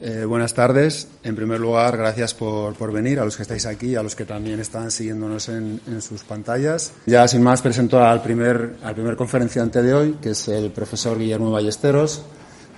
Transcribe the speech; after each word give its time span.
Eh, 0.00 0.24
buenas 0.24 0.52
tardes. 0.54 1.08
En 1.22 1.36
primer 1.36 1.60
lugar, 1.60 1.96
gracias 1.96 2.34
por, 2.34 2.74
por, 2.74 2.92
venir, 2.92 3.20
a 3.20 3.24
los 3.24 3.36
que 3.36 3.42
estáis 3.42 3.64
aquí, 3.64 3.94
a 3.94 4.02
los 4.02 4.16
que 4.16 4.24
también 4.24 4.58
están 4.58 4.90
siguiéndonos 4.90 5.48
en, 5.48 5.80
en, 5.86 6.02
sus 6.02 6.24
pantallas. 6.24 6.92
Ya 7.06 7.26
sin 7.28 7.42
más 7.42 7.62
presento 7.62 8.02
al 8.02 8.20
primer, 8.20 8.76
al 8.82 8.94
primer 8.94 9.16
conferenciante 9.16 9.82
de 9.82 9.94
hoy, 9.94 10.18
que 10.20 10.30
es 10.30 10.48
el 10.48 10.70
profesor 10.72 11.18
Guillermo 11.18 11.50
Ballesteros, 11.52 12.22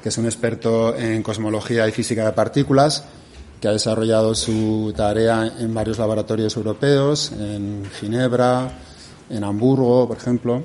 que 0.03 0.11
es 0.11 0.19
un 0.19 0.27
experto 0.27 0.95
en 0.95 1.23
cosmología 1.23 1.89
y 1.89 1.93
física 1.93 2.27
de 2.27 2.33
partículas, 2.33 3.05
que 3.61 3.69
ha 3.69 3.73
desarrollado 3.73 4.35
su 4.35 4.93
tarea 4.95 5.55
en 5.59 5.73
varios 5.73 5.99
laboratorios 5.99 6.55
europeos, 6.57 7.33
en 7.33 7.83
Ginebra, 7.99 8.71
en 9.31 9.43
Hamburgo, 9.43 10.07
por 10.07 10.19
ejemplo, 10.19 10.63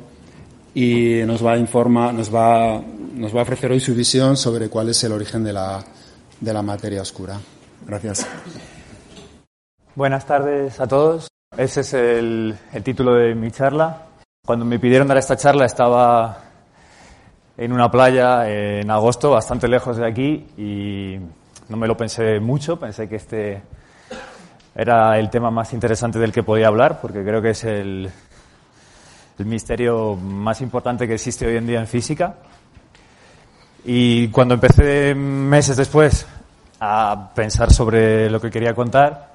y 0.75 1.21
nos 1.25 1.43
va 1.43 1.53
a 1.53 1.57
informar, 1.57 2.13
nos 2.13 2.33
va, 2.33 2.83
nos 3.15 3.33
va 3.33 3.39
a 3.39 3.43
ofrecer 3.43 3.71
hoy 3.71 3.79
su 3.79 3.95
visión 3.95 4.35
sobre 4.35 4.67
cuál 4.67 4.89
es 4.89 5.01
el 5.05 5.13
origen 5.13 5.43
de 5.45 5.53
la 5.53 5.83
de 6.41 6.53
la 6.53 6.61
materia 6.61 7.01
oscura. 7.01 7.39
Gracias. 7.85 8.27
Buenas 9.95 10.25
tardes 10.25 10.79
a 10.79 10.87
todos. 10.87 11.27
Ese 11.55 11.81
es 11.81 11.93
el, 11.93 12.57
título 12.83 13.13
de 13.13 13.35
mi 13.35 13.51
charla. 13.51 14.07
Cuando 14.45 14.65
me 14.65 14.79
pidieron 14.79 15.07
dar 15.07 15.17
esta 15.17 15.37
charla 15.37 15.65
estaba 15.65 16.39
en 17.57 17.71
una 17.71 17.91
playa 17.91 18.49
en 18.49 18.89
agosto, 18.89 19.29
bastante 19.29 19.67
lejos 19.67 19.97
de 19.97 20.07
aquí, 20.07 20.47
y 20.57 21.17
no 21.69 21.77
me 21.77 21.87
lo 21.87 21.95
pensé 21.95 22.39
mucho. 22.39 22.79
Pensé 22.79 23.07
que 23.07 23.17
este 23.17 23.61
era 24.73 25.19
el 25.19 25.29
tema 25.29 25.51
más 25.51 25.73
interesante 25.73 26.17
del 26.17 26.31
que 26.31 26.43
podía 26.43 26.67
hablar, 26.67 26.99
porque 27.01 27.23
creo 27.23 27.41
que 27.41 27.51
es 27.51 27.63
el 27.63 28.09
misterio 29.37 30.15
más 30.15 30.61
importante 30.61 31.07
que 31.07 31.15
existe 31.15 31.45
hoy 31.45 31.57
en 31.57 31.67
día 31.67 31.79
en 31.79 31.87
física. 31.87 32.35
Y 33.83 34.27
cuando 34.27 34.53
empecé 34.53 35.15
meses 35.15 35.75
después 35.75 36.27
a 36.79 37.31
pensar 37.33 37.71
sobre 37.71 38.29
lo 38.29 38.39
que 38.39 38.51
quería 38.51 38.73
contar, 38.73 39.31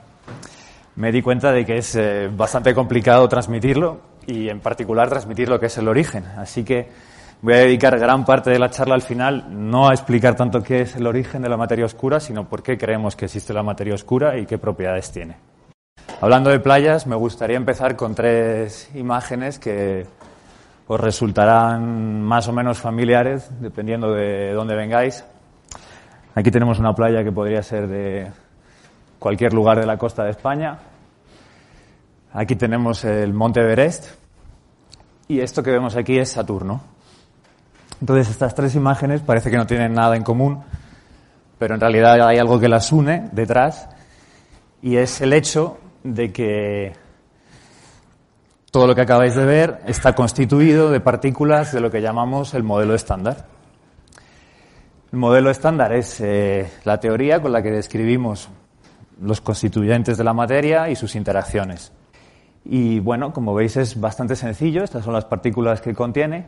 me 0.96 1.12
di 1.12 1.20
cuenta 1.22 1.52
de 1.52 1.64
que 1.64 1.78
es 1.78 1.94
eh, 1.96 2.30
bastante 2.34 2.74
complicado 2.74 3.28
transmitirlo 3.28 4.00
y 4.26 4.48
en 4.48 4.60
particular 4.60 5.08
transmitir 5.08 5.48
lo 5.48 5.58
que 5.58 5.66
es 5.66 5.78
el 5.78 5.88
origen. 5.88 6.24
Así 6.36 6.64
que 6.64 6.88
voy 7.42 7.54
a 7.54 7.58
dedicar 7.58 7.98
gran 7.98 8.24
parte 8.24 8.50
de 8.50 8.58
la 8.58 8.70
charla 8.70 8.94
al 8.94 9.02
final 9.02 9.46
no 9.50 9.88
a 9.88 9.92
explicar 9.92 10.36
tanto 10.36 10.62
qué 10.62 10.82
es 10.82 10.96
el 10.96 11.06
origen 11.06 11.42
de 11.42 11.48
la 11.48 11.56
materia 11.56 11.84
oscura, 11.84 12.20
sino 12.20 12.48
por 12.48 12.62
qué 12.62 12.78
creemos 12.78 13.14
que 13.16 13.26
existe 13.26 13.52
la 13.52 13.62
materia 13.62 13.94
oscura 13.94 14.38
y 14.38 14.46
qué 14.46 14.58
propiedades 14.58 15.10
tiene. 15.10 15.36
Hablando 16.20 16.50
de 16.50 16.60
playas, 16.60 17.06
me 17.06 17.16
gustaría 17.16 17.56
empezar 17.56 17.94
con 17.94 18.14
tres 18.14 18.90
imágenes 18.94 19.58
que 19.58 20.06
os 20.86 21.00
resultarán 21.00 22.22
más 22.22 22.46
o 22.48 22.52
menos 22.52 22.78
familiares, 22.78 23.50
dependiendo 23.60 24.12
de 24.12 24.52
dónde 24.52 24.74
vengáis. 24.76 25.24
Aquí 26.34 26.50
tenemos 26.50 26.78
una 26.78 26.94
playa 26.94 27.24
que 27.24 27.32
podría 27.32 27.62
ser 27.62 27.88
de 27.88 28.30
cualquier 29.18 29.52
lugar 29.52 29.80
de 29.80 29.86
la 29.86 29.96
costa 29.96 30.24
de 30.24 30.30
España. 30.30 30.78
Aquí 32.32 32.54
tenemos 32.54 33.04
el 33.04 33.32
Monte 33.32 33.60
Everest. 33.60 34.08
Y 35.28 35.40
esto 35.40 35.62
que 35.62 35.72
vemos 35.72 35.96
aquí 35.96 36.18
es 36.18 36.30
Saturno. 36.30 36.82
Entonces, 38.00 38.30
estas 38.30 38.54
tres 38.54 38.74
imágenes 38.74 39.22
parece 39.22 39.50
que 39.50 39.56
no 39.56 39.66
tienen 39.66 39.92
nada 39.92 40.16
en 40.16 40.22
común, 40.22 40.62
pero 41.58 41.74
en 41.74 41.80
realidad 41.80 42.20
hay 42.28 42.38
algo 42.38 42.60
que 42.60 42.68
las 42.68 42.92
une 42.92 43.30
detrás, 43.32 43.88
y 44.82 44.98
es 44.98 45.20
el 45.22 45.32
hecho 45.32 45.78
de 46.04 46.30
que 46.30 46.92
todo 48.76 48.88
lo 48.88 48.94
que 48.94 49.00
acabáis 49.00 49.34
de 49.34 49.46
ver 49.46 49.80
está 49.86 50.14
constituido 50.14 50.90
de 50.90 51.00
partículas 51.00 51.72
de 51.72 51.80
lo 51.80 51.90
que 51.90 52.02
llamamos 52.02 52.52
el 52.52 52.62
modelo 52.62 52.94
estándar. 52.94 53.46
El 55.10 55.18
modelo 55.18 55.48
estándar 55.48 55.94
es 55.94 56.20
eh, 56.20 56.70
la 56.84 57.00
teoría 57.00 57.40
con 57.40 57.52
la 57.52 57.62
que 57.62 57.70
describimos 57.70 58.50
los 59.22 59.40
constituyentes 59.40 60.18
de 60.18 60.24
la 60.24 60.34
materia 60.34 60.90
y 60.90 60.94
sus 60.94 61.16
interacciones. 61.16 61.90
Y 62.66 63.00
bueno, 63.00 63.32
como 63.32 63.54
veis 63.54 63.78
es 63.78 63.98
bastante 63.98 64.36
sencillo, 64.36 64.84
estas 64.84 65.06
son 65.06 65.14
las 65.14 65.24
partículas 65.24 65.80
que 65.80 65.94
contiene. 65.94 66.44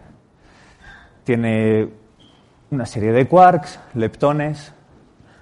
Tiene 1.24 1.88
una 2.70 2.84
serie 2.84 3.12
de 3.12 3.26
quarks, 3.26 3.80
leptones, 3.94 4.74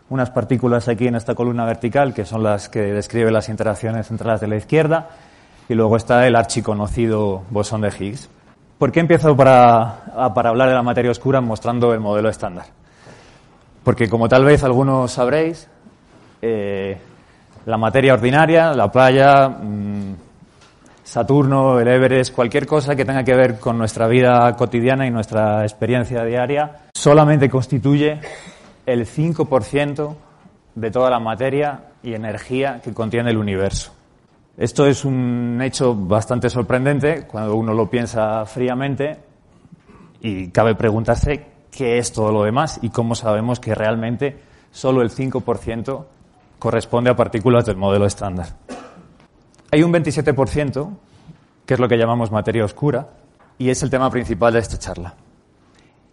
unas 0.08 0.30
partículas 0.30 0.86
aquí 0.86 1.08
en 1.08 1.16
esta 1.16 1.34
columna 1.34 1.64
vertical 1.64 2.14
que 2.14 2.24
son 2.24 2.44
las 2.44 2.68
que 2.68 2.82
describen 2.92 3.32
las 3.32 3.48
interacciones 3.48 4.08
entre 4.12 4.28
las 4.28 4.40
de 4.40 4.46
la 4.46 4.54
izquierda 4.54 5.10
y 5.68 5.74
luego 5.74 5.96
está 5.96 6.26
el 6.26 6.36
archiconocido 6.36 7.42
bosón 7.50 7.80
de 7.82 7.88
Higgs. 7.88 8.28
¿Por 8.78 8.92
qué 8.92 9.00
empiezo 9.00 9.34
para, 9.36 10.04
hablar 10.14 10.68
de 10.68 10.74
la 10.74 10.82
materia 10.82 11.10
oscura 11.10 11.40
mostrando 11.40 11.94
el 11.94 12.00
modelo 12.00 12.28
estándar? 12.28 12.66
Porque 13.82 14.08
como 14.08 14.28
tal 14.28 14.44
vez 14.44 14.62
algunos 14.64 15.12
sabréis, 15.12 15.68
eh, 16.42 16.98
la 17.64 17.78
materia 17.78 18.14
ordinaria, 18.14 18.72
la 18.72 18.90
playa, 18.90 19.48
mmm, 19.48 20.14
Saturno, 21.02 21.78
el 21.78 21.88
Everest, 21.88 22.34
cualquier 22.34 22.66
cosa 22.66 22.94
que 22.96 23.04
tenga 23.04 23.24
que 23.24 23.34
ver 23.34 23.58
con 23.58 23.78
nuestra 23.78 24.08
vida 24.08 24.54
cotidiana 24.56 25.06
y 25.06 25.10
nuestra 25.10 25.62
experiencia 25.62 26.24
diaria, 26.24 26.88
solamente 26.94 27.48
constituye 27.48 28.18
el 28.84 29.06
5% 29.06 30.16
de 30.74 30.90
toda 30.90 31.08
la 31.08 31.20
materia 31.20 31.80
y 32.02 32.12
energía 32.12 32.80
que 32.82 32.92
contiene 32.92 33.30
el 33.30 33.38
universo. 33.38 33.95
Esto 34.56 34.86
es 34.86 35.04
un 35.04 35.60
hecho 35.62 35.94
bastante 35.94 36.48
sorprendente 36.48 37.26
cuando 37.26 37.56
uno 37.56 37.74
lo 37.74 37.90
piensa 37.90 38.46
fríamente 38.46 39.18
y 40.20 40.48
cabe 40.48 40.74
preguntarse 40.74 41.46
qué 41.70 41.98
es 41.98 42.10
todo 42.10 42.32
lo 42.32 42.42
demás 42.42 42.78
y 42.80 42.88
cómo 42.88 43.14
sabemos 43.14 43.60
que 43.60 43.74
realmente 43.74 44.38
solo 44.70 45.02
el 45.02 45.10
5% 45.10 46.04
corresponde 46.58 47.10
a 47.10 47.16
partículas 47.16 47.66
del 47.66 47.76
modelo 47.76 48.06
estándar. 48.06 48.46
Hay 49.70 49.82
un 49.82 49.92
27% 49.92 50.90
que 51.66 51.74
es 51.74 51.80
lo 51.80 51.86
que 51.86 51.98
llamamos 51.98 52.30
materia 52.30 52.64
oscura 52.64 53.08
y 53.58 53.68
es 53.68 53.82
el 53.82 53.90
tema 53.90 54.08
principal 54.08 54.54
de 54.54 54.60
esta 54.60 54.78
charla. 54.78 55.14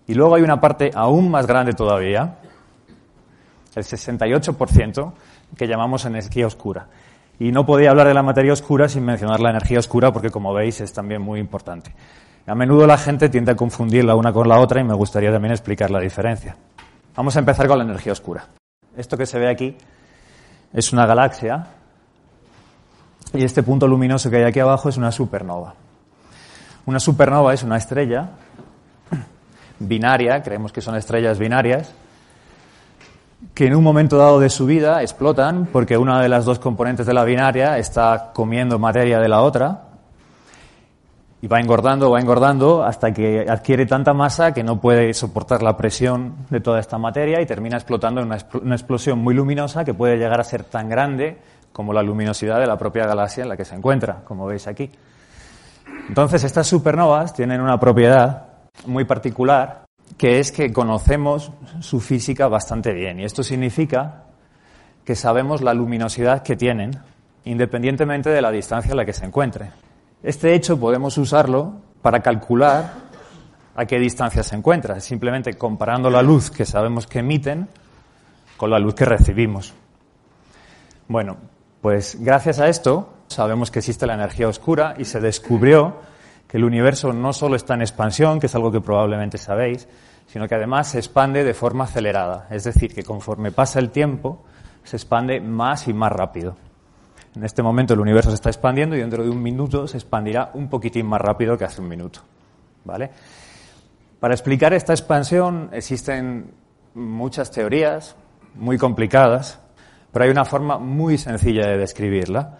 Y 0.05 0.15
luego 0.15 0.35
hay 0.35 0.41
una 0.41 0.59
parte 0.59 0.91
aún 0.93 1.31
más 1.31 1.47
grande 1.47 1.71
todavía, 1.71 2.39
el 3.73 3.83
68%, 3.83 5.13
que 5.55 5.67
llamamos 5.67 6.03
energía 6.03 6.45
oscura. 6.45 6.87
Y 7.43 7.51
no 7.51 7.65
podía 7.65 7.89
hablar 7.89 8.07
de 8.07 8.13
la 8.13 8.23
materia 8.23 8.53
oscura 8.53 8.87
sin 8.87 9.03
mencionar 9.03 9.41
la 9.41 9.49
energía 9.49 9.77
oscura 9.77 10.13
porque, 10.13 10.29
como 10.29 10.53
veis, 10.53 10.79
es 10.79 10.93
también 10.93 11.21
muy 11.21 11.41
importante. 11.41 11.93
A 12.47 12.55
menudo 12.55 12.87
la 12.87 12.97
gente 12.97 13.27
tiende 13.27 13.51
a 13.51 13.55
confundir 13.57 14.05
la 14.05 14.15
una 14.15 14.31
con 14.31 14.47
la 14.47 14.61
otra 14.61 14.79
y 14.79 14.85
me 14.85 14.93
gustaría 14.93 15.29
también 15.29 15.51
explicar 15.51 15.91
la 15.91 15.99
diferencia. 15.99 16.55
Vamos 17.13 17.35
a 17.35 17.39
empezar 17.39 17.67
con 17.67 17.79
la 17.79 17.83
energía 17.83 18.13
oscura. 18.13 18.45
Esto 18.95 19.17
que 19.17 19.25
se 19.25 19.39
ve 19.39 19.49
aquí 19.49 19.75
es 20.71 20.93
una 20.93 21.05
galaxia 21.05 21.67
y 23.33 23.43
este 23.43 23.61
punto 23.61 23.89
luminoso 23.89 24.29
que 24.29 24.37
hay 24.37 24.43
aquí 24.43 24.61
abajo 24.61 24.87
es 24.87 24.95
una 24.95 25.11
supernova. 25.11 25.73
Una 26.85 27.01
supernova 27.01 27.53
es 27.53 27.61
una 27.61 27.75
estrella 27.75 28.29
binaria, 29.79 30.41
creemos 30.41 30.71
que 30.71 30.79
son 30.79 30.95
estrellas 30.95 31.37
binarias, 31.37 31.93
que 33.53 33.67
en 33.67 33.75
un 33.75 33.83
momento 33.83 34.17
dado 34.17 34.39
de 34.39 34.49
su 34.49 34.65
vida 34.65 35.01
explotan 35.01 35.67
porque 35.71 35.97
una 35.97 36.21
de 36.21 36.29
las 36.29 36.45
dos 36.45 36.59
componentes 36.59 37.05
de 37.05 37.13
la 37.13 37.23
binaria 37.23 37.77
está 37.77 38.31
comiendo 38.33 38.79
materia 38.79 39.19
de 39.19 39.27
la 39.27 39.41
otra 39.41 39.81
y 41.41 41.47
va 41.47 41.59
engordando, 41.59 42.09
va 42.09 42.19
engordando 42.19 42.83
hasta 42.83 43.13
que 43.13 43.45
adquiere 43.47 43.85
tanta 43.85 44.13
masa 44.13 44.53
que 44.53 44.63
no 44.63 44.79
puede 44.79 45.13
soportar 45.13 45.61
la 45.61 45.75
presión 45.75 46.35
de 46.49 46.61
toda 46.61 46.79
esta 46.79 46.97
materia 46.97 47.41
y 47.41 47.45
termina 47.45 47.75
explotando 47.75 48.21
en 48.21 48.27
una, 48.27 48.37
una 48.61 48.75
explosión 48.75 49.19
muy 49.19 49.33
luminosa 49.33 49.83
que 49.83 49.93
puede 49.93 50.17
llegar 50.17 50.39
a 50.39 50.43
ser 50.45 50.63
tan 50.63 50.87
grande 50.87 51.37
como 51.73 51.91
la 51.91 52.01
luminosidad 52.01 52.59
de 52.59 52.67
la 52.67 52.77
propia 52.77 53.05
galaxia 53.05 53.43
en 53.43 53.49
la 53.49 53.57
que 53.57 53.65
se 53.65 53.75
encuentra, 53.75 54.21
como 54.23 54.45
veis 54.45 54.67
aquí. 54.67 54.89
Entonces, 56.07 56.43
estas 56.43 56.67
supernovas 56.67 57.33
tienen 57.33 57.59
una 57.59 57.79
propiedad 57.79 58.45
muy 58.85 59.03
particular 59.03 59.83
que 60.17 60.39
es 60.39 60.51
que 60.51 60.71
conocemos 60.71 61.51
su 61.79 61.99
física 61.99 62.47
bastante 62.47 62.93
bien. 62.93 63.19
Y 63.19 63.23
esto 63.23 63.43
significa 63.43 64.23
que 65.05 65.15
sabemos 65.15 65.61
la 65.61 65.73
luminosidad 65.73 66.43
que 66.43 66.55
tienen, 66.55 66.99
independientemente 67.45 68.29
de 68.29 68.41
la 68.41 68.51
distancia 68.51 68.93
a 68.93 68.95
la 68.95 69.05
que 69.05 69.13
se 69.13 69.25
encuentre. 69.25 69.71
Este 70.21 70.53
hecho 70.53 70.79
podemos 70.79 71.17
usarlo 71.17 71.81
para 72.01 72.21
calcular 72.21 72.93
a 73.75 73.85
qué 73.85 73.99
distancia 73.99 74.43
se 74.43 74.55
encuentra, 74.55 74.99
simplemente 74.99 75.55
comparando 75.55 76.09
la 76.09 76.21
luz 76.21 76.51
que 76.51 76.65
sabemos 76.65 77.07
que 77.07 77.19
emiten 77.19 77.67
con 78.55 78.69
la 78.69 78.79
luz 78.79 78.93
que 78.93 79.05
recibimos. 79.05 79.73
Bueno, 81.07 81.37
pues 81.81 82.17
gracias 82.19 82.59
a 82.59 82.69
esto 82.69 83.13
sabemos 83.27 83.71
que 83.71 83.79
existe 83.79 84.05
la 84.07 84.13
energía 84.13 84.47
oscura 84.47 84.93
y 84.97 85.05
se 85.05 85.19
descubrió 85.19 85.97
el 86.53 86.63
universo 86.63 87.11
no 87.11 87.33
solo 87.33 87.55
está 87.55 87.73
en 87.73 87.81
expansión, 87.81 88.39
que 88.39 88.45
es 88.45 88.55
algo 88.55 88.71
que 88.71 88.79
probablemente 88.79 89.39
sabéis, 89.39 89.87
sino 90.27 90.47
que 90.47 90.53
además 90.53 90.87
se 90.87 90.99
expande 90.99 91.43
de 91.43 91.55
forma 91.55 91.85
acelerada. 91.85 92.47
Es 92.51 92.63
decir, 92.63 92.93
que 92.93 93.03
conforme 93.03 93.51
pasa 93.51 93.79
el 93.79 93.89
tiempo, 93.89 94.43
se 94.83 94.95
expande 94.95 95.41
más 95.41 95.87
y 95.87 95.93
más 95.93 96.11
rápido. 96.11 96.55
En 97.35 97.43
este 97.43 97.63
momento 97.63 97.95
el 97.95 97.99
universo 97.99 98.29
se 98.29 98.35
está 98.35 98.49
expandiendo 98.49 98.95
y 98.95 98.99
dentro 98.99 99.23
de 99.23 99.31
un 99.31 99.41
minuto 99.41 99.87
se 99.87 99.97
expandirá 99.97 100.51
un 100.53 100.69
poquitín 100.69 101.07
más 101.07 101.19
rápido 101.19 101.57
que 101.57 101.65
hace 101.65 101.81
un 101.81 101.87
minuto. 101.87 102.19
¿Vale? 102.85 103.09
Para 104.19 104.35
explicar 104.35 104.73
esta 104.73 104.93
expansión 104.93 105.69
existen 105.73 106.53
muchas 106.93 107.49
teorías. 107.49 108.15
muy 108.55 108.77
complicadas, 108.77 109.59
pero 110.11 110.25
hay 110.25 110.29
una 110.29 110.45
forma 110.45 110.77
muy 110.77 111.17
sencilla 111.17 111.65
de 111.65 111.79
describirla 111.79 112.59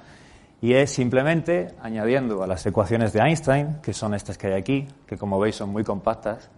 y 0.63 0.75
es 0.75 0.92
simplemente 0.92 1.75
añadiendo 1.81 2.42
a 2.42 2.48
las 2.48 2.65
ecuaciones 2.65 3.12
de 3.12 3.19
Einstein, 3.19 3.81
que 3.83 3.92
son 3.92 4.13
estas 4.13 4.38
que 4.38 4.48
hay 4.48 4.54
aquí, 4.54 4.88
que 5.06 5.18
como 5.18 5.38
veis 5.38 5.57
son 5.57 5.71
muy 5.71 5.83
compactas, 5.83 6.50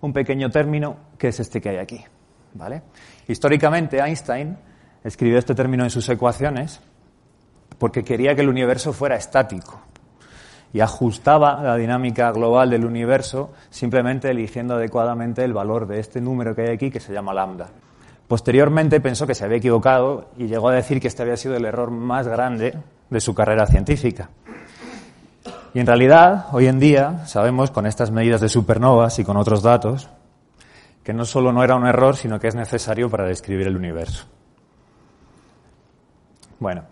un 0.00 0.12
pequeño 0.12 0.50
término 0.50 0.96
que 1.16 1.28
es 1.28 1.38
este 1.38 1.60
que 1.60 1.68
hay 1.68 1.76
aquí. 1.76 2.04
¿vale? 2.54 2.82
Históricamente 3.28 4.00
Einstein 4.00 4.58
escribió 5.04 5.38
este 5.38 5.54
término 5.54 5.84
en 5.84 5.90
sus 5.90 6.08
ecuaciones 6.08 6.80
porque 7.78 8.02
quería 8.02 8.34
que 8.34 8.40
el 8.40 8.48
universo 8.48 8.92
fuera 8.92 9.14
estático 9.14 9.80
y 10.72 10.80
ajustaba 10.80 11.62
la 11.62 11.76
dinámica 11.76 12.32
global 12.32 12.70
del 12.70 12.84
universo 12.84 13.52
simplemente 13.70 14.28
eligiendo 14.28 14.74
adecuadamente 14.74 15.44
el 15.44 15.52
valor 15.52 15.86
de 15.86 16.00
este 16.00 16.20
número 16.20 16.56
que 16.56 16.62
hay 16.62 16.74
aquí 16.74 16.90
que 16.90 16.98
se 16.98 17.12
llama 17.12 17.32
lambda. 17.32 17.68
Posteriormente 18.30 19.00
pensó 19.00 19.26
que 19.26 19.34
se 19.34 19.44
había 19.44 19.56
equivocado 19.56 20.28
y 20.38 20.46
llegó 20.46 20.68
a 20.68 20.72
decir 20.72 21.00
que 21.00 21.08
este 21.08 21.22
había 21.22 21.36
sido 21.36 21.56
el 21.56 21.64
error 21.64 21.90
más 21.90 22.28
grande 22.28 22.78
de 23.10 23.20
su 23.20 23.34
carrera 23.34 23.66
científica. 23.66 24.30
Y 25.74 25.80
en 25.80 25.86
realidad, 25.88 26.46
hoy 26.52 26.68
en 26.68 26.78
día, 26.78 27.26
sabemos 27.26 27.72
con 27.72 27.86
estas 27.86 28.12
medidas 28.12 28.40
de 28.40 28.48
supernovas 28.48 29.18
y 29.18 29.24
con 29.24 29.36
otros 29.36 29.64
datos, 29.64 30.10
que 31.02 31.12
no 31.12 31.24
solo 31.24 31.52
no 31.52 31.64
era 31.64 31.74
un 31.74 31.88
error, 31.88 32.14
sino 32.14 32.38
que 32.38 32.46
es 32.46 32.54
necesario 32.54 33.10
para 33.10 33.26
describir 33.26 33.66
el 33.66 33.76
universo. 33.76 34.26
Bueno, 36.60 36.84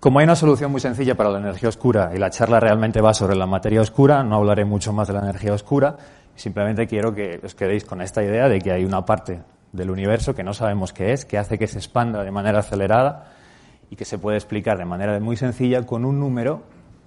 como 0.00 0.18
hay 0.18 0.24
una 0.24 0.34
solución 0.34 0.72
muy 0.72 0.80
sencilla 0.80 1.14
para 1.14 1.30
la 1.30 1.38
energía 1.38 1.68
oscura 1.68 2.10
y 2.12 2.18
la 2.18 2.30
charla 2.30 2.58
realmente 2.58 3.00
va 3.00 3.14
sobre 3.14 3.36
la 3.36 3.46
materia 3.46 3.80
oscura, 3.80 4.24
no 4.24 4.38
hablaré 4.38 4.64
mucho 4.64 4.92
más 4.92 5.06
de 5.06 5.14
la 5.14 5.20
energía 5.20 5.52
oscura, 5.52 5.96
simplemente 6.34 6.88
quiero 6.88 7.14
que 7.14 7.40
os 7.44 7.54
quedéis 7.54 7.84
con 7.84 8.02
esta 8.02 8.24
idea 8.24 8.48
de 8.48 8.58
que 8.58 8.72
hay 8.72 8.84
una 8.84 9.04
parte 9.04 9.40
del 9.72 9.90
universo 9.90 10.34
que 10.34 10.42
no 10.42 10.54
sabemos 10.54 10.92
qué 10.92 11.12
es, 11.12 11.24
que 11.24 11.38
hace 11.38 11.58
que 11.58 11.66
se 11.66 11.78
expanda 11.78 12.24
de 12.24 12.30
manera 12.30 12.60
acelerada 12.60 13.32
y 13.90 13.96
que 13.96 14.04
se 14.04 14.18
puede 14.18 14.36
explicar 14.36 14.78
de 14.78 14.84
manera 14.84 15.18
muy 15.20 15.36
sencilla 15.36 15.84
con 15.84 16.04
un 16.04 16.18
número 16.18 16.62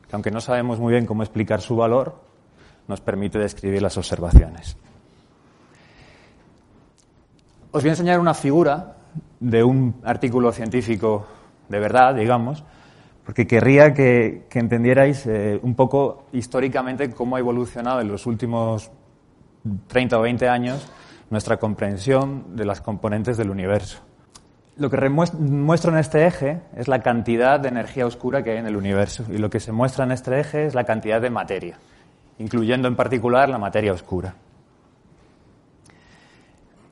que, 0.07 0.15
aunque 0.15 0.31
no 0.31 0.41
sabemos 0.41 0.79
muy 0.79 0.93
bien 0.93 1.05
cómo 1.05 1.23
explicar 1.23 1.61
su 1.61 1.75
valor, 1.75 2.21
nos 2.87 3.01
permite 3.01 3.39
describir 3.39 3.81
las 3.81 3.97
observaciones. 3.97 4.77
Os 7.71 7.81
voy 7.81 7.89
a 7.89 7.93
enseñar 7.93 8.19
una 8.19 8.33
figura 8.33 8.97
de 9.39 9.63
un 9.63 9.95
artículo 10.03 10.51
científico 10.51 11.25
de 11.69 11.79
verdad, 11.79 12.15
digamos, 12.15 12.63
porque 13.25 13.47
querría 13.47 13.93
que, 13.93 14.47
entendierais 14.51 15.25
eh, 15.25 15.59
un 15.61 15.75
poco 15.75 16.25
históricamente 16.33 17.11
cómo 17.11 17.37
ha 17.37 17.39
evolucionado 17.39 18.01
en 18.01 18.09
los 18.09 18.25
últimos 18.25 18.91
30 19.87 20.19
o 20.19 20.21
20 20.21 20.49
años 20.49 20.91
nuestra 21.31 21.57
comprensión 21.57 22.55
de 22.55 22.65
las 22.65 22.81
componentes 22.81 23.37
del 23.37 23.49
universo. 23.49 24.01
Lo 24.77 24.89
que 24.89 25.09
muestro 25.09 25.91
en 25.91 25.97
este 25.97 26.27
eje 26.27 26.61
es 26.75 26.87
la 26.87 27.01
cantidad 27.01 27.59
de 27.59 27.69
energía 27.69 28.05
oscura 28.05 28.43
que 28.43 28.51
hay 28.51 28.57
en 28.57 28.67
el 28.67 28.75
universo 28.75 29.25
y 29.29 29.37
lo 29.37 29.49
que 29.49 29.59
se 29.59 29.71
muestra 29.71 30.05
en 30.05 30.11
este 30.11 30.39
eje 30.39 30.65
es 30.65 30.75
la 30.75 30.83
cantidad 30.83 31.19
de 31.19 31.29
materia, 31.29 31.77
incluyendo 32.37 32.87
en 32.87 32.95
particular 32.95 33.49
la 33.49 33.57
materia 33.57 33.93
oscura. 33.93 34.35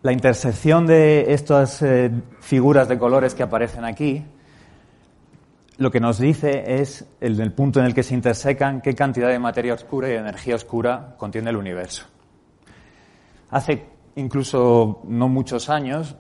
La 0.01 0.13
intersección 0.13 0.88
de 0.88 1.33
estas 1.33 1.81
eh, 1.81 2.09
figuras 2.39 2.88
de 2.88 2.97
colores 2.97 3.35
que 3.35 3.44
aparecen 3.44 3.85
aquí 3.85 4.25
lo 5.80 5.92
que 5.92 6.01
nos 6.01 6.19
dice 6.19 6.81
es, 6.81 7.06
el 7.21 7.53
punto 7.53 7.80
en 7.80 7.85
el 7.85 7.94
que 7.94 8.03
se 8.03 8.13
intersecan, 8.13 8.81
qué 8.81 8.94
cantidad 8.95 9.30
de 9.30 9.39
materia 9.39 9.74
oscura 9.74 10.09
y 10.09 10.12
de 10.12 10.18
energía 10.18 10.56
oscura 10.56 11.15
contiene 11.18 11.51
el 11.51 11.56
universo. 11.56 12.06
Hace 13.50 13.85
incluso 14.19 15.01
no 15.06 15.27
muchos 15.27 15.69
años, 15.69 16.16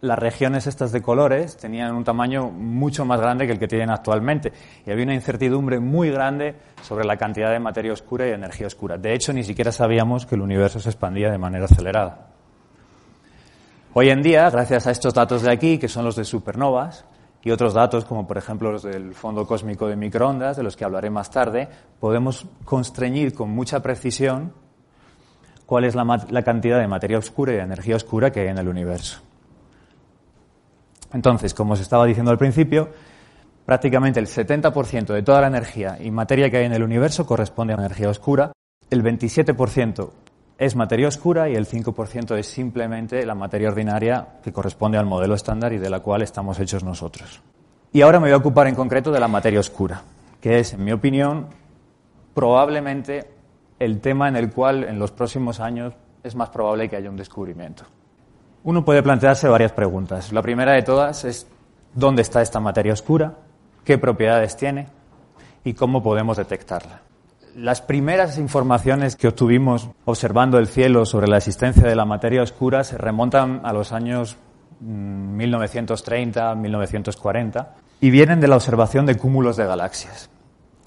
las 0.00 0.18
regiones 0.18 0.66
estas 0.66 0.92
de 0.92 1.02
colores 1.02 1.56
tenían 1.56 1.94
un 1.94 2.04
tamaño 2.04 2.50
mucho 2.50 3.04
más 3.04 3.20
grande 3.20 3.46
que 3.46 3.52
el 3.52 3.58
que 3.58 3.68
tienen 3.68 3.90
actualmente 3.90 4.52
y 4.86 4.90
había 4.90 5.04
una 5.04 5.14
incertidumbre 5.14 5.78
muy 5.78 6.10
grande 6.10 6.54
sobre 6.82 7.04
la 7.04 7.16
cantidad 7.16 7.50
de 7.50 7.60
materia 7.60 7.92
oscura 7.92 8.26
y 8.26 8.32
energía 8.32 8.66
oscura. 8.66 8.96
De 8.96 9.12
hecho, 9.12 9.32
ni 9.32 9.44
siquiera 9.44 9.72
sabíamos 9.72 10.24
que 10.24 10.36
el 10.36 10.40
universo 10.40 10.80
se 10.80 10.88
expandía 10.88 11.30
de 11.30 11.38
manera 11.38 11.66
acelerada. 11.66 12.28
Hoy 13.92 14.08
en 14.08 14.22
día, 14.22 14.48
gracias 14.48 14.86
a 14.86 14.90
estos 14.90 15.12
datos 15.12 15.42
de 15.42 15.52
aquí, 15.52 15.78
que 15.78 15.88
son 15.88 16.04
los 16.04 16.16
de 16.16 16.24
supernovas, 16.24 17.04
y 17.42 17.50
otros 17.50 17.74
datos, 17.74 18.04
como 18.04 18.26
por 18.26 18.38
ejemplo 18.38 18.70
los 18.70 18.82
del 18.82 19.14
fondo 19.14 19.46
cósmico 19.46 19.88
de 19.88 19.96
microondas, 19.96 20.56
de 20.56 20.62
los 20.62 20.76
que 20.76 20.84
hablaré 20.84 21.10
más 21.10 21.30
tarde, 21.30 21.68
podemos 21.98 22.46
constreñir 22.64 23.34
con 23.34 23.50
mucha 23.50 23.80
precisión 23.80 24.52
cuál 25.70 25.84
es 25.84 25.94
la, 25.94 26.42
cantidad 26.42 26.80
de 26.80 26.88
materia 26.88 27.16
oscura 27.16 27.52
y 27.52 27.54
de 27.54 27.62
energía 27.62 27.94
oscura 27.94 28.32
que 28.32 28.40
hay 28.40 28.48
en 28.48 28.58
el 28.58 28.66
universo. 28.66 29.20
Entonces, 31.12 31.54
como 31.54 31.74
os 31.74 31.80
estaba 31.80 32.04
diciendo 32.06 32.32
al 32.32 32.38
principio, 32.38 32.88
prácticamente 33.66 34.18
el 34.18 34.26
70% 34.26 35.14
de 35.14 35.22
toda 35.22 35.42
la 35.42 35.46
energía 35.46 35.96
y 36.00 36.10
materia 36.10 36.50
que 36.50 36.56
hay 36.56 36.64
en 36.64 36.72
el 36.72 36.82
universo 36.82 37.24
corresponde 37.24 37.72
a 37.72 37.76
energía 37.76 38.08
oscura, 38.08 38.50
el 38.90 39.04
27% 39.04 40.10
es 40.58 40.74
materia 40.74 41.06
oscura 41.06 41.48
y 41.48 41.54
el 41.54 41.68
5% 41.68 42.36
es 42.36 42.48
simplemente 42.48 43.24
la 43.24 43.36
materia 43.36 43.68
ordinaria 43.68 44.26
que 44.42 44.52
corresponde 44.52 44.98
al 44.98 45.06
modelo 45.06 45.36
estándar 45.36 45.72
y 45.72 45.78
de 45.78 45.88
la 45.88 46.00
cual 46.00 46.22
estamos 46.22 46.58
hechos 46.58 46.82
nosotros. 46.82 47.42
Y 47.92 48.00
ahora 48.00 48.18
me 48.18 48.26
voy 48.26 48.32
a 48.32 48.38
ocupar 48.38 48.66
en 48.66 48.74
concreto 48.74 49.12
de 49.12 49.20
la 49.20 49.28
materia 49.28 49.60
oscura, 49.60 50.02
que 50.40 50.58
es, 50.58 50.72
en 50.72 50.82
mi 50.82 50.90
opinión, 50.90 51.46
probablemente 52.34 53.38
el 53.80 54.00
tema 54.00 54.28
en 54.28 54.36
el 54.36 54.52
cual 54.52 54.84
en 54.84 54.98
los 54.98 55.10
próximos 55.10 55.58
años 55.58 55.94
es 56.22 56.36
más 56.36 56.50
probable 56.50 56.88
que 56.88 56.96
haya 56.96 57.10
un 57.10 57.16
descubrimiento. 57.16 57.84
Uno 58.62 58.84
puede 58.84 59.02
plantearse 59.02 59.48
varias 59.48 59.72
preguntas. 59.72 60.32
La 60.32 60.42
primera 60.42 60.72
de 60.72 60.82
todas 60.82 61.24
es 61.24 61.46
¿dónde 61.94 62.22
está 62.22 62.42
esta 62.42 62.60
materia 62.60 62.92
oscura? 62.92 63.38
¿Qué 63.82 63.96
propiedades 63.96 64.56
tiene? 64.56 64.86
¿Y 65.64 65.72
cómo 65.72 66.02
podemos 66.02 66.36
detectarla? 66.36 67.00
Las 67.56 67.80
primeras 67.80 68.38
informaciones 68.38 69.16
que 69.16 69.28
obtuvimos 69.28 69.88
observando 70.04 70.58
el 70.58 70.68
cielo 70.68 71.06
sobre 71.06 71.26
la 71.26 71.38
existencia 71.38 71.88
de 71.88 71.96
la 71.96 72.04
materia 72.04 72.42
oscura 72.42 72.84
se 72.84 72.98
remontan 72.98 73.62
a 73.64 73.72
los 73.72 73.92
años 73.92 74.36
1930, 74.80 76.54
mm, 76.54 76.60
1940 76.60 77.74
y 78.00 78.10
vienen 78.10 78.40
de 78.40 78.48
la 78.48 78.56
observación 78.56 79.06
de 79.06 79.16
cúmulos 79.16 79.56
de 79.56 79.66
galaxias. 79.66 80.30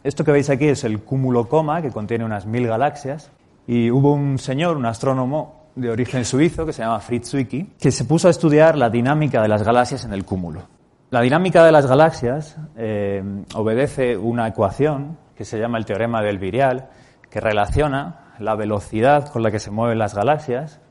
Esto 0.04 0.26
que 0.26 0.34
veis 0.34 0.50
aquí 0.50 0.68
es 0.68 0.84
el 0.84 1.00
cúmulo 1.00 1.48
Coma, 1.48 1.82
que 1.82 1.90
contiene 1.90 2.26
unas 2.26 2.46
mil 2.46 2.68
galaxias, 2.68 3.32
y 3.66 3.90
hubo 3.90 4.14
un 4.14 4.38
señor, 4.38 4.76
un 4.76 4.86
astrónomo 4.86 5.70
de 5.76 5.90
origen 5.90 6.26
suizo, 6.26 6.66
que 6.66 6.74
se 6.74 6.82
llama 6.82 7.00
Fritz 7.00 7.30
Zwicky, 7.30 7.72
que 7.80 7.90
se 7.90 8.04
puso 8.04 8.28
a 8.28 8.32
estudiar 8.32 8.78
la 8.78 8.90
dinámica 8.90 9.42
de 9.42 9.48
las 9.48 9.64
galaxias 9.64 10.04
en 10.04 10.12
el 10.12 10.26
cúmulo. 10.26 10.64
La 11.10 11.22
dinámica 11.22 11.64
de 11.64 11.72
las 11.72 11.86
galaxias 11.86 12.57
eh, 12.76 13.24
obedece 13.56 14.18
una 14.18 14.48
ecuación 14.48 15.18
que 15.36 15.45
se 15.45 15.57
llama 15.57 15.78
el 15.78 15.86
teorema 15.86 16.22
del 16.22 16.38
virial, 16.38 16.90
que 17.30 17.40
relaciona 17.40 18.33
la 18.40 18.56
velocidad 18.56 19.30
con 19.30 19.42
la 19.42 19.52
que 19.52 19.60
se 19.60 19.72
mueven 19.72 20.00
las 20.00 20.16
galaxias 20.16 20.81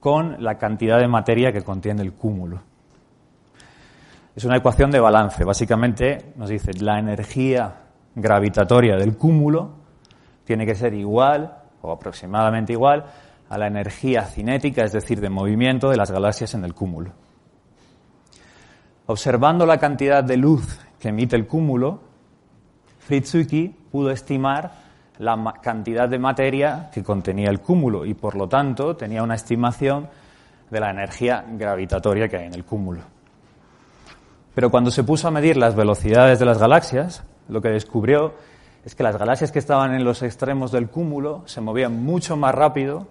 con 0.00 0.42
la 0.42 0.58
cantidad 0.58 0.98
de 0.98 1.06
materia 1.06 1.52
que 1.52 1.62
contiene 1.62 2.02
el 2.02 2.12
cúmulo. 2.12 2.62
Es 4.34 4.44
una 4.44 4.56
ecuación 4.56 4.90
de 4.90 4.98
balance. 4.98 5.44
Básicamente 5.44 6.32
nos 6.36 6.48
dice 6.48 6.72
la 6.80 6.98
energía 6.98 7.81
gravitatoria 8.14 8.96
del 8.96 9.16
cúmulo 9.16 9.70
tiene 10.44 10.66
que 10.66 10.74
ser 10.74 10.94
igual 10.94 11.58
o 11.80 11.92
aproximadamente 11.92 12.72
igual 12.72 13.04
a 13.48 13.58
la 13.58 13.66
energía 13.66 14.24
cinética, 14.24 14.84
es 14.84 14.92
decir, 14.92 15.20
de 15.20 15.28
movimiento 15.28 15.90
de 15.90 15.96
las 15.96 16.10
galaxias 16.10 16.54
en 16.54 16.64
el 16.64 16.74
cúmulo. 16.74 17.12
Observando 19.06 19.66
la 19.66 19.78
cantidad 19.78 20.24
de 20.24 20.36
luz 20.36 20.80
que 20.98 21.08
emite 21.08 21.36
el 21.36 21.46
cúmulo, 21.46 22.00
Fritzuki 23.00 23.74
pudo 23.90 24.10
estimar 24.10 24.72
la 25.18 25.54
cantidad 25.60 26.08
de 26.08 26.18
materia 26.18 26.88
que 26.92 27.02
contenía 27.02 27.50
el 27.50 27.60
cúmulo 27.60 28.06
y, 28.06 28.14
por 28.14 28.36
lo 28.36 28.48
tanto, 28.48 28.96
tenía 28.96 29.22
una 29.22 29.34
estimación 29.34 30.08
de 30.70 30.80
la 30.80 30.90
energía 30.90 31.44
gravitatoria 31.46 32.28
que 32.28 32.38
hay 32.38 32.46
en 32.46 32.54
el 32.54 32.64
cúmulo. 32.64 33.02
Pero 34.54 34.70
cuando 34.70 34.90
se 34.90 35.04
puso 35.04 35.28
a 35.28 35.30
medir 35.30 35.56
las 35.56 35.74
velocidades 35.74 36.38
de 36.38 36.44
las 36.44 36.58
galaxias, 36.58 37.24
lo 37.48 37.62
que 37.62 37.68
descubrió 37.68 38.34
es 38.84 38.94
que 38.94 39.02
las 39.02 39.16
galaxias 39.16 39.52
que 39.52 39.58
estaban 39.58 39.94
en 39.94 40.04
los 40.04 40.22
extremos 40.22 40.72
del 40.72 40.88
cúmulo 40.88 41.42
se 41.46 41.60
movían 41.60 42.04
mucho 42.04 42.36
más 42.36 42.54
rápido 42.54 43.06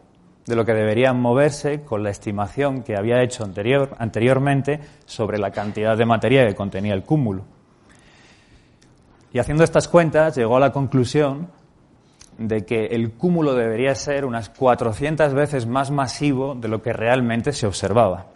de 0.45 0.55
lo 0.55 0.65
que 0.65 0.74
deberían 0.74 1.19
moverse 1.19 1.81
con 1.81 2.03
la 2.03 2.10
estimación 2.10 2.83
que 2.83 2.95
había 2.95 3.24
hecho 3.24 3.43
anterior, 3.43 3.95
anteriormente 4.00 4.79
sobre 5.05 5.38
la 5.38 5.51
cantidad 5.51 5.98
de 5.98 6.05
materia 6.05 6.48
que 6.48 6.55
contenía 6.55 6.93
el 6.93 7.03
cúmulo. 7.03 7.43
Y 9.33 9.39
haciendo 9.39 9.63
estas 9.63 9.88
cuentas 9.88 10.36
llegó 10.36 10.57
a 10.57 10.60
la 10.60 10.71
conclusión 10.71 11.48
de 12.38 12.65
que 12.65 12.88
el 12.88 13.12
cúmulo 13.13 13.53
debería 13.53 13.95
ser 13.95 14.25
unas 14.25 14.50
400 14.50 15.33
veces 15.33 15.67
más 15.67 15.91
masivo 15.91 16.55
de 16.55 16.67
lo 16.67 16.81
que 16.81 16.91
realmente 16.91 17.53
se 17.53 17.67
observaba. 17.67 18.27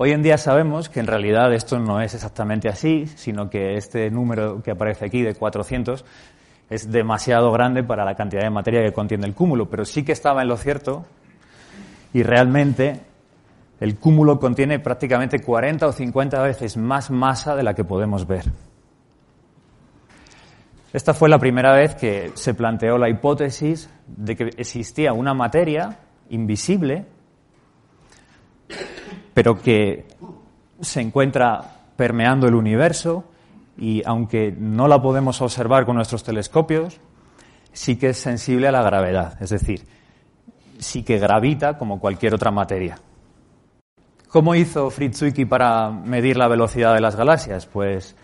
Hoy 0.00 0.12
en 0.12 0.22
día 0.22 0.38
sabemos 0.38 0.88
que 0.88 1.00
en 1.00 1.08
realidad 1.08 1.52
esto 1.52 1.80
no 1.80 2.00
es 2.00 2.14
exactamente 2.14 2.68
así, 2.68 3.08
sino 3.16 3.50
que 3.50 3.74
este 3.74 4.12
número 4.12 4.62
que 4.62 4.70
aparece 4.70 5.04
aquí 5.04 5.22
de 5.22 5.34
400 5.34 6.04
es 6.70 6.92
demasiado 6.92 7.50
grande 7.50 7.82
para 7.82 8.04
la 8.04 8.14
cantidad 8.14 8.42
de 8.42 8.50
materia 8.50 8.80
que 8.80 8.92
contiene 8.92 9.26
el 9.26 9.34
cúmulo, 9.34 9.68
pero 9.68 9.84
sí 9.84 10.04
que 10.04 10.12
estaba 10.12 10.42
en 10.42 10.48
lo 10.48 10.56
cierto 10.56 11.04
Y 12.12 12.22
realmente 12.22 13.00
el 13.80 13.96
cúmulo 13.96 14.38
contiene 14.38 14.78
prácticamente 14.78 15.40
40 15.40 15.88
o 15.88 15.90
50 15.90 16.42
veces 16.42 16.76
más 16.76 17.10
masa 17.10 17.56
de 17.56 17.64
la 17.64 17.74
que 17.74 17.82
podemos 17.82 18.24
ver. 18.24 18.44
Esta 20.92 21.12
fue 21.12 21.28
la 21.28 21.40
primera 21.40 21.74
vez 21.74 21.96
que 21.96 22.30
se 22.34 22.54
planteó 22.54 22.98
la 22.98 23.10
hipótesis 23.10 23.90
de 24.06 24.36
que 24.36 24.44
existía 24.58 25.12
una 25.12 25.34
materia 25.34 25.98
invisible, 26.30 27.04
pero 29.38 29.62
que 29.62 30.04
se 30.80 31.00
encuentra 31.00 31.60
permeando 31.94 32.48
el 32.48 32.56
universo 32.56 33.22
y 33.76 34.02
aunque 34.04 34.52
no 34.58 34.88
la 34.88 35.00
podemos 35.00 35.40
observar 35.40 35.86
con 35.86 35.94
nuestros 35.94 36.24
telescopios, 36.24 37.00
sí 37.72 37.96
que 37.96 38.08
es 38.08 38.18
sensible 38.18 38.66
a 38.66 38.72
la 38.72 38.82
gravedad, 38.82 39.40
es 39.40 39.50
decir, 39.50 39.86
sí 40.80 41.04
que 41.04 41.20
gravita 41.20 41.78
como 41.78 42.00
cualquier 42.00 42.34
otra 42.34 42.50
materia. 42.50 42.98
¿Cómo 44.28 44.56
hizo 44.56 44.90
Fritz 44.90 45.18
Zwicky 45.18 45.44
para 45.44 45.88
medir 45.88 46.36
la 46.36 46.48
velocidad 46.48 46.92
de 46.92 47.00
las 47.00 47.14
galaxias? 47.14 47.64
Pues 47.66 48.16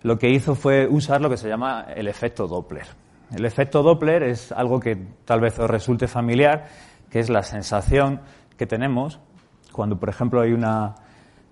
lo 0.00 0.18
que 0.18 0.30
hizo 0.30 0.54
fue 0.54 0.88
usar 0.88 1.20
lo 1.20 1.28
que 1.28 1.36
se 1.36 1.50
llama 1.50 1.84
el 1.94 2.08
efecto 2.08 2.48
Doppler. 2.48 2.86
El 3.30 3.44
efecto 3.44 3.82
Doppler 3.82 4.22
es 4.22 4.52
algo 4.52 4.80
que 4.80 4.96
tal 5.26 5.42
vez 5.42 5.58
os 5.58 5.68
resulte 5.68 6.08
familiar, 6.08 6.66
que 7.10 7.20
es 7.20 7.28
la 7.28 7.42
sensación 7.42 8.22
que 8.56 8.66
tenemos 8.66 9.20
cuando, 9.72 9.98
por 9.98 10.08
ejemplo, 10.08 10.40
hay 10.40 10.52
una 10.52 10.94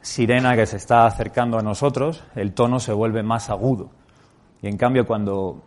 sirena 0.01 0.55
que 0.55 0.67
se 0.67 0.77
está 0.77 1.07
acercando 1.07 1.59
a 1.59 1.63
nosotros, 1.63 2.25
el 2.35 2.53
tono 2.53 2.81
se 2.81 2.93
vuelve 2.93 3.23
más 3.23 3.51
agudo. 3.51 3.91
Y 4.63 4.69
en 4.69 4.77
cambio, 4.77 5.07
cuando 5.07 5.63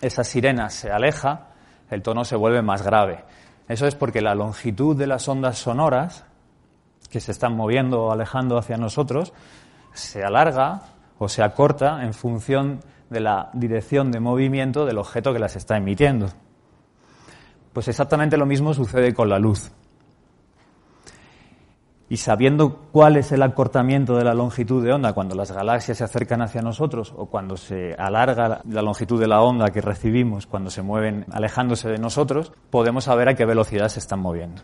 esa 0.00 0.24
sirena 0.24 0.70
se 0.70 0.90
aleja, 0.90 1.48
el 1.90 2.02
tono 2.02 2.24
se 2.24 2.36
vuelve 2.36 2.62
más 2.62 2.82
grave. 2.82 3.24
Eso 3.68 3.86
es 3.86 3.94
porque 3.94 4.20
la 4.20 4.34
longitud 4.34 4.96
de 4.96 5.06
las 5.06 5.28
ondas 5.28 5.58
sonoras 5.58 6.24
que 7.10 7.20
se 7.20 7.32
están 7.32 7.56
moviendo 7.56 8.04
o 8.04 8.12
alejando 8.12 8.56
hacia 8.58 8.76
nosotros 8.76 9.32
se 9.92 10.24
alarga 10.24 10.82
o 11.18 11.28
se 11.28 11.42
acorta 11.42 12.02
en 12.04 12.14
función 12.14 12.80
de 13.10 13.20
la 13.20 13.50
dirección 13.52 14.10
de 14.12 14.20
movimiento 14.20 14.86
del 14.86 14.98
objeto 14.98 15.32
que 15.32 15.38
las 15.38 15.56
está 15.56 15.76
emitiendo. 15.76 16.28
Pues 17.72 17.88
exactamente 17.88 18.36
lo 18.36 18.46
mismo 18.46 18.72
sucede 18.74 19.12
con 19.12 19.28
la 19.28 19.38
luz. 19.38 19.70
Y 22.10 22.16
sabiendo 22.16 22.88
cuál 22.90 23.16
es 23.16 23.30
el 23.30 23.40
acortamiento 23.40 24.16
de 24.16 24.24
la 24.24 24.34
longitud 24.34 24.84
de 24.84 24.92
onda 24.92 25.12
cuando 25.12 25.36
las 25.36 25.52
galaxias 25.52 25.98
se 25.98 26.02
acercan 26.02 26.42
hacia 26.42 26.60
nosotros 26.60 27.14
o 27.16 27.26
cuando 27.26 27.56
se 27.56 27.94
alarga 27.94 28.62
la 28.68 28.82
longitud 28.82 29.20
de 29.20 29.28
la 29.28 29.40
onda 29.42 29.70
que 29.70 29.80
recibimos 29.80 30.48
cuando 30.48 30.70
se 30.70 30.82
mueven 30.82 31.24
alejándose 31.30 31.88
de 31.88 31.98
nosotros, 31.98 32.52
podemos 32.68 33.04
saber 33.04 33.28
a 33.28 33.36
qué 33.36 33.44
velocidad 33.44 33.88
se 33.88 34.00
están 34.00 34.18
moviendo. 34.18 34.62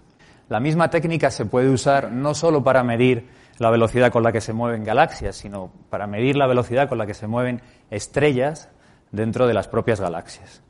La 0.49 0.59
misma 0.59 0.91
técnica 0.91 1.31
se 1.31 1.47
puede 1.47 1.71
usar 1.71 2.11
no 2.11 2.35
solo 2.35 2.65
para 2.65 2.83
medir 2.83 3.29
la 3.59 3.71
velocidad 3.71 4.11
con 4.11 4.25
la 4.25 4.33
que 4.33 4.41
se 4.41 4.53
mueven 4.53 4.83
galaxias, 4.83 5.37
sino 5.37 5.71
para 5.89 6.09
medir 6.09 6.35
la 6.35 6.49
velocidad 6.49 6.89
con 6.89 6.99
la 6.99 7.07
que 7.07 7.15
se 7.15 7.29
mueven 7.29 7.63
estrellas 7.91 8.71
dentro 9.13 9.47
de 9.47 9.55
las 9.55 9.69
propias 9.69 10.01
galaxias. 10.01 10.65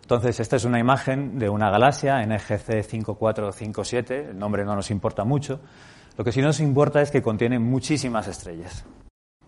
Entonces, 0.00 0.40
esta 0.40 0.56
es 0.56 0.64
una 0.64 0.78
imagen 0.78 1.38
de 1.38 1.50
una 1.50 1.68
galaxia, 1.68 2.24
NGC 2.24 2.84
5457, 2.84 4.30
el 4.30 4.38
nombre 4.38 4.64
no 4.64 4.74
nos 4.74 4.90
importa 4.90 5.24
mucho. 5.24 5.60
Lo 6.16 6.24
que 6.24 6.32
sí 6.32 6.40
nos 6.40 6.60
importa 6.60 7.02
es 7.02 7.10
que 7.10 7.22
contiene 7.22 7.58
muchísimas 7.58 8.26
estrellas. 8.26 8.84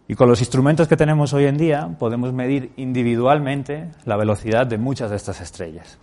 Y 0.06 0.14
con 0.14 0.28
los 0.28 0.40
instrumentos 0.40 0.88
que 0.88 0.96
tenemos 0.96 1.32
hoy 1.32 1.44
en 1.44 1.56
día 1.56 1.96
podemos 1.98 2.32
medir 2.32 2.72
individualmente 2.76 3.90
la 4.04 4.16
velocidad 4.16 4.66
de 4.66 4.78
muchas 4.78 5.10
de 5.10 5.16
estas 5.16 5.40
estrellas. 5.40 5.98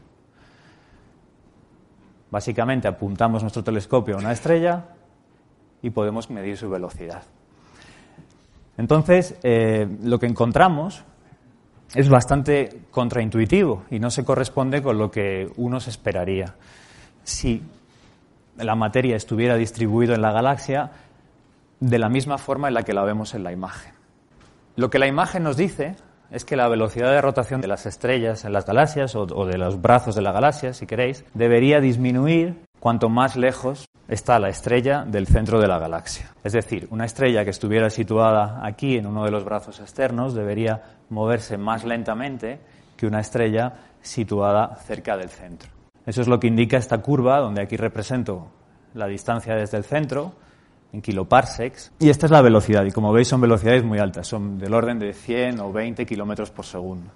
Básicamente 2.30 2.88
apuntamos 2.88 3.42
nuestro 3.42 3.64
telescopio 3.64 4.16
a 4.16 4.20
una 4.20 4.32
estrella 4.32 4.86
y 5.82 5.90
podemos 5.90 6.30
medir 6.30 6.58
su 6.58 6.70
velocidad. 6.70 7.24
Entonces, 8.78 9.36
eh, 9.44 9.88
lo 10.04 10.20
que 10.20 10.26
encontramos 10.26 11.04
es 11.94 12.10
bastante 12.10 12.82
contraintuitivo 12.92 13.86
y 13.90 14.00
no 14.00 14.10
se 14.10 14.26
corresponde 14.26 14.82
con 14.82 14.98
lo 14.98 15.10
que 15.12 15.50
uno 15.58 15.80
se 15.80 15.92
esperaría. 15.92 16.56
Si 17.24 17.62
la 18.58 18.76
materia 18.76 19.16
estuviera 19.16 19.56
distribuida 19.56 20.16
en 20.16 20.22
la 20.22 20.32
galaxia 20.32 20.92
de 21.80 22.00
la 22.00 22.10
misma 22.10 22.38
forma 22.38 22.68
en 22.68 22.74
la 22.74 22.84
que 22.84 22.94
la 22.94 23.04
vemos 23.04 23.34
en 23.34 23.44
la 23.44 23.52
imagen. 23.52 23.94
Lo 24.76 24.90
que 24.90 25.00
la 25.00 25.08
imagen 25.08 25.44
nos 25.44 25.58
dice 25.58 25.96
es 26.32 26.46
que 26.46 26.56
la 26.56 26.68
velocidad 26.68 27.12
de 27.12 27.22
rotación 27.22 27.62
de 27.62 27.68
las 27.68 27.86
estrellas 27.86 28.46
en 28.46 28.54
las 28.54 28.66
galaxias 28.66 29.16
o, 29.16 29.26
de 29.26 29.58
los 29.58 29.82
brazos 29.82 30.16
de 30.16 30.22
la 30.22 30.32
galaxia, 30.32 30.74
si 30.74 30.86
queréis, 30.86 31.24
debería 31.34 31.80
disminuir 31.80 32.66
cuanto 32.80 33.10
más 33.10 33.36
lejos 33.36 33.88
está 34.08 34.40
la 34.40 34.50
estrella 34.50 35.04
del 35.06 35.28
centro 35.28 35.60
de 35.60 35.68
la 35.68 35.80
galaxia. 35.80 36.32
Es 36.44 36.54
decir, 36.54 36.88
una 36.92 37.06
estrella 37.06 37.44
que 37.44 37.50
estuviera 37.50 37.90
situada 37.90 38.62
aquí 38.66 38.98
en 38.98 39.08
uno 39.08 39.24
de 39.24 39.32
los 39.32 39.44
brazos 39.44 39.80
externos 39.80 40.34
debería 40.34 40.84
moverse 41.10 41.58
más 41.58 41.84
lentamente 41.84 42.60
que 42.98 43.08
una 43.08 43.20
estrella 43.20 43.74
situada 44.02 44.76
cerca 44.76 45.18
del 45.18 45.30
centro. 45.30 45.75
Eso 46.06 46.22
es 46.22 46.28
lo 46.28 46.40
que 46.40 46.48
indica 46.48 46.78
esta 46.78 47.00
curva, 47.00 47.40
donde 47.40 47.62
aquí 47.62 47.78
represento 47.78 48.52
la 48.94 49.08
distancia 49.08 49.56
desde 49.56 49.78
el 49.78 49.84
centro, 49.84 50.34
en 50.94 51.02
kiloparsecs. 51.02 51.92
Y 52.00 52.10
esta 52.10 52.28
es 52.28 52.32
la 52.32 52.42
velocidad, 52.42 52.86
y 52.86 52.92
como 52.92 53.12
veis 53.12 53.28
son 53.28 53.42
velocidades 53.42 53.84
muy 53.84 54.00
altas, 54.00 54.28
son 54.28 54.58
del 54.58 54.74
orden 54.74 55.00
de 55.00 55.14
100 55.14 55.60
o 55.60 55.72
20 55.72 56.06
kilómetros 56.06 56.52
por 56.52 56.66
segundo. 56.66 57.12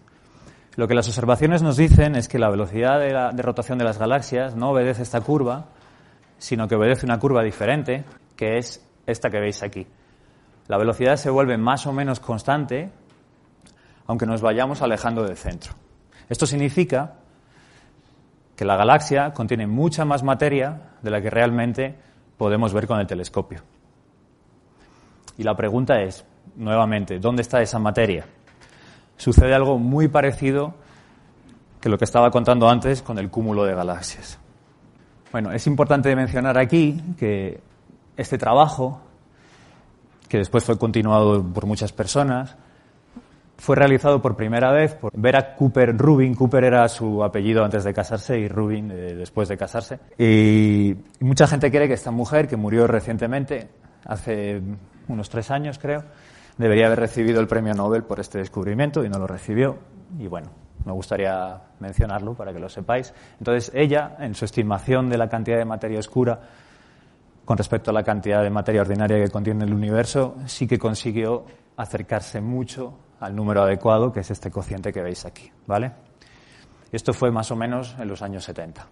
Lo 0.75 0.88
que 0.88 0.93
las 0.93 1.08
observaciones 1.08 1.62
nos 1.62 1.77
dicen 1.77 2.15
es 2.15 2.27
que 2.27 2.39
la 2.39 2.50
velocidad 2.50 3.00
de, 3.00 3.41
rotación 3.41 3.77
de 3.77 3.86
las 3.86 3.98
galaxias 3.98 4.55
no 4.55 4.72
obedece 4.72 5.03
esta 5.03 5.22
curva, 5.22 5.65
sino 6.38 6.67
que 6.67 6.75
obedece 6.75 7.05
una 7.05 7.19
curva 7.19 7.43
diferente, 7.43 8.05
que 8.36 8.58
es 8.58 8.86
esta 9.05 9.29
que 9.29 9.39
veis 9.39 9.62
aquí. 9.63 9.88
La 10.67 10.77
velocidad 10.77 11.17
se 11.17 11.29
vuelve 11.29 11.58
más 11.58 11.86
o 11.88 11.93
menos 11.93 12.19
constante, 12.19 12.91
aunque 14.08 14.25
nos 14.25 14.41
vayamos 14.41 14.81
alejando 14.81 15.24
del 15.24 15.36
centro. 15.36 15.74
Esto 16.29 16.46
significa 16.46 17.15
que 18.60 18.66
la 18.66 18.75
galaxia 18.75 19.32
contiene 19.32 19.68
mucha 19.68 20.04
más 20.04 20.22
materia 20.22 20.82
de 21.01 21.10
la 21.10 21.22
que 21.22 21.30
realmente 21.30 21.96
podemos 22.38 22.74
ver 22.74 22.88
con 22.88 23.00
el 23.00 23.08
telescopio. 23.08 23.62
Y 25.38 25.44
la 25.44 25.56
pregunta 25.56 26.01
es, 26.01 26.25
nuevamente, 26.58 27.20
¿dónde 27.20 27.42
está 27.42 27.62
esa 27.62 27.80
materia? 27.80 28.25
Sucede 29.16 29.56
algo 29.56 29.80
muy 29.80 30.10
parecido 30.10 30.74
que 31.80 31.88
lo 31.88 31.98
que 31.98 32.04
estaba 32.04 32.32
contando 32.32 32.68
antes 32.68 33.01
con 33.01 33.18
el 33.18 33.30
cúmulo 33.30 33.63
de 33.63 33.75
galaxias. 33.75 34.38
Bueno, 35.32 35.54
es 35.54 35.66
importante 35.66 36.13
mencionar 36.13 36.58
aquí 36.58 37.01
que 37.18 37.62
este 38.18 38.38
trabajo, 38.38 39.00
que 40.28 40.38
después 40.38 40.66
fue 40.66 40.78
continuado 40.78 41.42
por 41.42 41.66
muchas 41.66 41.94
personas, 41.94 42.58
fue 43.60 43.75
realizado 43.75 44.22
por 44.22 44.38
primera 44.38 44.72
vez 44.72 44.96
por 44.96 45.12
Vera 45.13 45.54
Cooper 45.56 45.96
Rubin. 45.98 46.34
Cooper 46.34 46.63
era 46.63 46.88
su 46.88 47.24
apellido 47.24 47.63
antes 47.63 47.84
de 47.84 47.94
casarse 47.94 48.39
y 48.39 48.48
Rubin 48.48 48.89
eh, 48.89 49.16
después 49.16 49.50
de 49.50 49.58
casarse. 49.58 50.00
Y, 50.18 50.96
mucha 51.20 51.46
gente 51.46 51.70
cree 51.70 51.88
que 51.88 51.94
esta 51.94 52.12
mujer, 52.12 52.48
que 52.48 52.56
murió 52.56 52.88
recientemente, 52.88 53.70
hace 54.06 54.62
unos 55.10 55.30
tres 55.30 55.51
años 55.51 55.78
creo, 55.78 56.06
debería 56.58 56.86
haber 56.86 57.00
recibido 57.00 57.42
el 57.42 57.48
premio 57.48 57.74
Nobel 57.74 58.04
por 58.04 58.22
este 58.22 58.38
descubrimiento 58.38 59.04
y 59.04 59.10
no 59.10 59.20
lo 59.20 59.28
recibió. 59.28 59.78
Y 60.18 60.28
bueno, 60.28 60.50
me 60.86 60.94
gustaría 60.94 61.62
mencionarlo 61.80 62.36
para 62.36 62.54
que 62.54 62.60
lo 62.60 62.70
sepáis. 62.70 63.13
Entonces, 63.39 63.72
ella, 63.75 64.16
en 64.20 64.36
su 64.36 64.46
estimación 64.46 65.10
de 65.10 65.18
la 65.18 65.28
cantidad 65.28 65.58
de 65.58 65.66
materia 65.66 66.00
oscura 66.00 66.39
con 67.44 67.58
respecto 67.58 67.92
a 67.92 67.94
la 67.94 68.04
cantidad 68.04 68.42
de 68.42 68.50
materia 68.50 68.82
ordinaria 68.82 69.22
que 69.22 69.30
contiene 69.30 69.66
el 69.66 69.74
universo, 69.74 70.36
sí 70.46 70.66
que 70.66 70.80
consiguió 70.80 71.46
acercarse 71.75 72.39
mucho 72.39 73.09
al 73.20 73.36
número 73.36 73.64
adecuado, 73.64 74.12
que 74.12 74.22
es 74.22 74.32
este 74.32 74.52
cociente 74.52 74.94
que 74.94 75.02
veis 75.02 75.26
aquí, 75.26 75.52
¿vale? 75.68 75.92
Esto 76.92 77.14
fue 77.14 77.32
más 77.32 77.52
o 77.52 77.56
menos 77.56 77.96
en 78.00 78.08
los 78.08 78.22
años 78.22 78.44
70. 78.46 78.88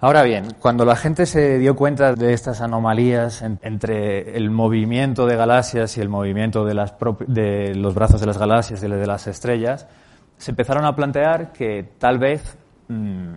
Ahora 0.00 0.22
bien, 0.22 0.54
cuando 0.60 0.84
la 0.84 0.94
gente 0.94 1.26
se 1.26 1.58
dio 1.58 1.74
cuenta 1.74 2.14
de 2.14 2.32
estas 2.32 2.60
anomalías 2.60 3.42
entre 3.42 4.36
el 4.36 4.48
movimiento 4.50 5.26
de 5.26 5.36
galaxias 5.36 5.96
y 5.96 6.00
el 6.00 6.08
movimiento 6.08 6.64
de, 6.64 7.74
los 7.74 7.94
brazos 7.94 8.20
de 8.20 8.26
las 8.26 8.38
galaxias 8.38 8.82
y 8.82 8.88
de 8.88 9.06
las 9.06 9.26
estrellas, 9.26 9.88
se 10.36 10.52
empezaron 10.52 10.84
a 10.84 10.94
plantear 10.94 11.52
que 11.52 11.82
tal 11.98 12.18
vez 12.18 12.56
mm, 12.86 13.32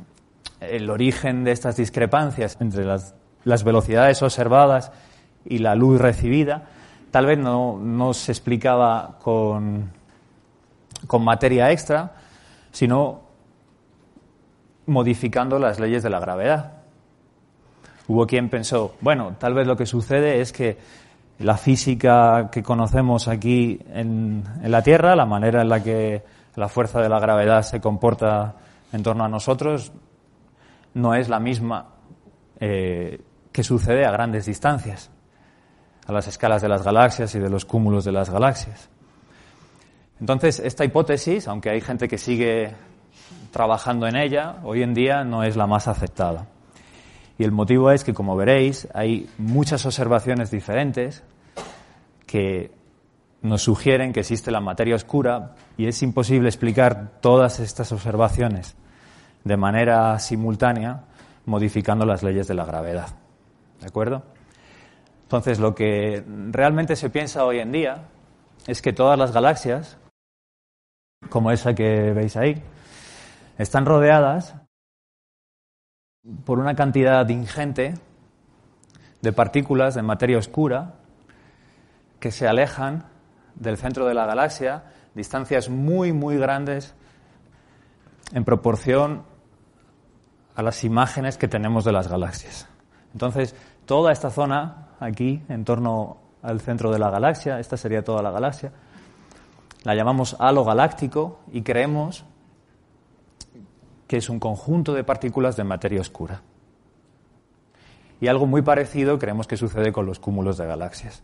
el 0.59 0.89
origen 0.91 1.43
de 1.43 1.51
estas 1.51 1.77
discrepancias 1.77 2.57
entre 2.61 2.85
las 2.85 3.63
velocidades 3.63 4.21
observadas 4.21 4.91
y 5.45 5.57
la 5.57 5.73
luz 5.73 5.99
recibida 5.99 6.67
tal 7.11 7.25
vez 7.25 7.37
no, 7.37 8.13
se 8.13 8.31
explicaba 8.31 9.17
con, 9.21 9.91
materia 11.19 11.71
extra, 11.71 12.13
sino 12.71 13.21
modificando 14.87 15.59
las 15.59 15.79
leyes 15.79 16.03
de 16.03 16.09
la 16.09 16.19
gravedad. 16.19 16.73
Hubo 18.07 18.25
quien 18.25 18.49
pensó, 18.49 18.95
bueno, 19.01 19.35
tal 19.37 19.53
vez 19.53 19.67
lo 19.67 19.75
que 19.75 19.85
sucede 19.85 20.41
es 20.41 20.51
que 20.51 20.77
la 21.39 21.57
física 21.57 22.49
que 22.51 22.63
conocemos 22.63 23.27
aquí 23.27 23.79
en, 23.93 24.43
en, 24.61 24.71
la 24.71 24.81
Tierra, 24.81 25.15
la 25.15 25.25
manera 25.25 25.61
en 25.61 25.69
la 25.69 25.83
que 25.83 26.23
la 26.55 26.67
fuerza 26.67 27.01
de 27.01 27.09
la 27.09 27.19
gravedad 27.19 27.61
se 27.63 27.79
comporta 27.79 28.55
en 28.91 29.03
torno 29.03 29.23
a 29.23 29.29
nosotros, 29.29 29.91
no 30.93 31.15
es 31.15 31.29
la 31.29 31.39
misma 31.39 31.87
eh, 32.59 33.21
que 33.51 33.63
sucede 33.63 34.05
a 34.05 34.11
grandes 34.11 34.45
distancias, 34.45 35.09
las 36.13 36.27
escalas 36.27 36.61
de 36.61 36.69
las 36.69 36.83
galaxias 36.83 37.33
y 37.35 37.39
de 37.39 37.49
los 37.49 37.65
cúmulos 37.65 38.05
de 38.05 38.11
las 38.11 38.29
galaxias. 38.29 38.89
Entonces, 40.19 40.59
esta 40.59 40.85
hipótesis, 40.85 41.47
aunque 41.47 41.69
hay 41.69 41.81
gente 41.81 42.07
que 42.07 42.17
sigue 42.17 42.73
trabajando 43.51 44.07
en 44.07 44.15
ella, 44.15 44.57
hoy 44.63 44.83
en 44.83 44.93
día 44.93 45.23
no 45.23 45.43
es 45.43 45.55
la 45.55 45.67
más 45.67 45.87
aceptada. 45.87 46.47
Y 47.37 47.43
el 47.43 47.51
motivo 47.51 47.91
es 47.91 48.03
que, 48.03 48.13
como 48.13 48.35
veréis, 48.35 48.87
hay 48.93 49.29
muchas 49.37 49.85
observaciones 49.85 50.51
diferentes 50.51 51.23
que 52.27 52.71
nos 53.41 53.63
sugieren 53.63 54.13
que 54.13 54.19
existe 54.19 54.51
la 54.51 54.59
materia 54.59 54.95
oscura 54.95 55.55
y 55.77 55.87
es 55.87 56.03
imposible 56.03 56.47
explicar 56.47 57.13
todas 57.21 57.59
estas 57.59 57.91
observaciones 57.91 58.75
de 59.43 59.57
manera 59.57 60.17
simultánea 60.19 61.05
modificando 61.45 62.05
las 62.05 62.21
leyes 62.21 62.47
de 62.47 62.53
la 62.53 62.65
gravedad. 62.65 63.09
¿De 63.79 63.87
acuerdo? 63.87 64.23
Entonces, 65.31 65.59
lo 65.59 65.73
que 65.73 66.25
realmente 66.49 66.97
se 66.97 67.09
piensa 67.09 67.45
hoy 67.45 67.59
en 67.59 67.71
día 67.71 68.09
es 68.67 68.81
que 68.81 68.91
todas 68.91 69.17
las 69.17 69.31
galaxias, 69.31 69.97
como 71.29 71.51
esa 71.51 71.73
que 71.73 72.11
veis 72.11 72.35
ahí, 72.35 72.61
están 73.57 73.85
rodeadas 73.85 74.55
por 76.43 76.59
una 76.59 76.75
cantidad 76.75 77.25
ingente 77.29 77.93
de 79.21 79.31
partículas 79.31 79.95
de 79.95 80.01
materia 80.01 80.37
oscura 80.37 80.95
que 82.19 82.31
se 82.31 82.45
alejan 82.45 83.05
del 83.55 83.77
centro 83.77 84.07
de 84.07 84.13
la 84.13 84.25
galaxia, 84.25 84.83
distancias 85.15 85.69
muy, 85.69 86.11
muy 86.11 86.35
grandes 86.35 86.93
en 88.33 88.43
proporción 88.43 89.23
a 90.55 90.61
las 90.61 90.83
imágenes 90.83 91.37
que 91.37 91.47
tenemos 91.47 91.85
de 91.85 91.93
las 91.93 92.09
galaxias. 92.09 92.67
Entonces, 93.13 93.55
toda 93.85 94.11
esta 94.11 94.29
zona 94.29 94.89
aquí, 95.01 95.43
en 95.49 95.65
torno 95.65 96.17
al 96.41 96.61
centro 96.61 96.91
de 96.91 96.99
la 96.99 97.09
galaxia, 97.09 97.59
esta 97.59 97.75
sería 97.75 98.03
toda 98.03 98.21
la 98.21 98.31
galaxia, 98.31 98.71
la 99.83 99.95
llamamos 99.95 100.35
halo 100.39 100.63
galáctico 100.63 101.39
y 101.51 101.63
creemos 101.63 102.23
que 104.07 104.17
es 104.17 104.29
un 104.29 104.39
conjunto 104.39 104.93
de 104.93 105.03
partículas 105.03 105.55
de 105.55 105.63
materia 105.63 106.01
oscura. 106.01 106.41
Y 108.19 108.27
algo 108.27 108.45
muy 108.45 108.61
parecido 108.61 109.17
creemos 109.17 109.47
que 109.47 109.57
sucede 109.57 109.91
con 109.91 110.05
los 110.05 110.19
cúmulos 110.19 110.57
de 110.57 110.67
galaxias. 110.67 111.23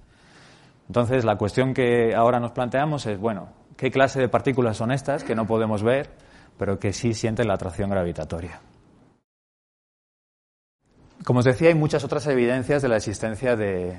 Entonces, 0.87 1.23
la 1.23 1.37
cuestión 1.37 1.73
que 1.73 2.15
ahora 2.15 2.39
nos 2.39 2.51
planteamos 2.51 3.05
es, 3.05 3.19
bueno, 3.19 3.49
¿qué 3.75 3.91
clase 3.91 4.19
de 4.19 4.29
partículas 4.29 4.77
son 4.77 4.91
estas 4.91 5.23
que 5.23 5.35
no 5.35 5.45
podemos 5.45 5.83
ver, 5.83 6.09
pero 6.57 6.79
que 6.79 6.93
sí 6.93 7.13
sienten 7.13 7.47
la 7.47 7.53
atracción 7.53 7.89
gravitatoria? 7.91 8.61
Como 11.27 11.39
os 11.39 11.45
decía, 11.45 11.67
hay 11.67 11.75
muchas 11.75 12.05
otras 12.05 12.25
evidencias 12.27 12.81
de 12.81 12.87
la 12.87 12.95
existencia 12.95 13.57
de, 13.57 13.97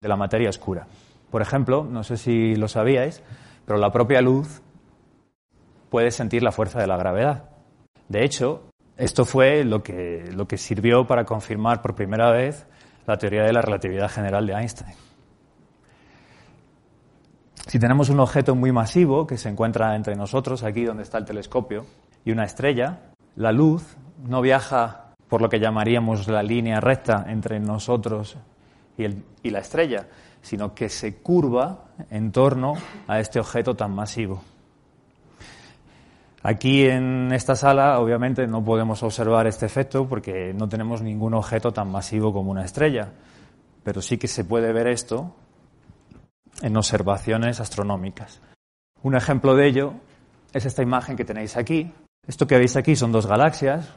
la 0.00 0.16
materia 0.16 0.48
oscura. 0.48 0.86
Por 1.30 1.42
ejemplo, 1.42 1.84
no 1.84 2.02
sé 2.02 2.16
si 2.16 2.56
lo 2.56 2.66
sabíais, 2.66 3.22
pero 3.66 3.78
la 3.78 3.92
propia 3.92 4.22
luz 4.22 4.62
puede 5.90 6.10
sentir 6.10 6.42
la 6.42 6.50
fuerza 6.50 6.80
de 6.80 6.86
la 6.86 6.96
gravedad. 6.96 7.50
De 8.08 8.24
hecho, 8.24 8.62
esto 8.96 9.26
fue 9.26 9.64
lo 9.64 9.82
que, 9.82 10.30
lo 10.34 10.48
que 10.48 10.56
sirvió 10.56 11.06
para 11.06 11.26
confirmar 11.26 11.82
por 11.82 11.94
primera 11.94 12.30
vez 12.30 12.66
la 13.06 13.18
teoría 13.18 13.42
de 13.42 13.52
la 13.52 13.60
relatividad 13.60 14.10
general 14.10 14.46
de 14.46 14.54
Einstein. 14.54 14.94
Si 17.66 17.78
tenemos 17.78 18.08
un 18.08 18.18
objeto 18.18 18.54
muy 18.54 18.72
masivo 18.72 19.26
que 19.26 19.36
se 19.36 19.50
encuentra 19.50 19.94
entre 19.94 20.16
nosotros, 20.16 20.62
aquí 20.62 20.84
donde 20.84 21.02
está 21.02 21.18
el 21.18 21.26
telescopio, 21.26 21.84
y 22.24 22.32
una 22.32 22.44
estrella, 22.44 23.12
la 23.36 23.52
luz 23.52 23.98
no 24.26 24.40
viaja 24.40 25.09
por 25.30 25.40
lo 25.40 25.48
que 25.48 25.60
llamaríamos 25.60 26.28
la 26.28 26.42
línea 26.42 26.80
recta 26.80 27.24
entre 27.28 27.60
nosotros 27.60 28.36
y, 28.98 29.04
y 29.42 29.50
la 29.50 29.60
estrella, 29.60 30.06
sino 30.42 30.74
que 30.74 30.88
se 30.88 31.16
curva 31.16 31.84
en 32.10 32.32
torno 32.32 32.74
a 33.06 33.20
este 33.20 33.38
objeto 33.40 33.74
tan 33.74 33.94
masivo. 33.94 34.42
Aquí 36.42 36.86
en 36.86 37.32
esta 37.32 37.54
sala, 37.54 38.00
obviamente, 38.00 38.46
no 38.46 38.64
podemos 38.64 39.02
observar 39.02 39.46
este 39.46 39.66
efecto 39.66 40.08
porque 40.08 40.52
no 40.54 40.68
tenemos 40.68 41.02
ningún 41.02 41.34
objeto 41.34 41.70
tan 41.70 41.90
masivo 41.90 42.32
como 42.32 42.50
una 42.50 42.64
estrella, 42.64 43.12
pero 43.84 44.02
sí 44.02 44.18
que 44.18 44.26
se 44.26 44.44
puede 44.44 44.72
ver 44.72 44.88
esto 44.88 45.34
en 46.62 46.76
observaciones 46.76 47.60
astronómicas. 47.60 48.40
Un 49.02 49.14
ejemplo 49.14 49.54
de 49.54 49.66
ello 49.66 49.92
es 50.52 50.64
esta 50.64 50.82
imagen 50.82 51.16
que 51.16 51.24
tenéis 51.24 51.56
aquí. 51.56 51.92
Esto 52.26 52.46
que 52.46 52.58
veis 52.58 52.76
aquí 52.76 52.96
son 52.96 53.12
dos 53.12 53.26
galaxias, 53.26 53.94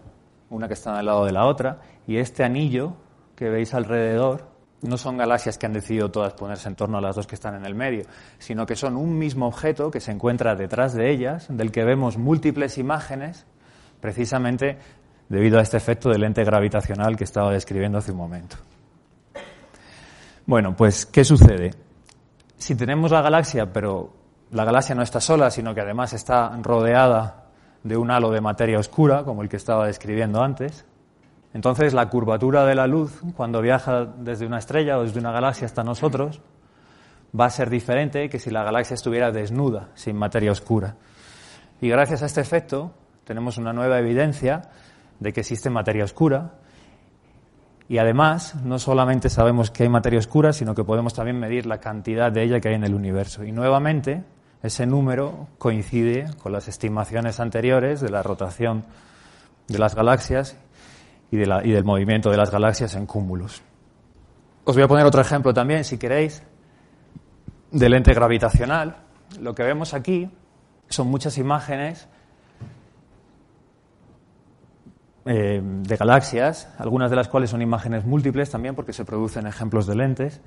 una 0.53 0.67
que 0.67 0.75
está 0.75 0.97
al 0.97 1.05
lado 1.05 1.25
de 1.25 1.31
la 1.31 1.45
otra, 1.45 1.79
y 2.07 2.17
este 2.17 2.43
anillo 2.43 2.93
que 3.35 3.49
veis 3.49 3.73
alrededor 3.73 4.53
no 4.81 4.97
son 4.97 5.17
galaxias 5.17 5.57
que 5.57 5.65
han 5.65 5.73
decidido 5.73 6.11
todas 6.11 6.33
ponerse 6.33 6.67
en 6.67 6.75
torno 6.75 6.97
a 6.97 7.01
las 7.01 7.15
dos 7.15 7.25
que 7.25 7.35
están 7.35 7.55
en 7.55 7.65
el 7.65 7.73
medio, 7.73 8.05
sino 8.37 8.65
que 8.65 8.75
son 8.75 8.97
un 8.97 9.17
mismo 9.17 9.47
objeto 9.47 9.89
que 9.89 9.99
se 9.99 10.11
encuentra 10.11 10.55
detrás 10.55 10.93
de 10.93 11.09
ellas, 11.09 11.47
del 11.49 11.71
que 11.71 11.83
vemos 11.83 12.17
múltiples 12.17 12.77
imágenes, 12.77 13.45
precisamente 13.99 14.77
debido 15.29 15.57
a 15.57 15.61
este 15.61 15.77
efecto 15.77 16.09
de 16.09 16.19
lente 16.19 16.43
gravitacional 16.43 17.15
que 17.15 17.23
estaba 17.23 17.51
describiendo 17.51 17.97
hace 17.97 18.11
un 18.11 18.17
momento. 18.17 18.57
Bueno, 20.45 20.75
pues, 20.75 21.05
¿qué 21.05 21.23
sucede? 21.23 21.73
Si 22.57 22.75
tenemos 22.75 23.11
la 23.11 23.21
galaxia, 23.21 23.71
pero 23.71 24.13
la 24.51 24.65
galaxia 24.65 24.93
no 24.93 25.01
está 25.01 25.21
sola, 25.21 25.49
sino 25.49 25.73
que 25.73 25.81
además 25.81 26.11
está 26.11 26.49
rodeada 26.61 27.42
de 27.83 27.97
un 27.97 28.11
halo 28.11 28.31
de 28.31 28.41
materia 28.41 28.79
oscura, 28.79 29.23
como 29.23 29.41
el 29.41 29.49
que 29.49 29.57
estaba 29.57 29.87
describiendo 29.87 30.41
antes, 30.41 30.85
entonces, 31.53 31.93
la 31.93 32.09
curvatura 32.09 32.65
de 32.65 32.73
la 32.73 32.87
luz, 32.87 33.21
cuando 33.35 33.61
viaja 33.61 34.05
desde 34.05 34.47
una 34.47 34.57
estrella 34.57 34.97
o 34.97 35.03
desde 35.03 35.19
una 35.19 35.31
galaxia 35.31 35.67
hasta 35.67 35.83
nosotros, 35.83 36.41
va 37.39 37.45
a 37.45 37.49
ser 37.51 37.69
diferente 37.69 38.27
que 38.27 38.39
si 38.39 38.49
la 38.49 38.63
galaxia 38.63 38.95
estuviera 38.95 39.31
desnuda, 39.31 39.89
sin 39.93 40.15
materia 40.17 40.51
oscura. 40.51 40.95
Y 41.79 41.89
gracias 41.89 42.23
a 42.23 42.25
este 42.25 42.41
efecto, 42.41 42.91
tenemos 43.23 43.59
una 43.59 43.71
nueva 43.71 43.99
evidencia 43.99 44.61
de 45.19 45.31
que 45.31 45.41
existe 45.41 45.69
materia 45.69 46.03
oscura. 46.03 46.55
Y 47.87 47.99
además, 47.99 48.55
no 48.63 48.79
solamente 48.79 49.29
sabemos 49.29 49.69
que 49.69 49.83
hay 49.83 49.89
materia 49.89 50.17
oscura, 50.17 50.53
sino 50.53 50.73
que 50.73 50.83
podemos 50.83 51.13
también 51.13 51.39
medir 51.39 51.67
la 51.67 51.79
cantidad 51.79 52.31
de 52.31 52.43
ella 52.43 52.59
que 52.59 52.69
hay 52.69 52.75
en 52.75 52.83
el 52.83 52.95
universo. 52.95 53.43
Y 53.43 53.51
nuevamente, 53.51 54.23
ese 54.63 54.85
número 54.85 55.49
coincide 55.57 56.25
con 56.41 56.53
las 56.53 56.69
estimaciones 56.69 57.41
anteriores 57.41 57.99
de 57.99 58.09
la 58.09 58.23
rotación 58.23 58.85
de 59.67 59.77
las 59.77 59.93
galaxias 59.93 60.57
y, 61.29 61.37
del 61.37 61.83
movimiento 61.83 62.31
de 62.31 62.37
las 62.37 62.49
galaxias 62.49 62.95
en 62.95 63.05
cúmulos. 63.05 63.61
Os 64.63 64.75
voy 64.75 64.83
a 64.83 64.87
poner 64.87 65.05
otro 65.05 65.19
ejemplo 65.19 65.53
también, 65.53 65.83
si 65.83 65.97
queréis, 65.97 66.43
de 67.71 67.89
lente 67.89 68.13
gravitacional. 68.13 68.97
Lo 69.41 69.53
que 69.53 69.63
vemos 69.63 69.93
aquí 69.93 70.31
son 70.87 71.07
muchas 71.07 71.37
imágenes 71.37 72.07
eh, 75.25 75.61
de 75.61 75.95
galaxias, 75.97 76.69
algunas 76.77 77.09
de 77.09 77.17
las 77.17 77.27
cuales 77.27 77.49
son 77.49 77.61
imágenes 77.61 78.05
múltiples 78.05 78.49
también 78.49 78.75
porque 78.75 78.93
se 78.93 79.03
producen 79.03 79.45
ejemplos 79.45 79.87
de 79.87 79.95
lentes. 79.95 80.39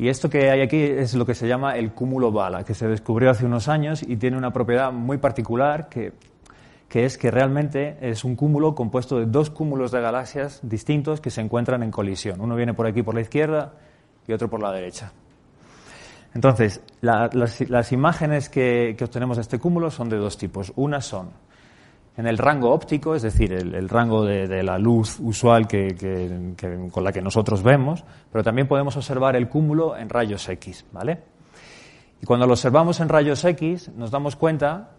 Y 0.00 0.08
esto 0.08 0.30
que 0.30 0.50
hay 0.50 0.62
aquí 0.62 0.80
es 0.80 1.14
lo 1.14 1.26
que 1.26 1.34
se 1.34 1.46
llama 1.46 1.76
el 1.76 1.92
cúmulo 1.92 2.32
bala, 2.32 2.64
que 2.64 2.72
se 2.72 2.88
descubrió 2.88 3.30
hace 3.30 3.44
unos 3.44 3.68
años 3.68 4.02
y 4.02 4.16
tiene 4.16 4.38
una 4.38 4.50
propiedad 4.50 4.90
muy 4.92 5.18
particular 5.18 5.90
que 5.90 6.14
que 6.90 7.04
es 7.04 7.16
que 7.16 7.30
realmente 7.30 7.96
es 8.00 8.24
un 8.24 8.34
cúmulo 8.34 8.74
compuesto 8.74 9.18
de 9.20 9.26
dos 9.26 9.48
cúmulos 9.48 9.92
de 9.92 10.00
galaxias 10.00 10.58
distintos 10.64 11.20
que 11.20 11.30
se 11.30 11.40
encuentran 11.40 11.84
en 11.84 11.92
colisión. 11.92 12.40
Uno 12.40 12.56
viene 12.56 12.74
por 12.74 12.84
aquí 12.84 13.04
por 13.04 13.14
la 13.14 13.20
izquierda 13.20 13.74
y 14.26 14.32
otro 14.32 14.50
por 14.50 14.60
la 14.60 14.72
derecha. 14.72 15.12
Entonces, 16.34 16.82
las, 17.00 17.92
imágenes 17.92 18.48
que, 18.48 18.96
obtenemos 19.00 19.36
de 19.36 19.42
este 19.42 19.60
cúmulo 19.60 19.92
son 19.92 20.08
de 20.08 20.16
dos 20.16 20.36
tipos. 20.36 20.72
Unas 20.74 21.04
son 21.04 21.30
en 22.16 22.26
el 22.26 22.38
rango 22.38 22.70
óptico, 22.70 23.14
es 23.14 23.22
decir, 23.22 23.52
el, 23.52 23.88
rango 23.88 24.24
de, 24.24 24.62
la 24.62 24.78
luz 24.78 25.18
usual 25.20 25.66
con 25.66 27.04
la 27.04 27.12
que 27.12 27.22
nosotros 27.22 27.62
vemos, 27.62 28.04
pero 28.30 28.44
también 28.44 28.68
podemos 28.68 28.96
observar 28.96 29.36
el 29.36 29.48
cúmulo 29.48 29.96
en 29.96 30.08
rayos 30.08 30.48
X, 30.48 30.84
¿vale? 30.92 31.22
Y 32.20 32.26
cuando 32.26 32.46
lo 32.46 32.52
observamos 32.52 33.00
en 33.00 33.08
rayos 33.08 33.44
X, 33.44 33.90
nos 33.96 34.10
damos 34.10 34.36
cuenta 34.36 34.98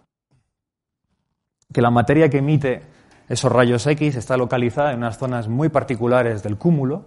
que 1.72 1.80
la 1.80 1.90
materia 1.90 2.28
que 2.28 2.38
emite 2.38 2.82
esos 3.28 3.52
rayos 3.52 3.86
X 3.86 4.16
está 4.16 4.36
localizada 4.36 4.92
en 4.92 4.98
unas 4.98 5.18
zonas 5.18 5.48
muy 5.48 5.68
particulares 5.68 6.42
del 6.42 6.58
cúmulo, 6.58 7.04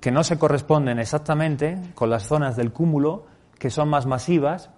que 0.00 0.10
no 0.10 0.24
se 0.24 0.38
corresponden 0.38 0.98
exactamente 0.98 1.78
con 1.94 2.08
las 2.08 2.22
zonas 2.26 2.56
del 2.56 2.72
cúmulo 2.72 3.26
que 3.58 3.68
son 3.68 3.90
más 3.90 4.06
masivas, 4.06 4.70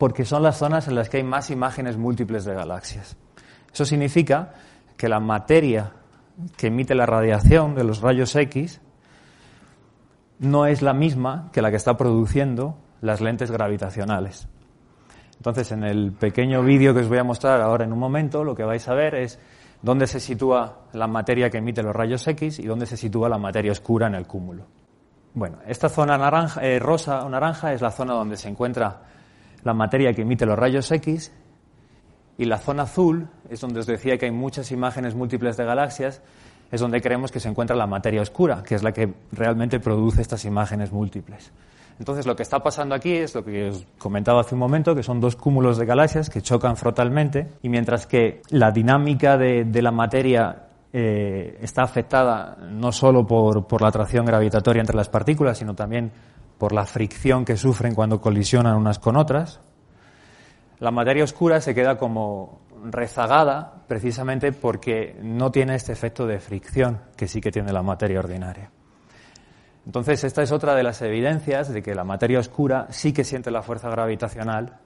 porque 0.00 0.24
son 0.24 0.42
las 0.42 0.56
zonas 0.56 0.88
en 0.88 0.94
las 0.94 1.10
que 1.10 1.18
hay 1.18 1.24
más 1.24 1.50
imágenes 1.50 1.98
múltiples 1.98 2.46
de 2.46 2.54
galaxias. 2.54 3.18
Eso 3.70 3.84
significa 3.84 4.54
que 4.96 5.10
la 5.10 5.20
materia 5.20 5.92
que 6.56 6.68
emite 6.68 6.94
la 6.94 7.04
radiación 7.04 7.74
de 7.74 7.84
los 7.84 8.00
rayos 8.00 8.34
X 8.34 8.80
no 10.38 10.64
es 10.64 10.80
la 10.80 10.94
misma 10.94 11.50
que 11.52 11.60
la 11.60 11.68
que 11.68 11.76
está 11.76 11.98
produciendo 11.98 12.78
las 13.02 13.20
lentes 13.20 13.50
gravitacionales. 13.50 14.48
Entonces, 15.36 15.70
en 15.70 15.84
el 15.84 16.12
pequeño 16.12 16.62
vídeo 16.62 16.94
que 16.94 17.00
os 17.00 17.08
voy 17.10 17.18
a 17.18 17.24
mostrar 17.24 17.60
ahora 17.60 17.84
en 17.84 17.92
un 17.92 17.98
momento, 17.98 18.42
lo 18.42 18.54
que 18.54 18.64
vais 18.64 18.88
a 18.88 18.94
ver 18.94 19.14
es 19.16 19.38
dónde 19.82 20.06
se 20.06 20.18
sitúa 20.18 20.78
la 20.94 21.08
materia 21.08 21.50
que 21.50 21.58
emite 21.58 21.82
los 21.82 21.94
rayos 21.94 22.26
X 22.26 22.58
y 22.58 22.62
dónde 22.62 22.86
se 22.86 22.96
sitúa 22.96 23.28
la 23.28 23.36
materia 23.36 23.70
oscura 23.70 24.06
en 24.06 24.14
el 24.14 24.26
cúmulo. 24.26 24.64
Bueno, 25.34 25.58
esta 25.66 25.90
zona 25.90 26.16
eh, 26.62 26.78
rosa 26.78 27.22
o 27.22 27.28
naranja 27.28 27.74
es 27.74 27.82
la 27.82 27.90
zona 27.90 28.14
donde 28.14 28.38
se 28.38 28.48
encuentra 28.48 29.10
la 29.64 29.74
materia 29.74 30.12
que 30.12 30.22
emite 30.22 30.46
los 30.46 30.58
rayos 30.58 30.90
X 30.90 31.32
y 32.38 32.46
la 32.46 32.58
zona 32.58 32.84
azul 32.84 33.28
es 33.50 33.60
donde 33.60 33.80
os 33.80 33.86
decía 33.86 34.16
que 34.16 34.26
hay 34.26 34.32
muchas 34.32 34.72
imágenes 34.72 35.14
múltiples 35.14 35.56
de 35.58 35.64
galaxias, 35.64 36.22
es 36.70 36.80
donde 36.80 37.00
creemos 37.00 37.30
que 37.30 37.40
se 37.40 37.48
encuentra 37.48 37.76
la 37.76 37.86
materia 37.86 38.22
oscura, 38.22 38.62
que 38.62 38.74
es 38.74 38.82
la 38.82 38.92
que 38.92 39.12
realmente 39.32 39.78
produce 39.80 40.22
estas 40.22 40.44
imágenes 40.44 40.92
múltiples. 40.92 41.52
Entonces, 41.98 42.24
lo 42.26 42.34
que 42.34 42.42
está 42.42 42.60
pasando 42.60 42.94
aquí 42.94 43.12
es 43.12 43.34
lo 43.34 43.44
que 43.44 43.68
os 43.68 43.84
comentaba 43.98 44.40
hace 44.40 44.54
un 44.54 44.60
momento, 44.60 44.94
que 44.94 45.02
son 45.02 45.20
dos 45.20 45.36
cúmulos 45.36 45.76
de 45.76 45.84
galaxias 45.84 46.30
que 46.30 46.40
chocan 46.40 46.78
frontalmente, 46.78 47.48
y 47.62 47.68
mientras 47.68 48.06
que 48.06 48.40
la 48.48 48.70
dinámica 48.70 49.36
de, 49.36 49.82
la 49.82 49.90
materia 49.90 50.62
eh, 50.94 51.58
está 51.60 51.82
afectada 51.82 52.56
no 52.70 52.90
solo 52.90 53.26
por, 53.26 53.66
por 53.66 53.82
la 53.82 53.88
atracción 53.88 54.24
gravitatoria 54.24 54.80
entre 54.80 54.96
las 54.96 55.10
partículas, 55.10 55.58
sino 55.58 55.74
también 55.74 56.10
por 56.60 56.74
la 56.74 56.84
fricción 56.84 57.46
que 57.46 57.56
sufren 57.56 57.94
cuando 57.94 58.20
colisionan 58.20 58.76
unas 58.76 58.98
con 58.98 59.16
otras, 59.16 59.60
la 60.78 60.90
materia 60.90 61.24
oscura 61.24 61.62
se 61.62 61.74
queda 61.74 61.96
como 61.96 62.60
rezagada 62.84 63.82
precisamente 63.88 64.52
porque 64.52 65.18
no 65.22 65.50
tiene 65.50 65.74
este 65.74 65.92
efecto 65.92 66.26
de 66.26 66.38
fricción 66.38 67.00
que 67.16 67.28
sí 67.28 67.40
que 67.40 67.50
tiene 67.50 67.72
la 67.72 67.82
materia 67.82 68.18
ordinaria. 68.18 68.70
Entonces, 69.86 70.22
esta 70.22 70.42
es 70.42 70.52
otra 70.52 70.74
de 70.74 70.82
las 70.82 71.00
evidencias 71.00 71.72
de 71.72 71.82
que 71.82 71.94
la 71.94 72.04
materia 72.04 72.38
oscura 72.38 72.88
sí 72.90 73.14
que 73.14 73.24
siente 73.24 73.50
la 73.50 73.62
fuerza 73.62 73.88
gravitacional, 73.88 74.76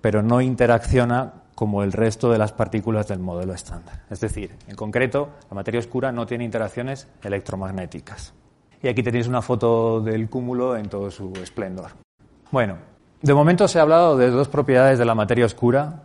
pero 0.00 0.22
no 0.22 0.40
interacciona 0.40 1.34
como 1.54 1.82
el 1.82 1.92
resto 1.92 2.32
de 2.32 2.38
las 2.38 2.52
partículas 2.52 3.06
del 3.06 3.18
modelo 3.18 3.52
estándar. 3.52 4.00
Es 4.08 4.20
decir, 4.20 4.56
en 4.66 4.76
concreto, 4.76 5.28
la 5.50 5.56
materia 5.56 5.78
oscura 5.78 6.10
no 6.10 6.24
tiene 6.24 6.44
interacciones 6.44 7.06
electromagnéticas. 7.22 8.32
Y 8.82 8.88
aquí 8.88 9.02
tenéis 9.02 9.28
una 9.28 9.42
foto 9.42 10.00
del 10.00 10.28
cúmulo 10.28 10.76
en 10.76 10.88
todo 10.88 11.10
su 11.10 11.32
esplendor. 11.42 11.90
Bueno, 12.50 12.78
de 13.22 13.34
momento 13.34 13.68
se 13.68 13.78
ha 13.78 13.82
hablado 13.82 14.16
de 14.16 14.30
dos 14.30 14.48
propiedades 14.48 14.98
de 14.98 15.04
la 15.04 15.14
materia 15.14 15.44
oscura 15.44 16.02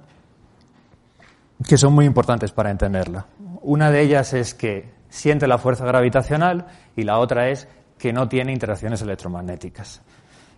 que 1.68 1.78
son 1.78 1.94
muy 1.94 2.06
importantes 2.06 2.52
para 2.52 2.72
entenderla. 2.72 3.26
Una 3.62 3.90
de 3.90 4.02
ellas 4.02 4.34
es 4.34 4.54
que 4.54 4.94
siente 5.10 5.48
la 5.48 5.58
fuerza 5.58 5.86
gravitacional 5.86 6.68
y 6.96 7.04
la 7.04 7.20
otra 7.20 7.50
es 7.50 7.68
que 7.98 8.12
no 8.12 8.28
tiene 8.28 8.52
interacciones 8.52 9.02
electromagnéticas. 9.02 10.02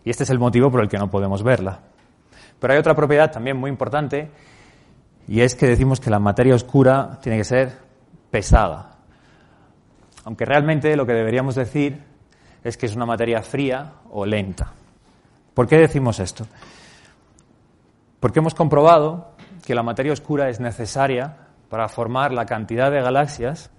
Y 0.03 0.10
este 0.10 0.23
es 0.23 0.30
el 0.32 0.39
motivo 0.39 0.71
por 0.71 0.82
el 0.82 0.89
que 0.89 0.97
no 0.97 1.10
podemos 1.10 1.43
verla. 1.43 1.80
Pero 2.60 2.73
hay 2.73 2.80
otra 2.80 2.95
propiedad 2.95 3.32
también 3.32 3.58
muy 3.58 3.69
importante 3.69 4.32
y 5.27 5.41
es 5.41 5.56
que 5.56 5.67
decimos 5.67 5.99
que 5.99 6.10
la 6.10 6.19
materia 6.19 6.56
oscura 6.56 7.19
tiene 7.21 7.38
que 7.38 7.43
ser 7.43 7.77
pesada. 8.32 8.96
Aunque 10.27 10.43
realmente 10.43 10.93
lo 10.97 11.05
que 11.05 11.13
deberíamos 11.13 11.55
decir 11.55 12.03
es 12.61 12.75
que 12.75 12.85
es 12.85 12.93
una 12.97 13.05
materia 13.05 13.41
fría 13.41 13.93
o 14.11 14.25
lenta. 14.25 14.73
¿Por 15.53 15.69
qué 15.69 15.77
decimos 15.77 16.19
esto? 16.19 16.45
Porque 18.19 18.39
hemos 18.39 18.53
comprobado 18.53 19.31
que 19.65 19.73
la 19.73 19.83
materia 19.83 20.11
oscura 20.11 20.49
es 20.49 20.59
necesaria 20.59 21.33
para 21.69 21.87
formar 21.87 22.33
la 22.33 22.45
cantidad 22.45 22.91
de 22.91 23.01
galaxias 23.01 23.71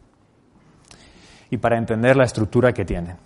y 1.50 1.58
para 1.58 1.76
entender 1.76 2.16
la 2.16 2.24
estructura 2.24 2.72
que 2.72 2.86
tiene. 2.86 3.16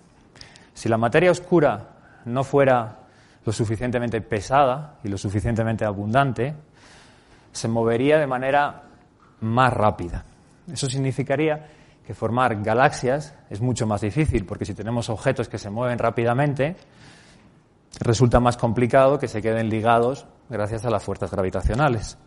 Si 0.74 0.88
la 0.88 0.98
materia 0.98 1.30
oscura 1.30 1.90
no 2.24 2.42
fuera 2.42 3.02
lo 3.46 3.52
suficientemente 3.52 4.20
pesada 4.20 4.96
y 5.04 5.08
lo 5.08 5.16
suficientemente 5.16 5.85
abundante, 5.85 6.56
se 7.52 7.68
movería 7.68 8.18
de 8.18 8.26
manera 8.26 8.82
más 9.42 9.72
rápida. 9.72 10.24
Eso 10.66 10.90
significaría 10.90 11.82
que 12.07 12.15
formar 12.15 12.62
galaxias 12.62 13.35
es 13.49 13.61
mucho 13.61 13.87
más 13.87 14.01
difícil, 14.01 14.45
porque 14.45 14.65
si 14.65 14.75
tenemos 14.75 15.09
objetos 15.09 15.49
que 15.49 15.59
se 15.59 15.71
mueven 15.71 15.99
rápidamente, 15.99 16.77
resulta 18.01 18.41
más 18.41 18.57
complicado 18.57 19.19
que 19.19 19.29
se 19.29 19.41
queden 19.41 19.69
ligados 19.69 20.27
gracias 20.49 20.85
a 20.85 20.91
las 20.91 21.03
fuerzas 21.03 21.31
gravitacionales. 21.31 22.19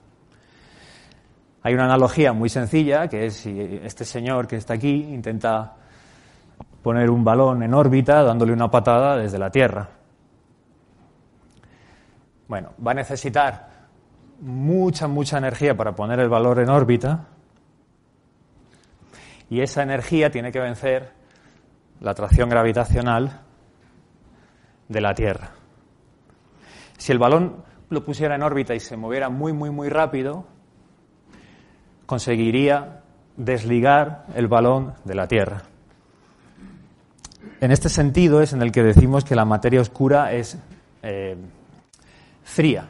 Hay 1.64 1.74
una 1.74 1.86
analogía 1.86 2.32
muy 2.32 2.50
sencilla, 2.50 3.08
que 3.08 3.26
es 3.26 3.38
si 3.38 3.80
este 3.84 4.06
señor 4.06 4.48
que 4.48 4.56
está 4.56 4.76
aquí 4.76 5.08
intenta 5.10 5.74
poner 6.84 7.10
un 7.10 7.24
balón 7.24 7.64
en 7.64 7.74
órbita 7.74 8.22
dándole 8.24 8.54
una 8.54 8.70
patada 8.70 9.18
desde 9.18 9.40
la 9.40 9.50
Tierra. 9.50 9.90
Bueno, 12.48 12.74
va 12.86 12.92
a 12.92 12.94
necesitar 12.94 13.70
mucha, 14.40 15.08
mucha 15.08 15.40
energía 15.40 15.76
para 15.76 15.96
poner 15.96 16.20
el 16.20 16.30
balón 16.30 16.60
en 16.60 16.70
órbita 16.70 17.28
y 19.49 19.62
esa 19.62 19.84
energía 19.84 20.29
tiene 20.31 20.51
que 20.51 20.60
vencer 20.60 21.12
la 21.99 22.12
atracción 22.12 22.49
gravitacional 22.49 23.41
de 24.88 25.01
la 25.01 25.13
Tierra. 25.13 25.51
Si 26.97 27.12
el 27.12 27.19
balón 27.19 27.63
lo 27.89 28.03
pusiera 28.03 28.36
en 28.36 28.43
órbita 28.43 28.73
y 28.73 28.79
se 28.79 28.97
moviera 28.97 29.29
muy, 29.29 29.53
muy, 29.53 29.69
muy 29.69 29.89
rápido, 29.89 30.45
conseguiría 32.05 33.01
desligar 33.38 34.25
el 34.36 34.47
balón 34.47 34.93
de 35.03 35.15
la 35.15 35.27
Tierra. 35.27 35.63
En 37.62 37.71
este 37.71 37.89
sentido 37.89 38.41
es 38.41 38.53
en 38.53 38.62
el 38.62 38.71
que 38.71 38.84
decimos 38.84 39.23
que 39.23 39.36
la 39.36 39.45
materia 39.45 39.81
oscura 39.81 40.34
es 40.34 40.58
eh, 41.03 41.36
fría, 42.43 42.88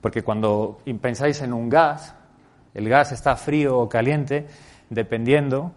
porque 0.00 0.22
cuando 0.22 0.78
pensáis 1.00 1.42
en 1.42 1.52
un 1.52 1.68
gas, 1.68 2.14
el 2.72 2.88
gas 2.88 3.12
está 3.12 3.36
frío 3.36 3.78
o 3.78 3.88
caliente 3.88 4.46
dependiendo 4.90 5.72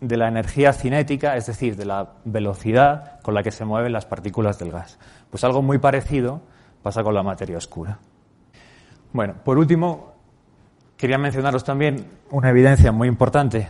de 0.00 0.16
la 0.16 0.28
energía 0.28 0.72
cinética, 0.72 1.36
es 1.36 1.46
decir, 1.46 1.76
de 1.76 1.84
la 1.84 2.14
velocidad 2.24 3.20
con 3.22 3.34
la 3.34 3.42
que 3.42 3.50
se 3.50 3.64
mueven 3.64 3.92
las 3.92 4.06
partículas 4.06 4.58
del 4.58 4.70
gas. 4.70 4.98
Pues 5.30 5.44
algo 5.44 5.62
muy 5.62 5.78
parecido 5.78 6.40
pasa 6.82 7.02
con 7.02 7.14
la 7.14 7.22
materia 7.22 7.58
oscura. 7.58 7.98
Bueno, 9.12 9.34
por 9.44 9.58
último, 9.58 10.14
quería 10.96 11.18
mencionaros 11.18 11.64
también 11.64 12.06
una 12.30 12.50
evidencia 12.50 12.92
muy 12.92 13.08
importante 13.08 13.68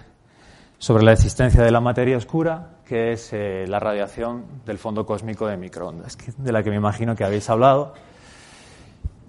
sobre 0.78 1.02
la 1.04 1.12
existencia 1.12 1.62
de 1.62 1.70
la 1.70 1.80
materia 1.80 2.16
oscura, 2.16 2.78
que 2.84 3.12
es 3.12 3.32
eh, 3.32 3.64
la 3.66 3.80
radiación 3.80 4.44
del 4.64 4.78
fondo 4.78 5.04
cósmico 5.04 5.46
de 5.46 5.56
microondas, 5.56 6.16
de 6.36 6.52
la 6.52 6.62
que 6.62 6.70
me 6.70 6.76
imagino 6.76 7.16
que 7.16 7.24
habéis 7.24 7.48
hablado. 7.50 7.94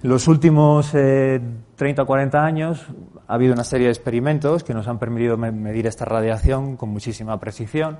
Los 0.01 0.29
últimos 0.29 0.91
30 0.91 2.01
o 2.01 2.05
40 2.05 2.41
años 2.41 2.87
ha 3.27 3.33
habido 3.33 3.53
una 3.53 3.65
serie 3.65 3.87
de 3.87 3.91
experimentos 3.91 4.63
que 4.63 4.73
nos 4.73 4.87
han 4.87 4.97
permitido 4.97 5.35
medir 5.35 5.87
esta 5.87 6.05
radiación 6.05 6.77
con 6.77 6.87
muchísima 6.87 7.37
precisión, 7.37 7.99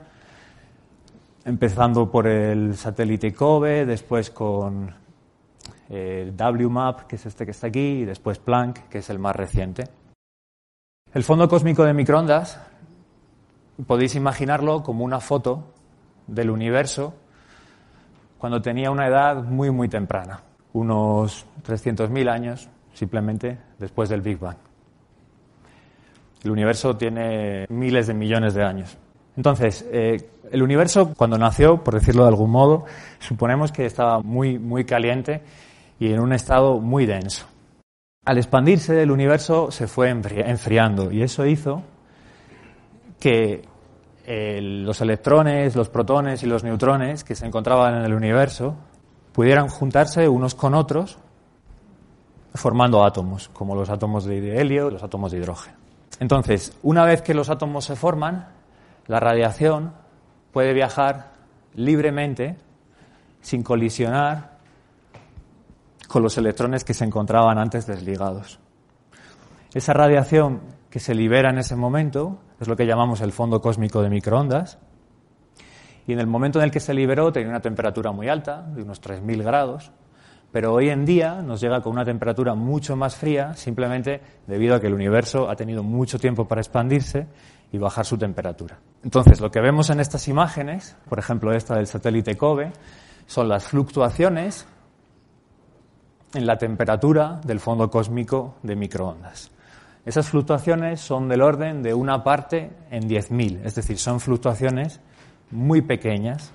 empezando 1.43 2.09
por 2.09 2.25
el 2.25 2.77
satélite 2.77 3.33
COBE, 3.33 3.85
después 3.85 4.29
con 4.29 4.95
el 5.89 6.33
WMAP, 6.37 7.01
que 7.01 7.17
es 7.17 7.25
este 7.25 7.43
que 7.43 7.51
está 7.51 7.67
aquí, 7.67 8.01
y 8.01 8.05
después 8.05 8.39
Planck, 8.39 8.87
que 8.87 8.99
es 8.99 9.09
el 9.09 9.19
más 9.19 9.35
reciente. 9.35 9.83
El 11.13 11.23
fondo 11.25 11.49
cósmico 11.49 11.83
de 11.83 11.93
microondas 11.93 12.61
podéis 13.85 14.15
imaginarlo 14.15 14.83
como 14.83 15.03
una 15.03 15.19
foto 15.19 15.73
del 16.27 16.49
universo 16.49 17.13
cuando 18.37 18.61
tenía 18.61 18.89
una 18.89 19.07
edad 19.07 19.43
muy, 19.43 19.69
muy 19.69 19.89
temprana, 19.89 20.43
unos 20.73 21.45
300.000 21.65 22.29
años 22.29 22.69
simplemente 22.93 23.57
después 23.77 24.09
del 24.09 24.21
Big 24.21 24.39
Bang. 24.39 24.57
El 26.43 26.51
universo 26.51 26.95
tiene 26.95 27.65
miles 27.69 28.07
de 28.07 28.13
millones 28.13 28.53
de 28.53 28.63
años. 28.63 28.97
Entonces, 29.35 29.85
eh, 29.91 30.29
el 30.51 30.63
universo 30.63 31.13
cuando 31.15 31.37
nació, 31.37 31.83
por 31.83 31.93
decirlo 31.93 32.23
de 32.23 32.29
algún 32.29 32.51
modo, 32.51 32.85
suponemos 33.19 33.71
que 33.71 33.85
estaba 33.85 34.21
muy, 34.21 34.57
muy 34.57 34.85
caliente 34.85 35.41
y 35.99 36.11
en 36.11 36.19
un 36.19 36.33
estado 36.33 36.79
muy 36.79 37.05
denso. 37.05 37.45
Al 38.25 38.37
expandirse 38.37 39.01
el 39.01 39.11
universo 39.11 39.71
se 39.71 39.87
fue 39.87 40.09
enfriando 40.09 41.11
y 41.11 41.23
eso 41.23 41.45
hizo 41.45 41.83
que 43.19 43.63
eh, 44.25 44.59
los 44.61 45.01
electrones, 45.01 45.75
los 45.75 45.89
protones 45.89 46.43
y 46.43 46.45
los 46.45 46.63
neutrones 46.63 47.23
que 47.23 47.35
se 47.35 47.45
encontraban 47.45 47.95
en 47.95 48.05
el 48.05 48.13
universo 48.13 48.75
pudieran 49.33 49.67
juntarse 49.67 50.27
unos 50.27 50.55
con 50.55 50.73
otros 50.73 51.17
formando 52.53 53.03
átomos, 53.03 53.49
como 53.49 53.75
los 53.75 53.89
átomos 53.89 54.25
de 54.25 54.59
helio 54.59 54.87
y 54.89 54.91
los 54.91 55.03
átomos 55.03 55.31
de 55.31 55.37
hidrógeno. 55.37 55.77
Entonces, 56.19 56.75
una 56.83 57.05
vez 57.05 57.21
que 57.21 57.33
los 57.33 57.49
átomos 57.49 57.85
se 57.85 57.95
forman, 57.95 58.49
la 59.07 59.19
radiación 59.19 59.93
puede 60.51 60.73
viajar 60.73 61.31
libremente 61.75 62.57
sin 63.41 63.63
colisionar 63.63 64.57
con 66.07 66.23
los 66.23 66.37
electrones 66.37 66.83
que 66.83 66.93
se 66.93 67.05
encontraban 67.05 67.57
antes 67.57 67.85
desligados. 67.85 68.59
Esa 69.73 69.93
radiación 69.93 70.61
que 70.89 70.99
se 70.99 71.13
libera 71.13 71.51
en 71.51 71.59
ese 71.59 71.75
momento 71.75 72.39
es 72.59 72.67
lo 72.67 72.75
que 72.75 72.87
llamamos 72.87 73.21
el 73.21 73.31
fondo 73.31 73.61
cósmico 73.61 74.01
de 74.01 74.09
microondas. 74.09 74.79
Y 76.09 76.13
en 76.13 76.19
el 76.19 76.25
momento 76.25 76.57
en 76.57 76.65
el 76.65 76.71
que 76.71 76.79
se 76.79 76.91
liberó 76.91 77.31
tenía 77.31 77.49
una 77.49 77.59
temperatura 77.59 78.11
muy 78.11 78.27
alta, 78.29 78.63
de 78.63 78.81
unos 78.81 78.99
3.000 78.99 79.43
grados, 79.43 79.91
pero 80.51 80.73
hoy 80.73 80.89
en 80.89 81.05
día 81.05 81.43
nos 81.43 81.61
llega 81.61 81.81
con 81.81 81.93
una 81.93 82.03
temperatura 82.03 82.55
mucho 82.55 82.95
más 82.95 83.15
fría 83.15 83.53
simplemente 83.53 84.19
debido 84.47 84.73
a 84.73 84.81
que 84.81 84.87
el 84.87 84.95
universo 84.95 85.47
ha 85.47 85.55
tenido 85.55 85.83
mucho 85.83 86.17
tiempo 86.17 86.47
para 86.47 86.61
expandirse 86.61 87.27
y 87.71 87.77
bajar 87.77 88.07
su 88.07 88.17
temperatura. 88.17 88.79
Entonces, 89.03 89.39
lo 89.39 89.51
que 89.51 89.61
vemos 89.61 89.91
en 89.91 89.99
estas 89.99 90.27
imágenes, 90.27 90.97
por 91.07 91.19
ejemplo 91.19 91.53
esta 91.53 91.75
del 91.75 91.85
satélite 91.85 92.35
COBE, 92.35 92.71
son 93.27 93.47
las 93.47 93.65
fluctuaciones 93.65 94.65
en 96.33 96.47
la 96.47 96.57
temperatura 96.57 97.39
del 97.45 97.59
fondo 97.59 97.91
cósmico 97.91 98.55
de 98.63 98.75
microondas. 98.75 99.51
Esas 100.07 100.27
fluctuaciones 100.27 101.01
son 101.01 101.29
del 101.29 101.43
orden 101.43 101.83
de 101.83 101.93
una 101.93 102.23
parte 102.23 102.71
en 102.89 103.07
10.000, 103.07 103.59
es 103.63 103.75
decir, 103.75 103.99
son 103.99 104.19
fluctuaciones 104.19 105.01
muy 105.51 105.81
pequeñas 105.81 106.53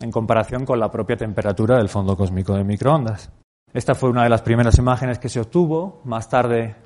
en 0.00 0.10
comparación 0.10 0.64
con 0.64 0.78
la 0.78 0.90
propia 0.90 1.16
temperatura 1.16 1.76
del 1.78 1.88
fondo 1.88 2.16
cósmico 2.16 2.54
de 2.54 2.64
microondas. 2.64 3.30
Esta 3.72 3.94
fue 3.94 4.10
una 4.10 4.22
de 4.22 4.28
las 4.28 4.42
primeras 4.42 4.78
imágenes 4.78 5.18
que 5.18 5.28
se 5.28 5.40
obtuvo. 5.40 6.00
Más 6.04 6.28
tarde, 6.28 6.76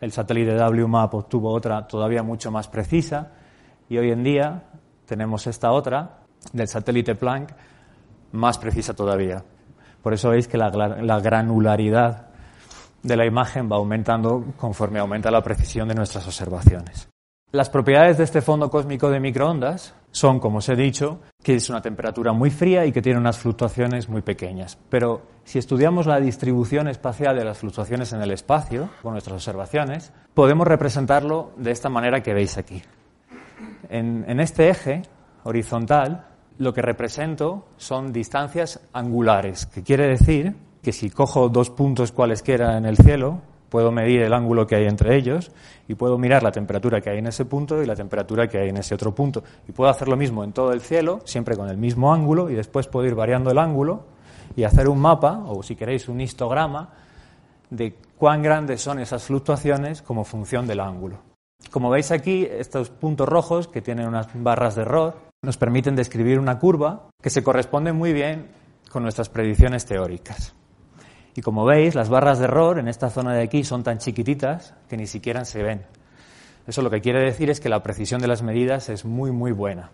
el 0.00 0.12
satélite 0.12 0.56
WMAP 0.56 1.14
obtuvo 1.14 1.52
otra 1.52 1.86
todavía 1.86 2.22
mucho 2.22 2.50
más 2.50 2.68
precisa. 2.68 3.32
Y 3.88 3.98
hoy 3.98 4.10
en 4.10 4.24
día 4.24 4.64
tenemos 5.06 5.46
esta 5.46 5.70
otra 5.70 6.18
del 6.52 6.68
satélite 6.68 7.14
Planck 7.14 7.52
más 8.32 8.58
precisa 8.58 8.94
todavía. 8.94 9.44
Por 10.02 10.12
eso 10.12 10.30
veis 10.30 10.48
que 10.48 10.58
la, 10.58 10.70
la 10.70 11.20
granularidad 11.20 12.28
de 13.02 13.16
la 13.16 13.26
imagen 13.26 13.70
va 13.70 13.76
aumentando 13.76 14.44
conforme 14.56 14.98
aumenta 14.98 15.30
la 15.30 15.42
precisión 15.42 15.88
de 15.88 15.94
nuestras 15.94 16.26
observaciones. 16.26 17.08
Las 17.54 17.70
propiedades 17.70 18.18
de 18.18 18.24
este 18.24 18.40
fondo 18.40 18.68
cósmico 18.68 19.08
de 19.08 19.20
microondas 19.20 19.94
son, 20.10 20.40
como 20.40 20.58
os 20.58 20.68
he 20.68 20.74
dicho, 20.74 21.20
que 21.40 21.54
es 21.54 21.70
una 21.70 21.80
temperatura 21.80 22.32
muy 22.32 22.50
fría 22.50 22.84
y 22.84 22.90
que 22.90 23.00
tiene 23.00 23.20
unas 23.20 23.38
fluctuaciones 23.38 24.08
muy 24.08 24.22
pequeñas. 24.22 24.76
Pero 24.88 25.22
si 25.44 25.60
estudiamos 25.60 26.06
la 26.06 26.18
distribución 26.18 26.88
espacial 26.88 27.36
de 27.36 27.44
las 27.44 27.58
fluctuaciones 27.58 28.12
en 28.12 28.22
el 28.22 28.32
espacio 28.32 28.90
con 29.02 29.12
nuestras 29.12 29.34
observaciones, 29.36 30.12
podemos 30.34 30.66
representarlo 30.66 31.52
de 31.56 31.70
esta 31.70 31.88
manera 31.88 32.24
que 32.24 32.34
veis 32.34 32.58
aquí. 32.58 32.82
En, 33.88 34.24
en 34.26 34.40
este 34.40 34.68
eje 34.68 35.02
horizontal, 35.44 36.26
lo 36.58 36.74
que 36.74 36.82
represento 36.82 37.68
son 37.76 38.12
distancias 38.12 38.80
angulares, 38.92 39.66
que 39.66 39.84
quiere 39.84 40.08
decir 40.08 40.56
que 40.82 40.90
si 40.90 41.08
cojo 41.08 41.48
dos 41.48 41.70
puntos 41.70 42.10
cualesquiera 42.10 42.76
en 42.76 42.84
el 42.84 42.96
cielo, 42.96 43.42
puedo 43.74 43.90
medir 43.90 44.22
el 44.22 44.32
ángulo 44.32 44.68
que 44.68 44.76
hay 44.76 44.86
entre 44.86 45.16
ellos 45.16 45.50
y 45.88 45.96
puedo 45.96 46.16
mirar 46.16 46.44
la 46.44 46.52
temperatura 46.52 47.00
que 47.00 47.10
hay 47.10 47.18
en 47.18 47.26
ese 47.26 47.44
punto 47.44 47.82
y 47.82 47.86
la 47.86 47.96
temperatura 47.96 48.46
que 48.46 48.58
hay 48.58 48.68
en 48.68 48.76
ese 48.76 48.94
otro 48.94 49.12
punto. 49.12 49.42
Y 49.66 49.72
puedo 49.72 49.90
hacer 49.90 50.06
lo 50.06 50.16
mismo 50.16 50.44
en 50.44 50.52
todo 50.52 50.72
el 50.72 50.80
cielo, 50.80 51.22
siempre 51.24 51.56
con 51.56 51.68
el 51.68 51.76
mismo 51.76 52.14
ángulo, 52.14 52.48
y 52.48 52.54
después 52.54 52.86
puedo 52.86 53.04
ir 53.04 53.16
variando 53.16 53.50
el 53.50 53.58
ángulo 53.58 54.04
y 54.54 54.62
hacer 54.62 54.88
un 54.88 55.00
mapa, 55.00 55.42
o 55.48 55.60
si 55.64 55.74
queréis 55.74 56.08
un 56.08 56.20
histograma, 56.20 56.90
de 57.68 57.96
cuán 58.16 58.44
grandes 58.44 58.80
son 58.80 59.00
esas 59.00 59.24
fluctuaciones 59.24 60.02
como 60.02 60.22
función 60.22 60.68
del 60.68 60.78
ángulo. 60.78 61.18
Como 61.72 61.90
veis 61.90 62.12
aquí, 62.12 62.46
estos 62.48 62.90
puntos 62.90 63.28
rojos, 63.28 63.66
que 63.66 63.82
tienen 63.82 64.06
unas 64.06 64.28
barras 64.34 64.76
de 64.76 64.82
error, 64.82 65.16
nos 65.42 65.56
permiten 65.56 65.96
describir 65.96 66.38
una 66.38 66.60
curva 66.60 67.08
que 67.20 67.28
se 67.28 67.42
corresponde 67.42 67.92
muy 67.92 68.12
bien 68.12 68.52
con 68.88 69.02
nuestras 69.02 69.30
predicciones 69.30 69.84
teóricas. 69.84 70.54
Y 71.36 71.42
como 71.42 71.64
veis, 71.64 71.94
las 71.94 72.08
barras 72.08 72.38
de 72.38 72.44
error 72.44 72.78
en 72.78 72.88
esta 72.88 73.10
zona 73.10 73.34
de 73.34 73.42
aquí 73.42 73.64
son 73.64 73.82
tan 73.82 73.98
chiquititas 73.98 74.74
que 74.88 74.96
ni 74.96 75.06
siquiera 75.06 75.44
se 75.44 75.62
ven. 75.62 75.82
Eso 76.66 76.80
lo 76.80 76.90
que 76.90 77.00
quiere 77.00 77.20
decir 77.20 77.50
es 77.50 77.60
que 77.60 77.68
la 77.68 77.82
precisión 77.82 78.20
de 78.20 78.28
las 78.28 78.42
medidas 78.42 78.88
es 78.88 79.04
muy, 79.04 79.32
muy 79.32 79.52
buena. 79.52 79.90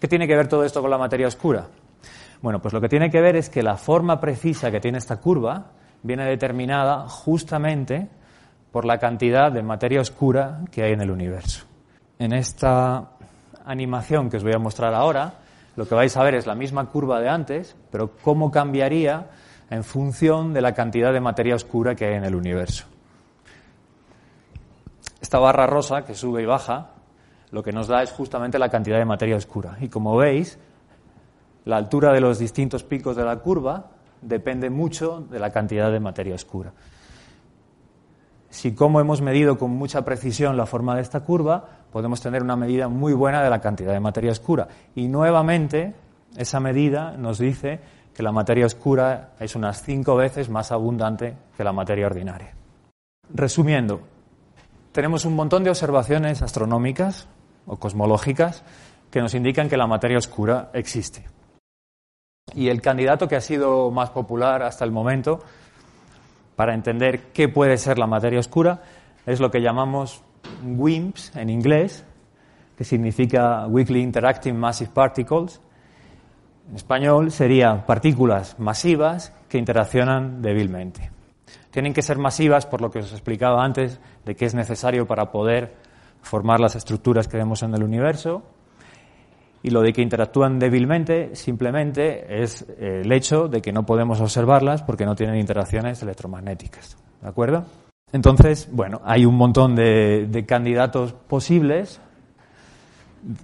¿Qué 0.00 0.08
tiene 0.08 0.26
que 0.26 0.36
ver 0.36 0.48
todo 0.48 0.64
esto 0.64 0.82
con 0.82 0.90
la 0.90 0.98
materia 0.98 1.28
oscura? 1.28 1.68
Bueno, 2.42 2.60
pues 2.60 2.74
lo 2.74 2.80
que 2.80 2.88
tiene 2.88 3.10
que 3.10 3.20
ver 3.20 3.36
es 3.36 3.48
que 3.48 3.62
la 3.62 3.76
forma 3.76 4.20
precisa 4.20 4.70
que 4.70 4.80
tiene 4.80 4.98
esta 4.98 5.16
curva 5.16 5.70
viene 6.02 6.24
determinada 6.24 7.08
justamente 7.08 8.08
por 8.72 8.84
la 8.84 8.98
cantidad 8.98 9.50
de 9.50 9.62
materia 9.62 10.00
oscura 10.00 10.60
que 10.70 10.82
hay 10.82 10.92
en 10.92 11.00
el 11.00 11.10
universo. 11.10 11.64
En 12.18 12.32
esta 12.34 13.12
animación 13.64 14.28
que 14.28 14.36
os 14.36 14.42
voy 14.42 14.52
a 14.54 14.58
mostrar 14.58 14.92
ahora, 14.92 15.34
lo 15.76 15.88
que 15.88 15.94
vais 15.94 16.14
a 16.16 16.22
ver 16.22 16.34
es 16.34 16.46
la 16.46 16.54
misma 16.54 16.86
curva 16.86 17.20
de 17.20 17.28
antes, 17.28 17.74
pero 17.90 18.16
cómo 18.22 18.50
cambiaría 18.50 19.28
en 19.70 19.84
función 19.84 20.52
de 20.52 20.60
la 20.60 20.74
cantidad 20.74 21.12
de 21.12 21.20
materia 21.20 21.54
oscura 21.54 21.94
que 21.94 22.06
hay 22.06 22.14
en 22.14 22.24
el 22.24 22.34
universo. 22.34 22.86
Esta 25.20 25.38
barra 25.38 25.66
rosa 25.66 26.04
que 26.04 26.14
sube 26.14 26.42
y 26.42 26.46
baja 26.46 26.90
lo 27.50 27.62
que 27.62 27.72
nos 27.72 27.88
da 27.88 28.02
es 28.02 28.12
justamente 28.12 28.58
la 28.58 28.68
cantidad 28.68 28.98
de 28.98 29.04
materia 29.04 29.36
oscura. 29.36 29.76
Y 29.80 29.88
como 29.88 30.16
veis, 30.16 30.58
la 31.64 31.76
altura 31.76 32.12
de 32.12 32.20
los 32.20 32.38
distintos 32.38 32.84
picos 32.84 33.16
de 33.16 33.24
la 33.24 33.36
curva 33.38 33.90
depende 34.20 34.70
mucho 34.70 35.26
de 35.30 35.38
la 35.38 35.50
cantidad 35.50 35.90
de 35.90 36.00
materia 36.00 36.34
oscura. 36.34 36.72
Si 38.50 38.74
como 38.74 39.00
hemos 39.00 39.20
medido 39.20 39.58
con 39.58 39.72
mucha 39.72 40.04
precisión 40.04 40.56
la 40.56 40.66
forma 40.66 40.94
de 40.94 41.02
esta 41.02 41.20
curva, 41.20 41.64
podemos 41.92 42.20
tener 42.20 42.42
una 42.42 42.56
medida 42.56 42.88
muy 42.88 43.12
buena 43.12 43.42
de 43.42 43.50
la 43.50 43.60
cantidad 43.60 43.92
de 43.92 44.00
materia 44.00 44.32
oscura. 44.32 44.68
Y 44.94 45.08
nuevamente, 45.08 45.94
esa 46.36 46.60
medida 46.60 47.16
nos 47.16 47.38
dice 47.38 47.80
que 48.16 48.22
la 48.22 48.32
materia 48.32 48.64
oscura 48.64 49.34
es 49.38 49.54
unas 49.56 49.82
cinco 49.82 50.16
veces 50.16 50.48
más 50.48 50.72
abundante 50.72 51.36
que 51.54 51.62
la 51.62 51.74
materia 51.74 52.06
ordinaria. 52.06 52.54
Resumiendo, 53.28 54.00
tenemos 54.92 55.26
un 55.26 55.34
montón 55.34 55.64
de 55.64 55.68
observaciones 55.68 56.40
astronómicas 56.40 57.28
o 57.66 57.76
cosmológicas 57.76 58.64
que 59.10 59.20
nos 59.20 59.34
indican 59.34 59.68
que 59.68 59.76
la 59.76 59.86
materia 59.86 60.16
oscura 60.16 60.70
existe. 60.72 61.26
Y 62.54 62.68
el 62.68 62.80
candidato 62.80 63.28
que 63.28 63.36
ha 63.36 63.40
sido 63.42 63.90
más 63.90 64.08
popular 64.08 64.62
hasta 64.62 64.86
el 64.86 64.92
momento 64.92 65.40
para 66.54 66.72
entender 66.72 67.34
qué 67.34 67.50
puede 67.50 67.76
ser 67.76 67.98
la 67.98 68.06
materia 68.06 68.40
oscura 68.40 68.80
es 69.26 69.40
lo 69.40 69.50
que 69.50 69.60
llamamos 69.60 70.22
WIMPs 70.64 71.36
en 71.36 71.50
inglés, 71.50 72.02
que 72.78 72.84
significa 72.84 73.66
Weakly 73.66 74.00
Interacting 74.00 74.56
Massive 74.56 74.90
Particles, 74.94 75.60
en 76.68 76.76
español 76.76 77.30
sería 77.30 77.86
partículas 77.86 78.58
masivas 78.58 79.32
que 79.48 79.58
interaccionan 79.58 80.42
débilmente. 80.42 81.10
Tienen 81.70 81.92
que 81.92 82.02
ser 82.02 82.18
masivas 82.18 82.66
por 82.66 82.80
lo 82.80 82.90
que 82.90 83.00
os 83.00 83.12
explicaba 83.12 83.64
antes 83.64 84.00
de 84.24 84.34
que 84.34 84.46
es 84.46 84.54
necesario 84.54 85.06
para 85.06 85.30
poder 85.30 85.74
formar 86.22 86.58
las 86.58 86.74
estructuras 86.74 87.28
que 87.28 87.36
vemos 87.36 87.62
en 87.62 87.74
el 87.74 87.82
universo. 87.82 88.42
Y 89.62 89.70
lo 89.70 89.82
de 89.82 89.92
que 89.92 90.02
interactúan 90.02 90.58
débilmente 90.58 91.34
simplemente 91.34 92.42
es 92.42 92.66
el 92.78 93.10
hecho 93.12 93.48
de 93.48 93.60
que 93.62 93.72
no 93.72 93.84
podemos 93.84 94.20
observarlas 94.20 94.82
porque 94.82 95.06
no 95.06 95.14
tienen 95.14 95.36
interacciones 95.36 96.02
electromagnéticas. 96.02 96.96
¿De 97.20 97.28
acuerdo? 97.28 97.64
Entonces, 98.12 98.68
bueno, 98.72 99.00
hay 99.04 99.24
un 99.24 99.34
montón 99.34 99.74
de, 99.74 100.44
candidatos 100.46 101.12
posibles 101.12 102.00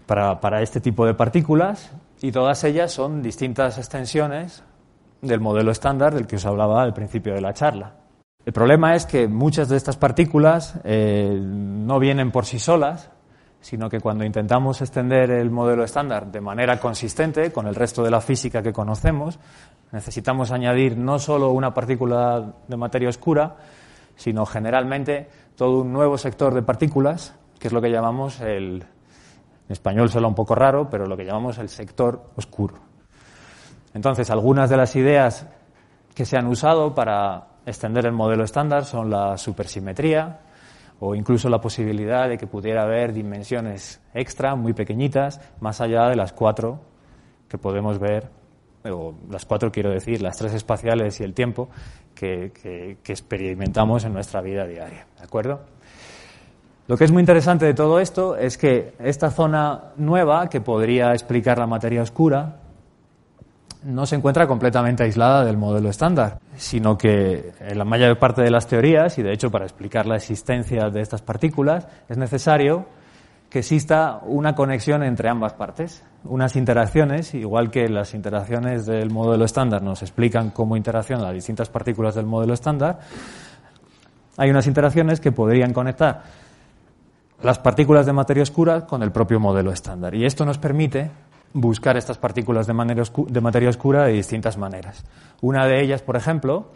para, 0.06 0.40
para 0.40 0.62
este 0.62 0.80
tipo 0.80 1.04
de 1.04 1.14
partículas 1.14 1.92
y 2.22 2.30
todas 2.30 2.62
ellas 2.62 2.92
son 2.92 3.20
distintas 3.20 3.78
extensiones 3.78 4.62
del 5.20 5.40
modelo 5.40 5.72
estándar 5.72 6.14
del 6.14 6.28
que 6.28 6.36
os 6.36 6.46
hablaba 6.46 6.82
al 6.82 6.94
principio 6.94 7.34
de 7.34 7.40
la 7.40 7.52
charla. 7.52 7.96
El 8.46 8.52
problema 8.52 8.94
es 8.94 9.06
que 9.06 9.26
muchas 9.26 9.68
de 9.68 9.76
estas 9.76 9.96
partículas 9.96 10.74
eh, 10.84 11.36
no 11.42 11.98
vienen 11.98 12.30
por 12.30 12.46
sí 12.46 12.60
solas, 12.60 13.10
sino 13.60 13.90
que 13.90 14.00
cuando 14.00 14.24
intentamos 14.24 14.80
extender 14.80 15.32
el 15.32 15.50
modelo 15.50 15.82
estándar 15.82 16.30
de 16.30 16.40
manera 16.40 16.78
consistente 16.78 17.52
con 17.52 17.66
el 17.66 17.74
resto 17.74 18.04
de 18.04 18.10
la 18.10 18.20
física 18.20 18.62
que 18.62 18.72
conocemos, 18.72 19.40
necesitamos 19.90 20.52
añadir 20.52 20.96
no 20.96 21.18
solo 21.18 21.50
una 21.50 21.74
partícula 21.74 22.54
de 22.68 22.76
materia 22.76 23.08
oscura, 23.08 23.56
sino 24.14 24.46
generalmente 24.46 25.28
todo 25.56 25.80
un 25.80 25.92
nuevo 25.92 26.16
sector 26.18 26.54
de 26.54 26.62
partículas, 26.62 27.34
que 27.58 27.66
es 27.66 27.72
lo 27.72 27.82
que 27.82 27.90
llamamos 27.90 28.40
el 28.40 28.84
en 29.68 29.72
español 29.72 30.10
suena 30.10 30.28
un 30.28 30.34
poco 30.34 30.54
raro, 30.54 30.88
pero 30.90 31.06
lo 31.06 31.16
que 31.16 31.24
llamamos 31.24 31.58
el 31.58 31.68
sector 31.68 32.30
oscuro. 32.36 32.74
Entonces, 33.94 34.30
algunas 34.30 34.70
de 34.70 34.76
las 34.76 34.96
ideas 34.96 35.46
que 36.14 36.24
se 36.24 36.36
han 36.36 36.46
usado 36.46 36.94
para 36.94 37.48
extender 37.66 38.06
el 38.06 38.12
modelo 38.12 38.44
estándar 38.44 38.84
son 38.84 39.10
la 39.10 39.36
supersimetría 39.36 40.40
o 41.00 41.14
incluso 41.14 41.48
la 41.48 41.60
posibilidad 41.60 42.28
de 42.28 42.38
que 42.38 42.46
pudiera 42.46 42.82
haber 42.82 43.12
dimensiones 43.12 44.00
extra, 44.14 44.54
muy 44.54 44.72
pequeñitas, 44.72 45.40
más 45.60 45.80
allá 45.80 46.08
de 46.08 46.16
las 46.16 46.32
cuatro 46.32 46.80
que 47.48 47.58
podemos 47.58 47.98
ver, 47.98 48.30
o 48.84 49.14
las 49.28 49.44
cuatro 49.44 49.70
quiero 49.72 49.90
decir, 49.90 50.22
las 50.22 50.38
tres 50.38 50.54
espaciales 50.54 51.20
y 51.20 51.24
el 51.24 51.34
tiempo 51.34 51.68
que, 52.14 52.52
que 53.02 53.12
experimentamos 53.12 54.04
en 54.04 54.12
nuestra 54.12 54.40
vida 54.40 54.64
diaria. 54.66 55.06
¿De 55.18 55.24
acuerdo? 55.24 55.60
Lo 56.88 56.96
que 56.96 57.04
es 57.04 57.12
muy 57.12 57.20
interesante 57.20 57.64
de 57.64 57.74
todo 57.74 58.00
esto 58.00 58.36
es 58.36 58.58
que 58.58 58.94
esta 58.98 59.30
zona 59.30 59.92
nueva, 59.96 60.48
que 60.48 60.60
podría 60.60 61.12
explicar 61.12 61.58
la 61.58 61.66
materia 61.66 62.02
oscura, 62.02 62.56
no 63.84 64.04
se 64.06 64.16
encuentra 64.16 64.46
completamente 64.46 65.04
aislada 65.04 65.44
del 65.44 65.56
modelo 65.56 65.88
estándar, 65.88 66.38
sino 66.56 66.98
que 66.98 67.52
en 67.60 67.78
la 67.78 67.84
mayor 67.84 68.18
parte 68.18 68.42
de 68.42 68.50
las 68.50 68.66
teorías, 68.66 69.16
y 69.18 69.22
de 69.22 69.32
hecho 69.32 69.50
para 69.50 69.64
explicar 69.64 70.06
la 70.06 70.16
existencia 70.16 70.90
de 70.90 71.00
estas 71.00 71.22
partículas, 71.22 71.86
es 72.08 72.16
necesario 72.16 72.86
que 73.48 73.60
exista 73.60 74.20
una 74.24 74.54
conexión 74.54 75.02
entre 75.02 75.28
ambas 75.28 75.52
partes, 75.52 76.02
unas 76.24 76.56
interacciones, 76.56 77.34
igual 77.34 77.70
que 77.70 77.88
las 77.88 78.14
interacciones 78.14 78.86
del 78.86 79.10
modelo 79.10 79.44
estándar 79.44 79.82
nos 79.82 80.02
explican 80.02 80.50
cómo 80.50 80.76
interaccionan 80.76 81.26
las 81.26 81.34
distintas 81.34 81.68
partículas 81.68 82.14
del 82.14 82.26
modelo 82.26 82.54
estándar, 82.54 83.00
hay 84.36 84.50
unas 84.50 84.66
interacciones 84.66 85.20
que 85.20 85.32
podrían 85.32 85.72
conectar 85.72 86.22
las 87.42 87.58
partículas 87.58 88.06
de 88.06 88.12
materia 88.12 88.42
oscura 88.42 88.86
con 88.86 89.02
el 89.02 89.10
propio 89.10 89.40
modelo 89.40 89.72
estándar. 89.72 90.14
Y 90.14 90.24
esto 90.24 90.44
nos 90.44 90.58
permite 90.58 91.10
buscar 91.52 91.96
estas 91.96 92.18
partículas 92.18 92.66
de, 92.66 92.72
materia 92.72 93.68
oscura 93.68 94.04
de 94.04 94.12
distintas 94.12 94.56
maneras. 94.56 95.04
Una 95.40 95.66
de 95.66 95.82
ellas, 95.82 96.02
por 96.02 96.16
ejemplo, 96.16 96.70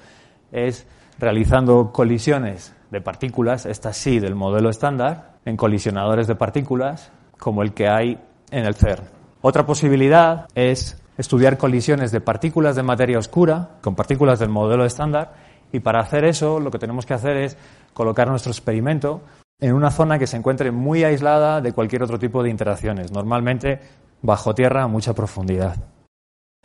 es 0.52 0.86
realizando 1.18 1.92
colisiones 1.92 2.74
de 2.90 3.00
partículas, 3.00 3.64
estas 3.64 3.96
sí 3.96 4.18
del 4.18 4.34
modelo 4.34 4.68
estándar, 4.68 5.36
en 5.44 5.56
colisionadores 5.56 6.26
de 6.26 6.34
partículas 6.34 7.10
como 7.38 7.62
el 7.62 7.72
que 7.72 7.88
hay 7.88 8.20
en 8.50 8.66
el 8.66 8.74
CERN. 8.74 9.04
Otra 9.42 9.64
posibilidad 9.64 10.48
es 10.54 11.00
estudiar 11.16 11.56
colisiones 11.56 12.10
de 12.10 12.20
partículas 12.20 12.76
de 12.76 12.82
materia 12.82 13.18
oscura 13.18 13.70
con 13.80 13.94
partículas 13.94 14.40
del 14.40 14.48
modelo 14.48 14.84
estándar 14.84 15.34
y 15.72 15.80
para 15.80 16.00
hacer 16.00 16.24
eso 16.24 16.60
lo 16.60 16.70
que 16.70 16.78
tenemos 16.78 17.06
que 17.06 17.14
hacer 17.14 17.36
es 17.36 17.56
colocar 17.94 18.28
nuestro 18.28 18.50
experimento 18.50 19.22
en 19.58 19.74
una 19.74 19.90
zona 19.90 20.18
que 20.18 20.26
se 20.26 20.36
encuentre 20.36 20.70
muy 20.70 21.04
aislada 21.04 21.60
de 21.60 21.72
cualquier 21.72 22.02
otro 22.02 22.18
tipo 22.18 22.42
de 22.42 22.50
interacciones, 22.50 23.12
normalmente 23.12 23.80
bajo 24.22 24.54
tierra 24.54 24.82
a 24.82 24.88
mucha 24.88 25.14
profundidad. 25.14 25.76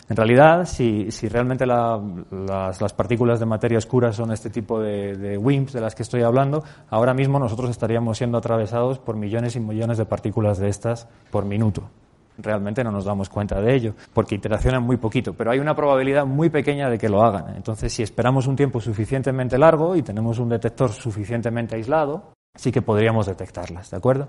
En 0.09 0.17
realidad, 0.17 0.65
si, 0.65 1.09
realmente 1.29 1.65
las, 1.65 2.93
partículas 2.93 3.39
de 3.39 3.45
materia 3.45 3.77
oscura 3.77 4.11
son 4.11 4.33
este 4.33 4.49
tipo 4.49 4.81
de, 4.81 5.37
WIMPs 5.37 5.71
de 5.71 5.79
las 5.79 5.95
que 5.95 6.03
estoy 6.03 6.21
hablando, 6.23 6.65
ahora 6.89 7.13
mismo 7.13 7.39
nosotros 7.39 7.69
estaríamos 7.69 8.17
siendo 8.17 8.37
atravesados 8.37 8.99
por 8.99 9.15
millones 9.15 9.55
y 9.55 9.61
millones 9.61 9.97
de 9.97 10.05
partículas 10.05 10.57
de 10.57 10.67
estas 10.67 11.07
por 11.29 11.45
minuto. 11.45 11.89
Realmente 12.37 12.83
no 12.83 12.91
nos 12.91 13.05
damos 13.05 13.29
cuenta 13.29 13.61
de 13.61 13.73
ello, 13.73 13.93
porque 14.13 14.35
interaccionan 14.35 14.83
muy 14.83 14.97
poquito, 14.97 15.33
pero 15.33 15.51
hay 15.51 15.59
una 15.59 15.75
probabilidad 15.75 16.25
muy 16.25 16.49
pequeña 16.49 16.89
de 16.89 16.97
que 16.97 17.07
lo 17.07 17.23
hagan. 17.23 17.55
Entonces, 17.55 17.93
si 17.93 18.03
esperamos 18.03 18.47
un 18.47 18.57
tiempo 18.57 18.81
suficientemente 18.81 19.57
largo 19.57 19.95
y 19.95 20.01
tenemos 20.01 20.39
un 20.39 20.49
detector 20.49 20.91
suficientemente 20.91 21.75
aislado, 21.75 22.33
sí 22.55 22.71
que 22.71 22.81
podríamos 22.81 23.25
detectarlas, 23.25 23.91
¿de 23.91 23.97
acuerdo? 23.97 24.27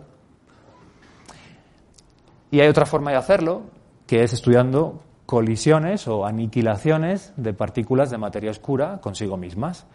Y 2.51 2.61
hay 2.61 2.69
otra 2.69 2.87
forma 2.87 3.11
de 3.11 3.17
hacerlo, 3.17 3.63
que 4.07 4.23
es 4.23 4.33
estudiando 4.33 5.03
colisiones 5.27 6.07
o 6.09 6.27
aniquilaciones 6.27 7.33
de 7.37 7.55
partículas 7.55 8.11
de 8.11 8.19
materia 8.19 8.51
oscura 8.51 9.01
consigo 9.01 9.37
mismas. 9.37 9.87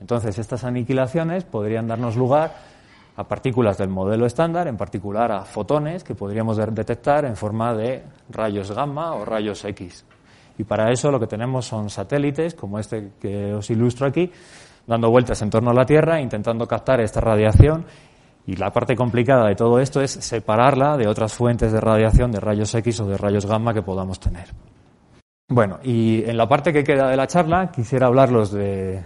Entonces, 0.00 0.38
estas 0.38 0.64
aniquilaciones 0.64 1.44
podrían 1.44 1.86
darnos 1.86 2.16
lugar 2.16 2.54
a 3.16 3.24
partículas 3.24 3.78
del 3.78 3.88
modelo 3.88 4.26
estándar, 4.26 4.68
en 4.68 4.76
particular 4.76 5.32
a 5.32 5.42
fotones 5.42 6.04
que 6.04 6.14
podríamos 6.14 6.56
detectar 6.56 7.24
en 7.24 7.36
forma 7.36 7.74
de 7.74 8.04
rayos 8.28 8.70
gamma 8.72 9.14
o 9.14 9.24
rayos 9.24 9.64
X. 9.64 10.04
Y 10.58 10.64
para 10.64 10.90
eso 10.90 11.10
lo 11.10 11.20
que 11.20 11.26
tenemos 11.26 11.66
son 11.66 11.90
satélites, 11.90 12.54
como 12.54 12.78
este 12.78 13.12
que 13.20 13.54
os 13.54 13.68
ilustro 13.70 14.06
aquí, 14.06 14.30
dando 14.86 15.10
vueltas 15.10 15.40
en 15.42 15.50
torno 15.50 15.70
a 15.70 15.74
la 15.74 15.84
Tierra, 15.84 16.20
intentando 16.20 16.66
captar 16.66 17.00
esta 17.00 17.20
radiación. 17.20 17.84
Y 18.46 18.54
la 18.56 18.72
parte 18.72 18.94
complicada 18.94 19.48
de 19.48 19.56
todo 19.56 19.80
esto 19.80 20.00
es 20.00 20.12
separarla 20.12 20.96
de 20.96 21.08
otras 21.08 21.34
fuentes 21.34 21.72
de 21.72 21.80
radiación, 21.80 22.30
de 22.30 22.38
rayos 22.38 22.72
X 22.74 23.00
o 23.00 23.06
de 23.06 23.16
rayos 23.16 23.44
gamma 23.44 23.74
que 23.74 23.82
podamos 23.82 24.20
tener. 24.20 24.46
Bueno, 25.48 25.78
y 25.82 26.24
en 26.24 26.36
la 26.36 26.48
parte 26.48 26.72
que 26.72 26.84
queda 26.84 27.08
de 27.08 27.16
la 27.16 27.26
charla 27.26 27.70
quisiera 27.70 28.06
hablarlos 28.06 28.52
de, 28.52 29.02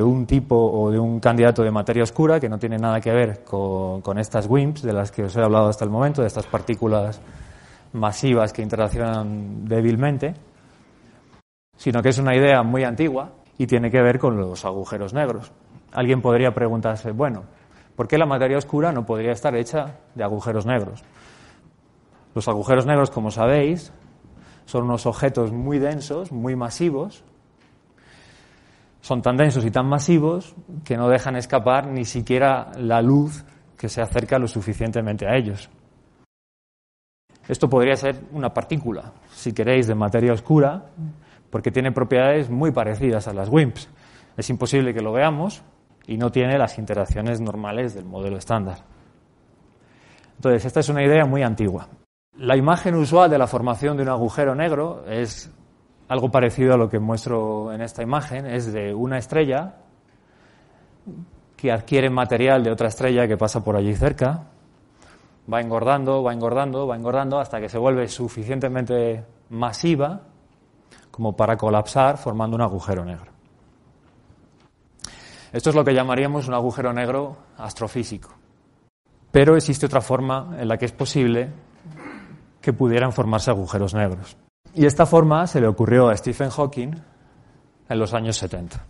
un 0.00 0.26
tipo 0.26 0.56
o 0.56 0.90
de 0.90 0.98
un 0.98 1.20
candidato 1.20 1.62
de 1.62 1.70
materia 1.70 2.02
oscura 2.04 2.38
que 2.38 2.48
no 2.48 2.58
tiene 2.58 2.76
nada 2.76 3.00
que 3.00 3.12
ver 3.12 3.44
con, 3.44 4.18
estas 4.18 4.46
WIMPs 4.48 4.82
de 4.82 4.92
las 4.92 5.12
que 5.12 5.24
os 5.24 5.36
he 5.36 5.42
hablado 5.42 5.68
hasta 5.68 5.84
el 5.84 5.90
momento, 5.90 6.22
de 6.22 6.28
estas 6.28 6.46
partículas 6.46 7.20
masivas 7.92 8.52
que 8.52 8.62
interaccionan 8.62 9.64
débilmente, 9.64 10.34
sino 11.76 12.02
que 12.02 12.10
es 12.10 12.18
una 12.18 12.36
idea 12.36 12.62
muy 12.62 12.84
antigua 12.84 13.32
y 13.58 13.66
tiene 13.66 13.90
que 13.90 14.02
ver 14.02 14.18
con 14.18 14.36
los 14.36 14.64
agujeros 14.64 15.14
negros. 15.14 15.52
Alguien 15.92 16.20
podría 16.20 16.52
preguntarse, 16.52 17.12
bueno, 17.12 17.44
¿por 17.94 18.06
qué 18.08 18.18
la 18.18 18.26
materia 18.26 18.58
oscura 18.58 18.92
no 18.92 19.06
podría 19.06 19.32
estar 19.32 19.54
hecha 19.56 19.98
de 20.14 20.24
agujeros 20.24 20.66
negros? 20.66 21.02
Los 22.34 22.48
agujeros 22.48 22.84
negros, 22.84 23.10
como 23.10 23.30
sabéis, 23.30 23.92
son 24.66 24.84
unos 24.84 25.06
objetos 25.06 25.52
muy 25.52 25.78
densos, 25.78 26.32
muy 26.32 26.54
masivos. 26.56 27.24
Son 29.00 29.22
tan 29.22 29.36
densos 29.36 29.64
y 29.64 29.70
tan 29.70 29.86
masivos 29.86 30.54
que 30.84 30.96
no 30.96 31.08
dejan 31.08 31.36
escapar 31.36 31.86
ni 31.86 32.04
siquiera 32.04 32.72
la 32.76 33.00
luz 33.00 33.44
que 33.78 33.88
se 33.88 34.02
acerca 34.02 34.38
lo 34.38 34.48
suficientemente 34.48 35.26
a 35.26 35.36
ellos. 35.36 35.70
Esto 37.48 37.70
podría 37.70 37.94
ser 37.94 38.16
una 38.32 38.52
partícula, 38.52 39.12
si 39.32 39.52
queréis, 39.52 39.86
de 39.86 39.94
materia 39.94 40.32
oscura, 40.32 40.86
porque 41.56 41.70
tiene 41.70 41.90
propiedades 41.90 42.50
muy 42.50 42.70
parecidas 42.70 43.28
a 43.28 43.32
las 43.32 43.48
WIMPs. 43.48 43.88
Es 44.36 44.50
imposible 44.50 44.92
que 44.92 45.00
lo 45.00 45.10
veamos 45.10 45.62
y 46.06 46.18
no 46.18 46.30
tiene 46.30 46.58
las 46.58 46.76
interacciones 46.76 47.40
normales 47.40 47.94
del 47.94 48.04
modelo 48.04 48.36
estándar. 48.36 48.80
Entonces, 50.34 50.66
esta 50.66 50.80
es 50.80 50.90
una 50.90 51.02
idea 51.02 51.24
muy 51.24 51.42
antigua. 51.42 51.88
La 52.36 52.58
imagen 52.58 52.94
usual 52.94 53.30
de 53.30 53.38
la 53.38 53.46
formación 53.46 53.96
de 53.96 54.02
un 54.02 54.10
agujero 54.10 54.54
negro 54.54 55.06
es 55.08 55.50
algo 56.08 56.30
parecido 56.30 56.74
a 56.74 56.76
lo 56.76 56.90
que 56.90 56.98
muestro 56.98 57.72
en 57.72 57.80
esta 57.80 58.02
imagen, 58.02 58.44
es 58.44 58.70
de 58.70 58.92
una 58.92 59.16
estrella 59.16 59.76
que 61.56 61.72
adquiere 61.72 62.10
material 62.10 62.64
de 62.64 62.70
otra 62.70 62.88
estrella 62.88 63.26
que 63.26 63.38
pasa 63.38 63.64
por 63.64 63.76
allí 63.76 63.94
cerca, 63.94 64.42
va 65.50 65.62
engordando, 65.62 66.22
va 66.22 66.34
engordando, 66.34 66.86
va 66.86 66.96
engordando 66.96 67.38
hasta 67.38 67.62
que 67.62 67.70
se 67.70 67.78
vuelve 67.78 68.08
suficientemente 68.08 69.24
masiva 69.48 70.35
como 71.16 71.34
para 71.34 71.56
colapsar 71.56 72.18
formando 72.18 72.56
un 72.56 72.60
agujero 72.60 73.02
negro. 73.02 73.32
Esto 75.50 75.70
es 75.70 75.76
lo 75.76 75.82
que 75.82 75.94
llamaríamos 75.94 76.46
un 76.46 76.52
agujero 76.52 76.92
negro 76.92 77.38
astrofísico. 77.56 78.34
Pero 79.32 79.56
existe 79.56 79.86
otra 79.86 80.02
forma 80.02 80.54
en 80.58 80.68
la 80.68 80.76
que 80.76 80.84
es 80.84 80.92
posible 80.92 81.48
que 82.60 82.74
pudieran 82.74 83.14
formarse 83.14 83.50
agujeros 83.50 83.94
negros. 83.94 84.36
Y 84.74 84.84
esta 84.84 85.06
forma 85.06 85.46
se 85.46 85.58
le 85.58 85.66
ocurrió 85.68 86.10
a 86.10 86.16
Stephen 86.18 86.50
Hawking 86.50 86.92
en 87.88 87.98
los 87.98 88.12
años 88.12 88.36
70. 88.36 88.84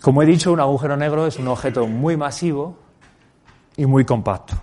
Como 0.00 0.22
he 0.22 0.26
dicho, 0.26 0.52
un 0.52 0.60
agujero 0.60 0.96
negro 0.96 1.26
es 1.26 1.38
un 1.38 1.48
objeto 1.48 1.86
muy 1.86 2.16
masivo 2.16 2.78
y 3.76 3.84
muy 3.84 4.06
compacto. 4.06 4.54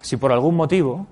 Si 0.00 0.16
por 0.16 0.30
algún 0.30 0.54
motivo, 0.54 1.08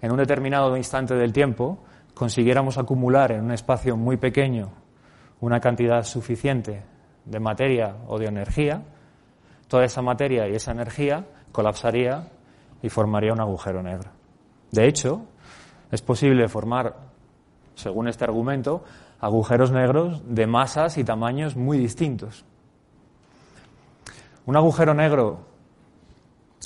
en 0.00 0.10
un 0.10 0.18
determinado 0.18 0.76
instante 0.76 1.14
del 1.14 1.32
tiempo, 1.32 1.78
consiguiéramos 2.14 2.78
acumular 2.78 3.32
en 3.32 3.44
un 3.44 3.52
espacio 3.52 3.96
muy 3.96 4.16
pequeño 4.16 4.70
una 5.40 5.60
cantidad 5.60 6.02
suficiente 6.02 6.82
de 7.24 7.40
materia 7.40 7.96
o 8.08 8.18
de 8.18 8.26
energía, 8.26 8.82
toda 9.68 9.84
esa 9.84 10.02
materia 10.02 10.48
y 10.48 10.54
esa 10.54 10.72
energía 10.72 11.24
colapsaría 11.52 12.28
y 12.82 12.88
formaría 12.88 13.32
un 13.32 13.40
agujero 13.40 13.82
negro. 13.82 14.10
De 14.70 14.86
hecho, 14.86 15.22
es 15.90 16.02
posible 16.02 16.48
formar, 16.48 16.94
según 17.74 18.08
este 18.08 18.24
argumento, 18.24 18.84
agujeros 19.20 19.70
negros 19.70 20.22
de 20.26 20.46
masas 20.46 20.98
y 20.98 21.04
tamaños 21.04 21.56
muy 21.56 21.78
distintos. 21.78 22.44
Un 24.46 24.56
agujero 24.56 24.94
negro 24.94 25.46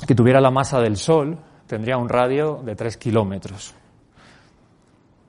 que 0.06 0.14
tuviera 0.14 0.40
la 0.40 0.50
masa 0.50 0.80
del 0.80 0.96
Sol 0.96 1.38
tendría 1.66 1.96
un 1.96 2.08
radio 2.08 2.60
de 2.64 2.74
3 2.74 2.96
kilómetros. 2.96 3.74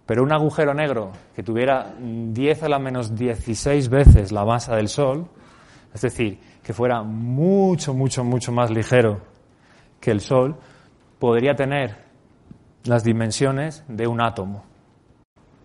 Pero 0.06 0.24
un 0.24 0.32
agujero 0.32 0.74
negro 0.74 1.12
que 1.36 1.44
tuviera 1.44 1.94
10 2.00 2.64
a 2.64 2.70
la 2.70 2.80
menos 2.80 3.16
16 3.16 3.90
veces 3.90 4.32
la 4.32 4.46
masa 4.46 4.76
del 4.76 4.88
Sol, 4.88 5.28
es 5.94 6.02
decir, 6.02 6.40
que 6.62 6.74
fuera 6.74 7.02
mucho, 7.02 7.94
mucho, 7.94 8.24
mucho 8.24 8.52
más 8.52 8.70
ligero 8.70 9.22
que 10.00 10.12
el 10.12 10.22
Sol, 10.22 10.56
podría 11.18 11.56
tener 11.56 12.06
las 12.84 13.04
dimensiones 13.04 13.84
de 13.88 14.06
un 14.06 14.22
átomo. 14.22 14.64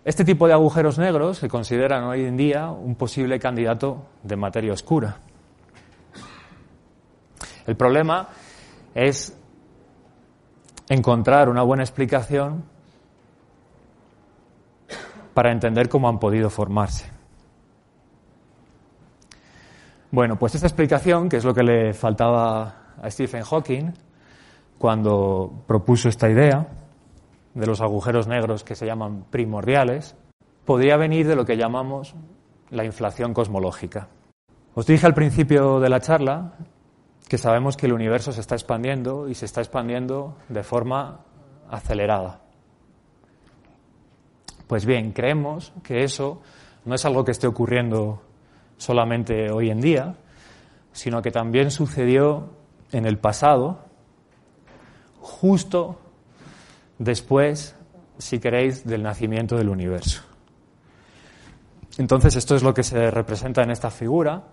Este 0.03 0.25
tipo 0.25 0.47
de 0.47 0.53
agujeros 0.53 0.97
negros 0.97 1.37
se 1.37 1.47
consideran 1.47 2.05
hoy 2.05 2.25
en 2.25 2.35
día 2.35 2.71
un 2.71 2.95
posible 2.95 3.37
candidato 3.37 4.07
de 4.23 4.35
materia 4.35 4.73
oscura. 4.73 5.17
El 7.67 7.75
problema 7.75 8.29
es 8.95 9.37
encontrar 10.91 11.47
una 11.47 11.63
buena 11.63 11.83
explicación 11.83 12.65
para 15.33 15.53
entender 15.53 15.87
cómo 15.87 16.09
han 16.09 16.19
podido 16.19 16.49
formarse. 16.49 17.09
Bueno, 20.11 20.37
pues 20.37 20.53
esta 20.55 20.67
explicación, 20.67 21.29
que 21.29 21.37
es 21.37 21.45
lo 21.45 21.53
que 21.53 21.63
le 21.63 21.93
faltaba 21.93 22.93
a 23.01 23.09
Stephen 23.09 23.43
Hawking, 23.43 23.93
cuando 24.77 25.63
propuso 25.65 26.09
esta 26.09 26.29
idea 26.29 26.67
de 27.53 27.65
los 27.65 27.79
agujeros 27.79 28.27
negros 28.27 28.65
que 28.65 28.75
se 28.75 28.85
llaman 28.85 29.23
primordiales, 29.29 30.17
podría 30.65 30.97
venir 30.97 31.25
de 31.25 31.37
lo 31.37 31.45
que 31.45 31.55
llamamos 31.55 32.15
la 32.69 32.83
inflación 32.83 33.33
cosmológica. 33.33 34.09
Os 34.75 34.85
dije 34.85 35.05
al 35.05 35.13
principio 35.13 35.79
de 35.79 35.89
la 35.89 36.01
charla 36.01 36.51
que 37.31 37.37
sabemos 37.37 37.77
que 37.77 37.85
el 37.85 37.93
universo 37.93 38.33
se 38.33 38.41
está 38.41 38.55
expandiendo 38.55 39.29
y 39.29 39.35
se 39.35 39.45
está 39.45 39.61
expandiendo 39.61 40.35
de 40.49 40.63
forma 40.63 41.21
acelerada. 41.69 42.41
Pues 44.67 44.85
bien, 44.85 45.13
creemos 45.13 45.71
que 45.81 46.03
eso 46.03 46.41
no 46.83 46.93
es 46.93 47.05
algo 47.05 47.23
que 47.23 47.31
esté 47.31 47.47
ocurriendo 47.47 48.21
solamente 48.75 49.49
hoy 49.49 49.69
en 49.69 49.79
día, 49.79 50.17
sino 50.91 51.21
que 51.21 51.31
también 51.31 51.71
sucedió 51.71 52.49
en 52.91 53.05
el 53.05 53.17
pasado, 53.17 53.79
justo 55.21 56.01
después, 56.99 57.77
si 58.17 58.39
queréis, 58.39 58.85
del 58.85 59.03
nacimiento 59.03 59.55
del 59.55 59.69
universo. 59.69 60.21
Entonces, 61.97 62.35
esto 62.35 62.55
es 62.55 62.63
lo 62.63 62.73
que 62.73 62.83
se 62.83 63.09
representa 63.09 63.63
en 63.63 63.71
esta 63.71 63.89
figura. 63.89 64.49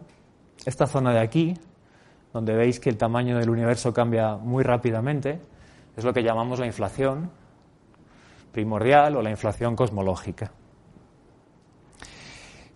Esta 0.65 0.87
zona 0.87 1.13
de 1.13 1.21
aquí, 1.21 1.55
donde 2.33 2.55
veis 2.55 2.81
que 2.81 2.91
el 2.91 2.97
tamaño 2.97 3.39
del 3.39 3.51
universo 3.51 3.93
cambia 3.93 4.37
muy 4.37 4.63
rápidamente, 4.63 5.41
es 5.97 6.05
lo 6.05 6.13
que 6.13 6.23
llamamos 6.23 6.61
la 6.61 6.67
inflación 6.67 7.31
primordial 8.53 9.17
o 9.17 9.23
la 9.23 9.31
inflación 9.31 9.75
cosmológica. 9.75 10.53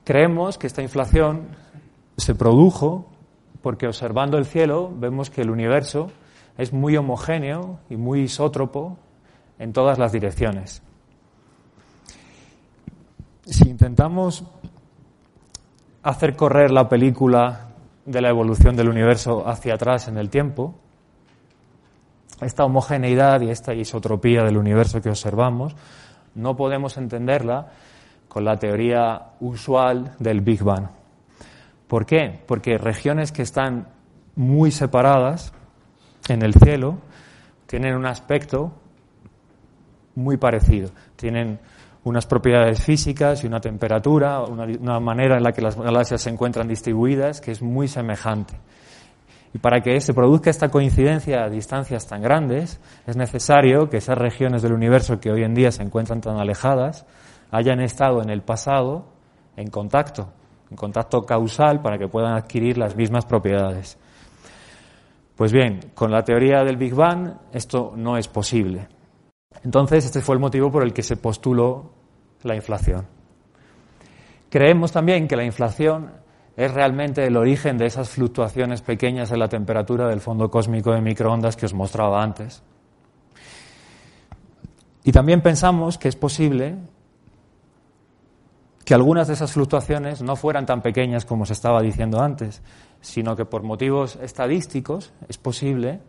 Creemos 0.05 0.59
que 0.59 0.67
esta 0.67 0.83
inflación 0.83 1.49
se 2.17 2.35
produjo 2.35 3.07
porque 3.63 3.87
observando 3.87 4.39
el 4.39 4.45
cielo 4.45 4.93
vemos 4.95 5.31
que 5.31 5.43
el 5.43 5.51
universo 5.51 6.11
es 6.59 6.73
muy 6.73 6.97
homogéneo 6.97 7.79
y 7.89 7.97
muy 7.97 8.23
isótropo 8.23 8.99
en 9.59 9.73
todas 9.73 9.99
las 9.99 10.13
direcciones. 10.13 10.83
Si 13.45 13.69
intentamos 13.69 14.45
hacer 16.03 16.37
correr 16.37 16.71
la 16.71 16.89
película 16.89 17.72
de 18.05 18.21
la 18.21 18.29
evolución 18.29 18.77
del 18.77 18.89
universo 18.89 19.49
hacia 19.49 19.75
atrás 19.75 20.09
en 20.09 20.19
el 20.19 20.29
tiempo, 20.31 20.75
esta 22.41 22.65
homogeneidad 22.65 23.41
y 23.41 23.51
esta 23.51 23.75
isotropía 23.75 24.43
del 24.43 24.57
universo 24.57 25.01
que 25.01 25.09
observamos, 25.09 25.77
no 26.35 26.57
podemos 26.57 26.97
entenderla 26.97 27.69
con 28.29 28.45
la 28.45 28.59
teoría 28.59 29.33
usual 29.41 30.15
del 30.19 30.41
Big 30.41 30.63
Bang. 30.63 30.89
¿Por 31.87 32.07
qué? 32.07 32.41
Porque 32.47 32.79
regiones 32.79 33.31
que 33.33 33.43
están 33.43 33.89
muy 34.35 34.71
separadas 34.71 35.53
en 36.29 36.43
el 36.43 36.55
cielo 36.55 36.99
tienen 37.67 37.95
un 37.95 38.07
aspecto 38.07 38.73
muy 40.15 40.37
parecido. 40.37 40.91
Tienen 41.17 41.59
unas 42.05 42.27
propiedades 42.27 42.83
físicas 42.83 43.45
y 43.45 43.47
una 43.47 43.61
temperatura, 43.61 44.41
una, 44.43 44.65
una, 44.65 45.01
manera 45.01 45.37
en 45.37 45.45
la 45.45 45.53
que 45.53 45.63
las 45.63 45.77
galaxias 45.77 46.23
se 46.23 46.31
encuentran 46.31 46.67
distribuidas 46.67 47.41
que 47.41 47.53
es 47.53 47.63
muy 47.63 47.89
semejante. 47.89 48.55
Y 49.55 49.59
para 49.59 49.81
que 49.81 50.01
se 50.01 50.15
produzca 50.15 50.51
esta 50.51 50.69
coincidencia 50.69 51.45
a 51.45 51.51
distancias 51.51 52.07
tan 52.07 52.23
grandes, 52.23 52.81
es 53.07 53.17
necesario 53.17 53.91
que 53.91 53.99
esas 53.99 54.17
regiones 54.17 54.63
del 54.63 54.73
universo 54.73 55.21
que 55.21 55.31
hoy 55.31 55.45
en 55.45 55.55
día 55.55 55.71
se 55.71 55.83
encuentran 55.83 56.21
tan 56.21 56.39
alejadas 56.39 57.07
hayan 57.51 57.81
estado 57.81 58.23
en 58.23 58.31
el 58.31 58.43
pasado 58.43 59.05
en 59.57 59.69
contacto, 59.69 60.33
en 60.71 60.77
contacto 60.77 61.23
causal 61.23 61.83
para 61.83 61.99
que 61.99 62.09
puedan 62.09 62.33
adquirir 62.33 62.79
las 62.79 62.97
mismas 62.97 63.27
propiedades. 63.27 63.99
Pues 65.37 65.53
bien, 65.53 65.81
con 65.95 66.11
la 66.11 66.25
teoría 66.25 66.65
del 66.65 66.79
Big 66.79 66.95
Bang 66.95 67.35
esto 67.53 67.93
no 67.95 68.17
es 68.17 68.27
posible. 68.29 68.89
Entonces, 69.65 70.05
este 70.05 70.21
fue 70.21 70.35
el 70.35 70.41
motivo 70.41 70.71
por 70.71 70.83
el 70.83 70.93
que 70.93 71.03
se 71.03 71.17
postuló 71.17 71.93
la 72.43 72.55
inflación. 72.55 73.07
Creemos 74.51 74.93
también 74.93 75.29
que 75.29 75.37
la 75.37 75.45
inflación 75.45 76.11
es 76.57 76.73
realmente 76.73 77.25
el 77.25 77.37
origen 77.37 77.79
de 77.79 77.87
esas 77.87 78.11
fluctuaciones 78.11 78.83
pequeñas 78.83 79.31
en 79.33 79.39
la 79.39 79.49
temperatura 79.49 80.09
del 80.09 80.21
fondo 80.21 80.51
cósmico 80.51 80.93
de 80.93 81.01
microondas 81.01 81.57
que 81.57 81.67
os 81.67 81.75
mostraba 81.75 82.23
antes. 82.23 82.63
Y 85.05 85.13
también 85.13 85.41
pensamos 85.41 85.99
que 85.99 86.09
es 86.09 86.17
posible 86.17 86.77
que 88.85 88.95
algunas 88.95 89.29
de 89.29 89.35
esas 89.35 89.53
fluctuaciones 89.53 90.23
no 90.23 90.37
fueran 90.37 90.67
tan 90.67 90.83
pequeñas 90.83 91.25
como 91.25 91.47
se 91.47 91.55
estaba 91.55 91.81
diciendo 91.81 92.21
antes, 92.21 92.63
sino 93.01 93.35
que 93.35 93.45
por 93.45 93.63
motivos 93.63 94.17
estadísticos 94.17 95.13
es 95.29 95.39
posible 95.39 96.01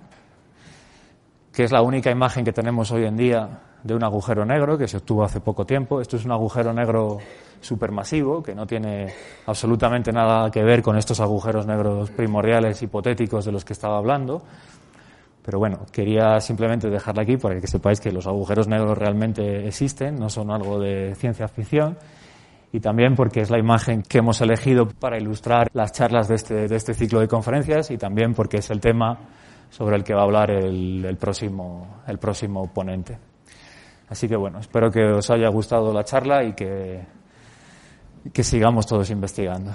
que 1.52 1.66
es 1.66 1.72
la 1.74 1.82
única 1.82 2.10
imagen 2.10 2.46
que 2.46 2.54
tenemos 2.54 2.92
hoy 2.92 3.04
en 3.04 3.18
día 3.18 3.60
de 3.84 3.94
un 3.94 4.06
agujero 4.06 4.46
negro 4.46 4.78
que 4.78 4.88
se 4.88 4.98
obtuvo 4.98 5.26
hace 5.26 5.42
poco 5.42 5.66
tiempo. 5.66 6.00
Esto 6.00 6.16
es 6.16 6.24
un 6.24 6.32
agujero 6.32 6.72
negro 6.72 7.18
supermasivo 7.60 8.42
que 8.42 8.56
no 8.56 8.66
tiene 8.66 9.14
absolutamente 9.48 10.14
nada 10.14 10.50
que 10.50 10.64
ver 10.64 10.82
con 10.82 10.98
estos 10.98 11.20
agujeros 11.20 11.68
negros 11.68 12.10
primordiales 12.12 12.82
hipotéticos 12.82 13.44
de 13.44 13.52
los 13.52 13.66
que 13.66 13.74
estaba 13.74 13.98
hablando. 13.98 14.44
Pero 15.44 15.58
bueno, 15.58 15.86
quería 15.92 16.40
simplemente 16.40 16.90
dejarla 16.90 17.24
aquí 17.24 17.38
para 17.38 17.60
que 17.60 17.68
sepáis 17.68 18.00
que 18.00 18.12
los 18.12 18.28
agujeros 18.28 18.68
negros 18.68 18.98
realmente 18.98 19.68
existen, 19.68 20.16
no 20.16 20.30
son 20.30 20.52
algo 20.52 20.80
de 20.80 21.16
ciencia 21.16 21.48
ficción. 21.48 21.98
Y 22.74 22.80
también 22.80 23.16
porque 23.16 23.42
es 23.42 23.50
la 23.50 23.60
imagen 23.60 24.02
que 24.04 24.20
hemos 24.20 24.40
elegido 24.40 24.88
para 24.88 25.18
ilustrar 25.18 25.68
las 25.74 25.92
charlas 25.92 26.28
de 26.28 26.36
este, 26.36 26.68
de 26.68 26.76
este 26.76 26.94
ciclo 26.94 27.20
de 27.20 27.28
conferencias 27.28 27.92
y 27.92 27.98
también 27.98 28.34
porque 28.34 28.58
es 28.58 28.70
el 28.70 28.80
tema 28.80 29.18
sobre 29.70 29.98
el 29.98 30.04
que 30.04 30.14
va 30.14 30.22
a 30.22 30.24
hablar 30.24 30.52
el, 30.52 31.04
el, 31.04 31.18
próximo, 31.18 32.02
el 32.08 32.18
próximo 32.18 32.72
ponente. 32.72 33.18
Así 34.08 34.28
que 34.28 34.36
bueno, 34.36 34.60
espero 34.60 34.92
que 34.92 35.04
os 35.04 35.30
haya 35.32 35.50
gustado 35.50 35.92
la 35.92 36.04
charla 36.04 36.44
y 36.44 36.54
que, 36.54 37.02
que 38.32 38.44
sigamos 38.44 38.86
todos 38.86 39.10
investigando. 39.10 39.72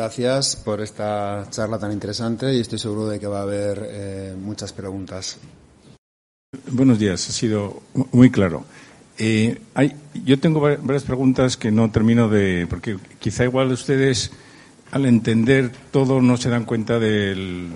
Gracias 0.00 0.56
por 0.56 0.80
esta 0.80 1.46
charla 1.50 1.78
tan 1.78 1.92
interesante 1.92 2.54
y 2.54 2.60
estoy 2.60 2.78
seguro 2.78 3.06
de 3.06 3.20
que 3.20 3.26
va 3.26 3.40
a 3.40 3.42
haber 3.42 3.86
eh, 3.86 4.34
muchas 4.34 4.72
preguntas. 4.72 5.36
Buenos 6.70 6.98
días, 6.98 7.28
ha 7.28 7.32
sido 7.32 7.82
muy 8.10 8.30
claro. 8.30 8.64
Eh, 9.18 9.60
hay, 9.74 9.94
yo 10.24 10.40
tengo 10.40 10.58
varias 10.58 11.02
preguntas 11.02 11.58
que 11.58 11.70
no 11.70 11.90
termino 11.90 12.30
de. 12.30 12.66
porque 12.70 12.96
quizá 13.18 13.44
igual 13.44 13.72
ustedes, 13.72 14.30
al 14.90 15.04
entender 15.04 15.70
todo, 15.90 16.22
no 16.22 16.38
se 16.38 16.48
dan 16.48 16.64
cuenta 16.64 16.98
del, 16.98 17.68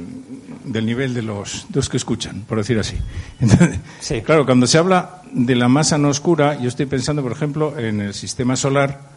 del 0.65 0.87
nivel 0.87 1.13
de 1.13 1.21
los, 1.21 1.67
de 1.69 1.77
los 1.77 1.91
que 1.91 1.99
escuchan, 1.99 2.47
por 2.49 2.57
decir 2.57 2.79
así. 2.79 2.97
Entonces, 3.39 3.81
Sí. 4.01 4.23
Claro, 4.23 4.47
cuando 4.47 4.67
se 4.67 4.79
habla 4.79 5.21
de 5.31 5.57
la 5.57 5.69
masa 5.69 5.99
no 5.99 6.09
oscura, 6.09 6.59
yo 6.59 6.69
estoy 6.69 6.87
pensando, 6.87 7.23
por 7.23 7.33
ejemplo, 7.33 7.79
en 7.79 8.01
el 8.01 8.15
sistema 8.15 8.57
solar 8.57 9.13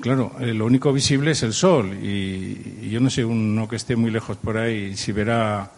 Claro, 0.00 0.32
eh, 0.40 0.54
lo 0.54 0.64
único 0.64 0.92
visible 0.92 1.32
es 1.32 1.42
el 1.42 1.52
Sol 1.52 1.92
y, 2.02 2.88
yo 2.90 3.00
no 3.00 3.10
sé 3.10 3.24
uno 3.24 3.68
que 3.68 3.76
esté 3.76 3.96
muy 3.96 4.10
lejos 4.10 4.36
por 4.38 4.56
ahí 4.56 4.96
si 4.96 5.12
verá 5.12 5.70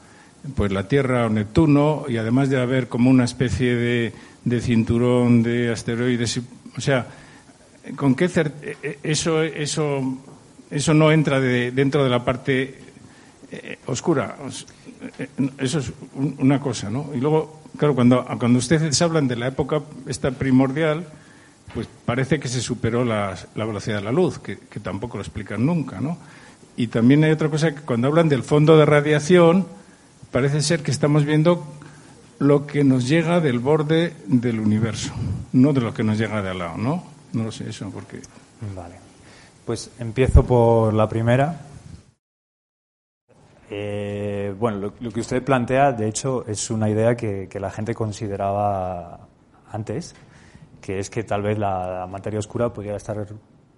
pues 0.55 0.71
la 0.71 0.87
Tierra 0.87 1.27
o 1.27 1.29
Neptuno 1.29 2.05
y 2.09 2.17
además 2.17 2.49
de 2.49 2.61
haber 2.61 2.89
como 2.89 3.11
una 3.11 3.25
especie 3.25 3.75
de, 3.75 4.13
de 4.45 4.61
cinturón 4.61 5.43
de 5.43 5.73
asteroides, 5.73 6.41
o 6.77 6.81
sea, 6.81 7.07
con 7.97 8.15
qué 8.15 8.31
eso 9.03 9.43
eso 9.43 10.19
eso 10.71 10.95
no 10.95 11.13
entra 11.13 11.41
de, 11.41 11.71
dentro 11.73 12.03
de 12.03 12.11
la 12.11 12.25
parte 12.25 12.79
eh, 13.51 13.79
oscura. 13.87 14.37
Eso 15.59 15.79
es 15.81 15.93
una 16.39 16.61
cosa, 16.61 16.91
¿no? 16.91 17.11
Y 17.15 17.19
luego, 17.19 17.61
claro, 17.77 17.95
cuando 17.95 18.25
cuando 18.39 18.59
ustedes 18.59 19.03
hablan 19.03 19.29
de 19.29 19.37
la 19.37 19.49
época 19.49 19.83
esta 20.07 20.31
primordial 20.31 21.07
pues 21.75 21.89
parece 22.05 22.39
que 22.39 22.49
se 22.49 22.61
superó 22.61 23.05
la, 23.05 23.37
velocidad 23.55 23.97
de 23.97 24.03
la 24.03 24.13
luz, 24.13 24.39
que, 24.39 24.57
tampoco 24.83 25.17
lo 25.17 25.23
explican 25.23 25.65
nunca, 25.65 26.01
¿no? 26.01 26.19
Y 26.77 26.87
también 26.87 27.25
hay 27.25 27.31
otra 27.31 27.49
cosa 27.49 27.75
que 27.75 27.83
cuando 27.83 28.09
hablan 28.09 28.29
del 28.29 28.43
fondo 28.43 28.77
de 28.77 28.87
radiación, 28.87 29.67
parece 30.31 30.63
ser 30.63 30.83
que 30.83 30.91
estamos 30.91 31.25
viendo 31.25 31.67
lo 32.39 32.67
que 32.67 32.83
nos 32.85 33.09
llega 33.09 33.41
del 33.41 33.59
borde 33.59 34.15
del 34.27 34.61
universo, 34.61 35.13
no 35.53 35.73
de 35.73 35.81
lo 35.81 35.95
que 35.95 36.03
nos 36.03 36.19
llega 36.19 36.43
de 36.43 36.51
al 36.51 36.59
lado, 36.59 36.77
¿no? 36.79 37.05
No 37.33 37.45
lo 37.45 37.53
sé 37.53 37.69
eso, 37.69 37.91
porque... 37.91 38.21
Vale. 38.75 38.97
Pues 39.65 39.91
empiezo 39.99 40.45
por 40.45 40.93
la 40.93 41.09
primera. 41.09 41.61
Eh, 43.75 44.55
bueno, 44.59 44.93
lo, 45.01 45.11
que 45.11 45.21
usted 45.21 45.43
plantea, 45.43 45.93
de 45.93 46.07
hecho, 46.07 46.45
es 46.47 46.71
una 46.71 46.91
idea 46.91 47.17
que, 47.17 47.49
la 47.59 47.71
gente 47.71 47.95
consideraba 47.95 49.21
antes, 49.71 50.15
que 50.83 50.99
es 50.99 51.09
que 51.09 51.23
tal 51.23 51.41
vez 51.41 51.57
la, 51.59 52.07
materia 52.11 52.41
oscura 52.41 52.71
podría 52.73 52.97
estar 52.97 53.25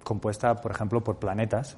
compuesta, 0.03 0.57
por 0.57 0.73
ejemplo, 0.73 1.05
por 1.05 1.17
planetas 1.19 1.77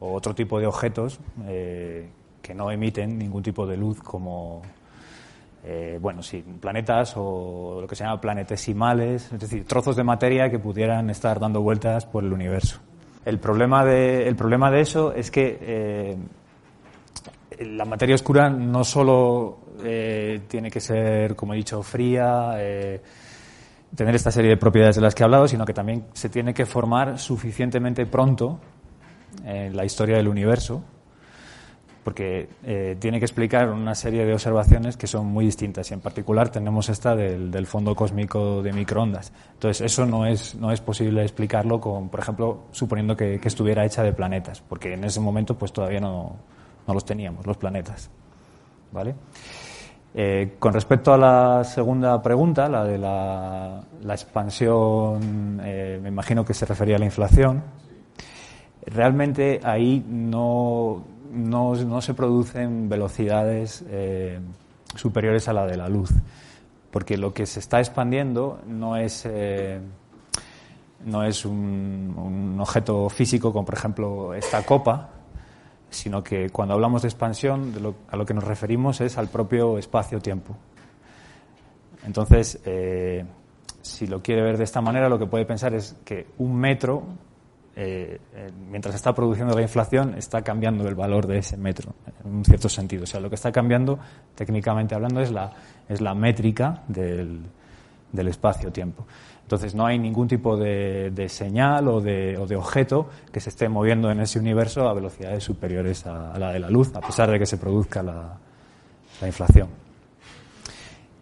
o 0.00 0.12
otro 0.12 0.34
tipo 0.34 0.58
de 0.58 0.66
objetos 0.66 1.20
eh, 1.46 2.10
que 2.42 2.54
no 2.54 2.70
emiten 2.70 3.16
ningún 3.16 3.42
tipo 3.42 3.66
de 3.66 3.76
luz 3.76 4.02
como, 4.02 4.62
eh, 5.64 5.98
bueno, 6.02 6.22
sí, 6.22 6.44
planetas 6.60 7.14
o 7.16 7.78
lo 7.80 7.86
que 7.86 7.94
se 7.94 8.02
llama 8.02 8.20
planetesimales, 8.20 9.32
es 9.32 9.40
decir, 9.40 9.64
trozos 9.64 9.94
de 9.94 10.02
materia 10.02 10.50
que 10.50 10.58
pudieran 10.58 11.08
estar 11.08 11.38
dando 11.38 11.62
vueltas 11.62 12.04
por 12.04 12.24
el 12.24 12.32
universo. 12.32 12.80
El 13.24 13.38
problema 13.38 13.84
de, 13.84 14.26
el 14.26 14.34
problema 14.34 14.72
de 14.72 14.80
eso 14.80 15.12
es 15.14 15.30
que 15.30 15.58
eh, 15.60 16.16
la 17.60 17.84
materia 17.84 18.16
oscura 18.16 18.50
no 18.50 18.82
solo 18.82 19.58
eh, 19.84 20.40
tiene 20.48 20.68
que 20.68 20.80
ser, 20.80 21.36
como 21.36 21.54
he 21.54 21.56
dicho, 21.58 21.80
fría, 21.84 22.56
tener 23.94 24.14
esta 24.14 24.30
serie 24.30 24.50
de 24.50 24.56
propiedades 24.56 24.96
de 24.96 25.02
las 25.02 25.14
que 25.14 25.22
he 25.22 25.24
hablado, 25.24 25.48
sino 25.48 25.64
que 25.64 25.74
también 25.74 26.06
se 26.12 26.28
tiene 26.28 26.54
que 26.54 26.66
formar 26.66 27.18
suficientemente 27.18 28.06
pronto 28.06 28.60
en 29.44 29.76
la 29.76 29.84
historia 29.84 30.16
del 30.16 30.28
universo 30.28 30.82
porque 32.04 32.48
eh, 32.64 32.96
tiene 32.98 33.18
que 33.18 33.24
explicar 33.24 33.68
una 33.70 33.94
serie 33.94 34.24
de 34.24 34.32
observaciones 34.32 34.96
que 34.96 35.06
son 35.06 35.26
muy 35.26 35.44
distintas 35.44 35.90
y 35.90 35.94
en 35.94 36.00
particular 36.00 36.48
tenemos 36.48 36.88
esta 36.88 37.14
del, 37.14 37.66
fondo 37.66 37.94
cósmico 37.94 38.62
de 38.62 38.72
microondas. 38.72 39.32
Entonces 39.54 39.84
eso 39.86 40.04
no 40.04 40.26
es, 40.26 40.54
no 40.56 40.72
es 40.72 40.80
posible 40.80 41.22
explicarlo 41.22 41.80
con, 41.80 42.08
por 42.08 42.20
ejemplo, 42.20 42.64
suponiendo 42.72 43.16
que, 43.16 43.40
estuviera 43.42 43.84
hecha 43.84 44.02
de 44.02 44.12
planetas, 44.12 44.60
porque 44.60 44.94
en 44.94 45.04
ese 45.04 45.20
momento 45.20 45.56
pues 45.56 45.72
todavía 45.72 46.00
no, 46.00 46.36
no 46.86 46.94
los 46.94 47.04
teníamos, 47.04 47.46
los 47.46 47.56
planetas. 47.56 48.10
¿Vale? 48.90 49.14
Eh, 50.14 50.56
con 50.58 50.74
respecto 50.74 51.14
a 51.14 51.16
la 51.16 51.64
segunda 51.64 52.20
pregunta, 52.20 52.68
la 52.68 52.84
de 52.84 52.98
la, 52.98 53.82
expansión, 54.10 55.60
eh, 55.64 55.98
me 56.02 56.10
imagino 56.10 56.44
que 56.44 56.52
se 56.52 56.66
refería 56.66 56.96
a 56.96 56.98
la 56.98 57.06
inflación. 57.06 57.62
Realmente 58.84 59.60
ahí 59.64 60.04
no, 60.06 61.02
no, 61.32 62.02
se 62.02 62.12
producen 62.12 62.90
velocidades 62.90 63.84
eh, 63.88 64.38
superiores 64.96 65.48
a 65.48 65.54
la 65.54 65.66
de 65.66 65.78
la 65.78 65.88
luz, 65.88 66.10
porque 66.90 67.16
lo 67.16 67.32
que 67.32 67.46
se 67.46 67.60
está 67.60 67.78
expandiendo 67.78 68.60
no 68.66 68.96
es, 68.96 69.26
no 71.06 71.24
es 71.24 71.44
un, 71.46 72.58
objeto 72.60 73.08
físico 73.08 73.52
como 73.52 73.64
por 73.64 73.74
ejemplo 73.74 74.34
esta 74.34 74.62
copa, 74.62 75.08
sino 75.92 76.22
que 76.22 76.50
cuando 76.50 76.74
hablamos 76.74 77.02
de 77.02 77.08
expansión 77.08 77.72
a 78.08 78.16
lo 78.16 78.26
que 78.26 78.34
nos 78.34 78.44
referimos 78.44 79.00
es 79.00 79.16
al 79.18 79.28
propio 79.28 79.78
espacio-tiempo. 79.78 80.56
Entonces, 82.04 82.58
eh, 82.64 83.24
si 83.80 84.06
lo 84.06 84.20
quiere 84.20 84.42
ver 84.42 84.58
de 84.58 84.64
esta 84.64 84.80
manera, 84.80 85.08
lo 85.08 85.18
que 85.18 85.26
puede 85.26 85.44
pensar 85.44 85.74
es 85.74 85.96
que 86.04 86.26
un 86.38 86.56
metro 86.56 87.04
eh, 87.74 88.20
eh, 88.34 88.50
mientras 88.70 88.94
está 88.94 89.14
produciendo 89.14 89.54
la 89.54 89.62
inflación, 89.62 90.14
está 90.18 90.42
cambiando 90.42 90.86
el 90.86 90.94
valor 90.94 91.26
de 91.26 91.38
ese 91.38 91.56
metro, 91.56 91.94
en 92.22 92.36
un 92.36 92.44
cierto 92.44 92.68
sentido. 92.68 93.04
O 93.04 93.06
sea, 93.06 93.20
lo 93.20 93.30
que 93.30 93.36
está 93.36 93.50
cambiando, 93.50 93.98
técnicamente 94.34 94.94
hablando, 94.94 95.20
es 95.20 95.30
la, 95.30 95.52
es 95.88 96.00
la 96.00 96.14
métrica 96.14 96.82
del, 96.88 97.40
del 98.12 98.28
espacio-tiempo. 98.28 99.06
Entonces, 99.52 99.74
no 99.74 99.84
hay 99.84 99.98
ningún 99.98 100.28
tipo 100.28 100.56
de, 100.56 101.26
señal 101.28 101.86
o 101.88 102.00
de, 102.00 102.38
o 102.38 102.46
de, 102.46 102.56
objeto 102.56 103.10
que 103.30 103.38
se 103.38 103.50
esté 103.50 103.68
moviendo 103.68 104.10
en 104.10 104.20
ese 104.20 104.38
universo 104.38 104.88
a 104.88 104.94
velocidades 104.94 105.44
superiores 105.44 106.06
a, 106.06 106.38
la 106.38 106.52
de 106.52 106.58
la 106.58 106.70
luz, 106.70 106.90
a 106.96 107.02
pesar 107.02 107.30
de 107.30 107.38
que 107.38 107.44
se 107.44 107.58
produzca 107.58 108.02
la, 108.02 108.38
la 109.20 109.26
inflación. 109.26 109.68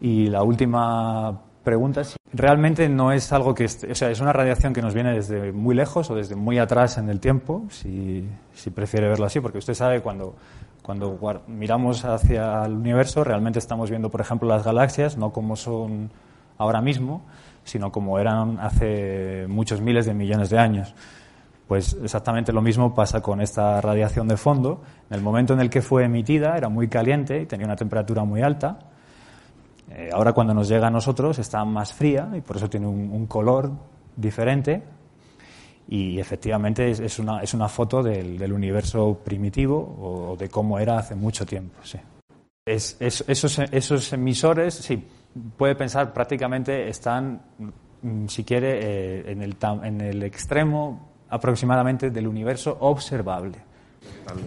Y 0.01 0.29
la 0.29 0.45
última 0.45 1.41
preguntas. 1.65 2.15
Realmente 2.33 2.89
no 2.89 3.11
es 3.11 3.33
algo 3.33 3.53
que, 3.53 3.65
o 3.65 3.95
sea, 3.97 4.13
es 4.13 4.21
una 4.21 4.33
radiación 4.33 4.73
que 4.73 4.81
nos 4.81 4.95
viene 4.95 5.13
desde 5.13 5.51
muy 5.51 5.75
lejos 5.75 6.09
o 6.09 6.15
desde 6.15 6.37
muy 6.37 6.59
atrás 6.59 6.99
en 6.99 7.09
el 7.09 7.19
tiempo, 7.19 7.65
si, 7.69 8.29
si 8.55 8.71
prefiere 8.71 9.09
verlo 9.09 9.27
así, 9.27 9.41
porque 9.41 9.59
usted 9.59 9.75
sabe 9.75 10.03
cuando, 10.03 10.37
cuando 10.83 11.19
miramos 11.49 12.05
hacia 12.05 12.65
el 12.65 12.75
universo, 12.75 13.25
realmente 13.25 13.59
estamos 13.59 13.91
viendo, 13.91 14.09
por 14.09 14.21
ejemplo, 14.21 14.49
las 14.49 14.65
galaxias, 14.65 15.17
no 15.17 15.33
como 15.33 15.57
son 15.57 16.13
ahora 16.59 16.81
mismo, 16.81 17.23
sino 17.65 17.91
como 17.93 18.19
eran 18.19 18.59
hace 18.61 19.47
muchos 19.49 19.81
miles 19.81 20.07
de 20.07 20.15
millones 20.15 20.51
de 20.51 20.59
años. 20.59 20.95
Pues 21.69 21.97
exactamente 22.03 22.53
lo 22.53 22.63
mismo 22.63 22.95
pasa 22.95 23.21
con 23.21 23.41
esta 23.41 23.81
radiación 23.81 24.27
de 24.27 24.37
fondo. 24.37 24.83
En 25.09 25.17
el 25.17 25.23
momento 25.23 25.55
en 25.55 25.61
el 25.61 25.71
que 25.71 25.83
fue 25.83 26.05
emitida 26.05 26.57
era 26.57 26.69
muy 26.69 26.89
caliente 26.89 27.43
y 27.43 27.47
tenía 27.47 27.67
una 27.67 27.77
temperatura 27.77 28.25
muy 28.25 28.43
alta 28.43 28.79
eh, 29.91 30.11
ahora 30.13 30.33
cuando 30.33 30.55
nos 30.55 30.69
llega 30.69 30.87
a 30.87 30.91
nosotros 30.91 31.39
está 31.41 31.65
más 31.65 31.93
fría 31.93 32.31
y 32.37 32.41
por 32.41 32.57
eso 32.57 32.71
tiene 32.71 32.87
un, 32.87 33.27
color 33.27 33.73
diferente 34.15 34.83
y 35.89 36.21
efectivamente 36.21 36.91
es, 36.91 37.19
una, 37.19 37.43
es 37.43 37.55
una 37.55 37.69
foto 37.69 38.01
del, 38.01 38.53
universo 38.53 39.21
primitivo 39.25 39.79
o, 39.79 40.37
de 40.37 40.49
cómo 40.49 40.79
era 40.79 40.99
hace 40.99 41.17
mucho 41.17 41.45
tiempo. 41.45 41.81
Sí. 41.83 41.99
Es, 42.65 42.97
esos, 43.01 43.59
esos, 43.59 44.13
emisores, 44.13 44.75
sí, 44.75 45.05
puede 45.57 45.75
pensar 45.75 46.13
prácticamente 46.13 46.89
están, 46.89 47.41
mm, 48.03 48.27
si 48.27 48.45
quiere, 48.45 48.79
eh, 48.83 49.33
en, 49.33 49.43
el, 49.43 49.57
en 49.83 50.01
el 50.01 50.23
extremo 50.23 51.11
aproximadamente 51.29 52.11
del 52.11 52.27
universo 52.27 52.77
observable. 52.81 53.59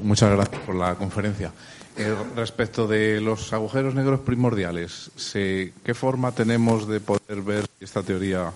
Muchas 0.01 0.31
gracias 0.31 0.61
por 0.61 0.75
la 0.75 0.95
conferencia. 0.95 1.51
Eh, 1.95 2.15
respecto 2.35 2.87
de 2.87 3.21
los 3.21 3.53
agujeros 3.53 3.93
negros 3.93 4.21
primordiales, 4.21 5.11
¿qué 5.31 5.93
forma 5.93 6.31
tenemos 6.31 6.87
de 6.87 6.99
poder 6.99 7.41
ver 7.43 7.65
si 7.77 7.85
esta 7.85 8.01
teoría 8.01 8.51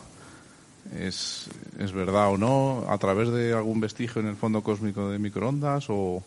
es, 1.00 1.48
verdad 1.94 2.32
o 2.32 2.38
no? 2.38 2.86
¿A 2.90 2.98
través 2.98 3.30
de 3.30 3.54
algún 3.54 3.80
vestigio 3.80 4.22
en 4.22 4.28
el 4.28 4.36
fondo 4.36 4.64
cósmico 4.64 5.10
de 5.10 5.20
microondas 5.20 5.86
o, 5.90 6.24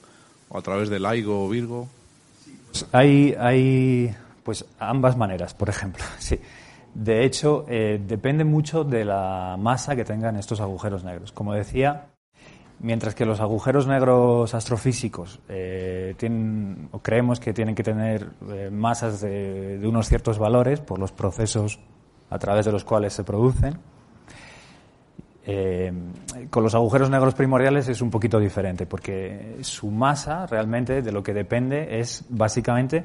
a 0.55 0.61
través 0.63 0.89
del 0.89 1.03
LIGO 1.03 1.47
o 1.47 1.49
Virgo? 1.49 1.89
Hay, 2.93 3.35
hay 3.39 4.15
pues 4.43 4.65
ambas 4.79 5.17
maneras, 5.17 5.55
por 5.55 5.69
ejemplo. 5.69 6.05
Sí. 6.19 6.39
De 6.93 7.25
hecho, 7.25 7.67
eh, 7.69 8.03
depende 8.05 8.43
mucho 8.43 8.83
de 8.83 9.05
la 9.05 9.57
masa 9.57 9.95
que 9.95 10.05
tengan 10.05 10.35
estos 10.35 10.61
agujeros 10.61 11.05
negros. 11.05 11.31
Como 11.31 11.55
decía, 11.55 12.11
Mientras 12.83 13.15
que 13.15 13.27
los 13.27 13.41
agujeros 13.41 13.87
negros 13.87 14.55
astrofísicos 14.55 15.39
eh, 15.51 16.15
tienen, 16.17 16.89
o 16.93 17.01
creemos 17.01 17.39
que 17.39 17.53
tienen 17.53 17.75
que 17.75 17.83
tener 17.83 18.31
eh, 18.49 18.71
masas 18.73 19.21
de, 19.21 19.79
unos 19.85 20.09
ciertos 20.09 20.39
valores 20.39 20.81
por 20.81 20.99
los 20.99 21.13
procesos 21.13 21.79
a 22.31 22.39
través 22.39 22.65
de 22.65 22.73
los 22.73 22.83
cuales 22.83 23.13
se 23.13 23.23
producen, 23.23 23.77
eh, 25.45 25.93
con 26.49 26.63
los 26.63 26.75
agujeros 26.75 27.11
negros 27.11 27.35
primordiales 27.35 27.87
es 27.89 28.01
un 28.01 28.11
poquito 28.11 28.39
diferente, 28.39 28.87
porque 28.87 29.59
su 29.61 29.91
masa 29.91 30.47
realmente 30.47 31.03
de 31.03 31.13
lo 31.13 31.23
que 31.23 31.35
depende 31.35 32.01
es 32.01 32.25
básicamente 32.31 33.05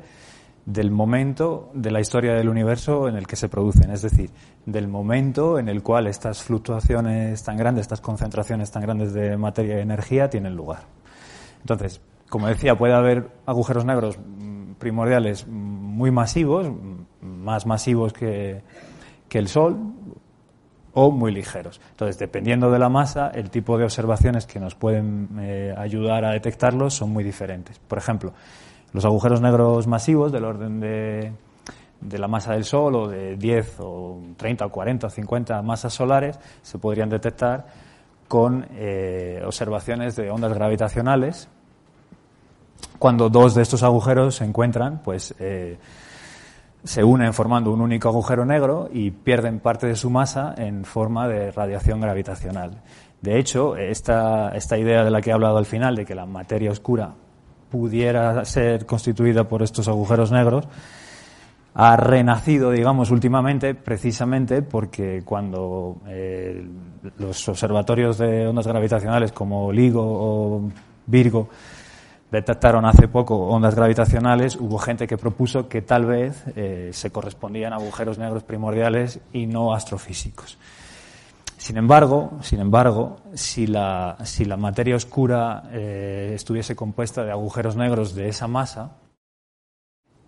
del 0.66 0.90
momento 0.90 1.70
de 1.74 1.92
la 1.92 2.00
historia 2.00 2.34
del 2.34 2.50
universo 2.50 3.08
en 3.08 3.16
el 3.16 3.28
que 3.28 3.36
se 3.36 3.50
producen, 3.50 3.92
es 3.92 4.02
decir, 4.02 4.32
del 4.66 4.88
momento 4.88 5.60
en 5.60 5.70
el 5.70 5.84
cual 5.84 6.08
estas 6.08 6.42
fluctuaciones 6.42 7.44
tan 7.44 7.56
grandes, 7.56 7.84
estas 7.84 8.02
concentraciones 8.02 8.72
tan 8.72 8.82
grandes 8.82 9.14
de 9.14 9.38
materia 9.38 9.78
y 9.78 9.82
energía 9.82 10.30
tienen 10.30 10.56
lugar. 10.56 10.84
Entonces, 11.62 12.02
como 12.30 12.48
decía, 12.48 12.76
puede 12.76 12.94
haber 12.94 13.30
agujeros 13.46 13.86
negros 13.86 14.18
mm, 14.18 14.74
primordiales 14.74 15.48
muy 15.48 16.10
masivos, 16.10 16.68
mm, 16.68 17.26
más 17.26 17.66
masivos 17.66 18.14
que, 18.14 18.62
el 19.32 19.48
Sol, 19.50 19.78
o 20.94 21.12
muy 21.12 21.34
ligeros. 21.34 21.82
Entonces, 21.92 22.18
dependiendo 22.18 22.72
de 22.72 22.80
la 22.80 22.88
masa, 22.88 23.28
el 23.28 23.50
tipo 23.50 23.78
de 23.78 23.84
observaciones 23.84 24.46
que 24.46 24.62
nos 24.62 24.76
pueden 24.76 25.28
eh, 25.40 25.76
ayudar 25.78 26.24
a 26.24 26.32
detectarlos 26.32 26.94
son 26.94 27.12
muy 27.12 27.24
diferentes. 27.24 27.78
Por 27.80 27.98
ejemplo, 27.98 28.34
los 28.96 29.04
agujeros 29.04 29.42
negros 29.42 29.88
masivos 29.88 30.32
del 30.32 30.46
orden 30.46 30.80
de, 30.80 31.34
de 32.00 32.18
la 32.18 32.30
masa 32.30 32.54
del 32.54 32.64
Sol 32.64 32.96
o 32.96 33.08
de 33.10 33.36
10 33.36 33.76
o 33.82 34.22
30 34.38 34.66
o 34.66 34.70
40 34.70 35.08
o 35.08 35.10
50 35.10 35.62
masas 35.64 35.94
solares 35.94 36.40
se 36.62 36.78
podrían 36.78 37.10
detectar 37.10 37.68
con 38.30 38.66
eh, 38.72 39.44
observaciones 39.46 40.16
de 40.16 40.32
ondas 40.32 40.54
gravitacionales. 40.54 41.50
Cuando 42.98 43.30
dos 43.30 43.54
de 43.54 43.64
estos 43.64 43.84
agujeros 43.84 44.36
se 44.36 44.46
encuentran, 44.46 45.02
pues 45.04 45.36
eh, 45.40 45.78
se 46.86 47.04
unen 47.04 47.34
formando 47.34 47.74
un 47.74 47.82
único 47.82 48.08
agujero 48.08 48.46
negro 48.46 48.88
y 48.94 49.12
pierden 49.12 49.60
parte 49.60 49.88
de 49.88 49.98
su 49.98 50.10
masa 50.10 50.56
en 50.58 50.86
forma 50.86 51.28
de 51.28 51.52
radiación 51.52 52.00
gravitacional. 52.00 52.82
De 53.22 53.40
hecho, 53.40 53.76
esta, 53.76 54.56
esta 54.56 54.78
idea 54.78 55.04
de 55.04 55.12
la 55.12 55.20
que 55.20 55.32
he 55.32 55.34
hablado 55.34 55.58
al 55.58 55.66
final, 55.66 55.98
de 55.98 56.06
que 56.06 56.16
la 56.16 56.26
materia 56.26 56.72
oscura 56.72 57.16
pudiera 57.70 58.44
ser 58.46 58.86
constituida 58.86 59.46
por 59.46 59.64
estos 59.64 59.88
agujeros 59.88 60.32
negros, 60.32 60.68
ha 61.78 61.98
renacido, 61.98 62.72
digamos, 62.72 63.12
últimamente, 63.12 63.76
precisamente 63.76 64.62
porque 64.62 65.24
cuando 65.26 65.98
eh, 66.08 66.66
los 67.18 67.50
observatorios 67.50 68.18
de 68.18 68.48
ondas 68.48 68.66
gravitacionales 68.66 69.34
como 69.34 69.74
LIGO 69.74 70.02
o 70.02 70.72
Virgo 71.06 71.50
detectaron 72.32 72.86
hace 72.86 73.10
poco 73.10 73.36
ondas 73.48 73.76
gravitacionales, 73.76 74.56
hubo 74.56 74.78
gente 74.78 75.06
que 75.06 75.18
propuso 75.18 75.68
que 75.68 75.82
tal 75.82 76.06
vez 76.06 76.44
eh, 76.56 76.92
se 76.94 77.12
correspondían 77.12 77.74
a 77.74 77.76
agujeros 77.76 78.18
negros 78.18 78.44
primordiales 78.44 79.20
y 79.34 79.46
no 79.46 79.74
astrofísicos. 79.74 80.58
Sin 81.66 81.78
embargo, 81.78 82.38
sin 82.44 82.60
embargo, 82.60 83.18
si 83.34 83.66
la, 83.66 84.18
si 84.24 84.46
la 84.46 84.56
materia 84.56 84.96
oscura 84.96 85.64
eh, 85.72 86.34
estuviese 86.36 86.76
compuesta 86.76 87.26
de 87.26 87.32
agujeros 87.32 87.76
negros 87.76 88.14
de 88.14 88.30
esa 88.30 88.48
masa, 88.48 88.98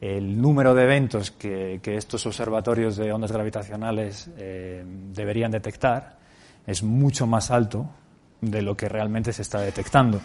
el 0.02 0.42
número 0.42 0.74
de 0.74 0.86
eventos 0.86 1.30
que, 1.30 1.80
estos 1.86 2.26
observatorios 2.26 2.98
de 2.98 3.14
ondas 3.14 3.32
gravitacionales 3.32 4.32
eh, 4.36 4.84
deberían 5.14 5.52
detectar 5.52 6.18
es 6.66 6.82
mucho 6.82 7.28
más 7.28 7.52
alto 7.52 7.88
de 8.42 8.64
lo 8.64 8.76
que 8.76 8.90
realmente 8.90 9.32
se 9.32 9.44
está 9.44 9.62
detectando. 9.62 10.20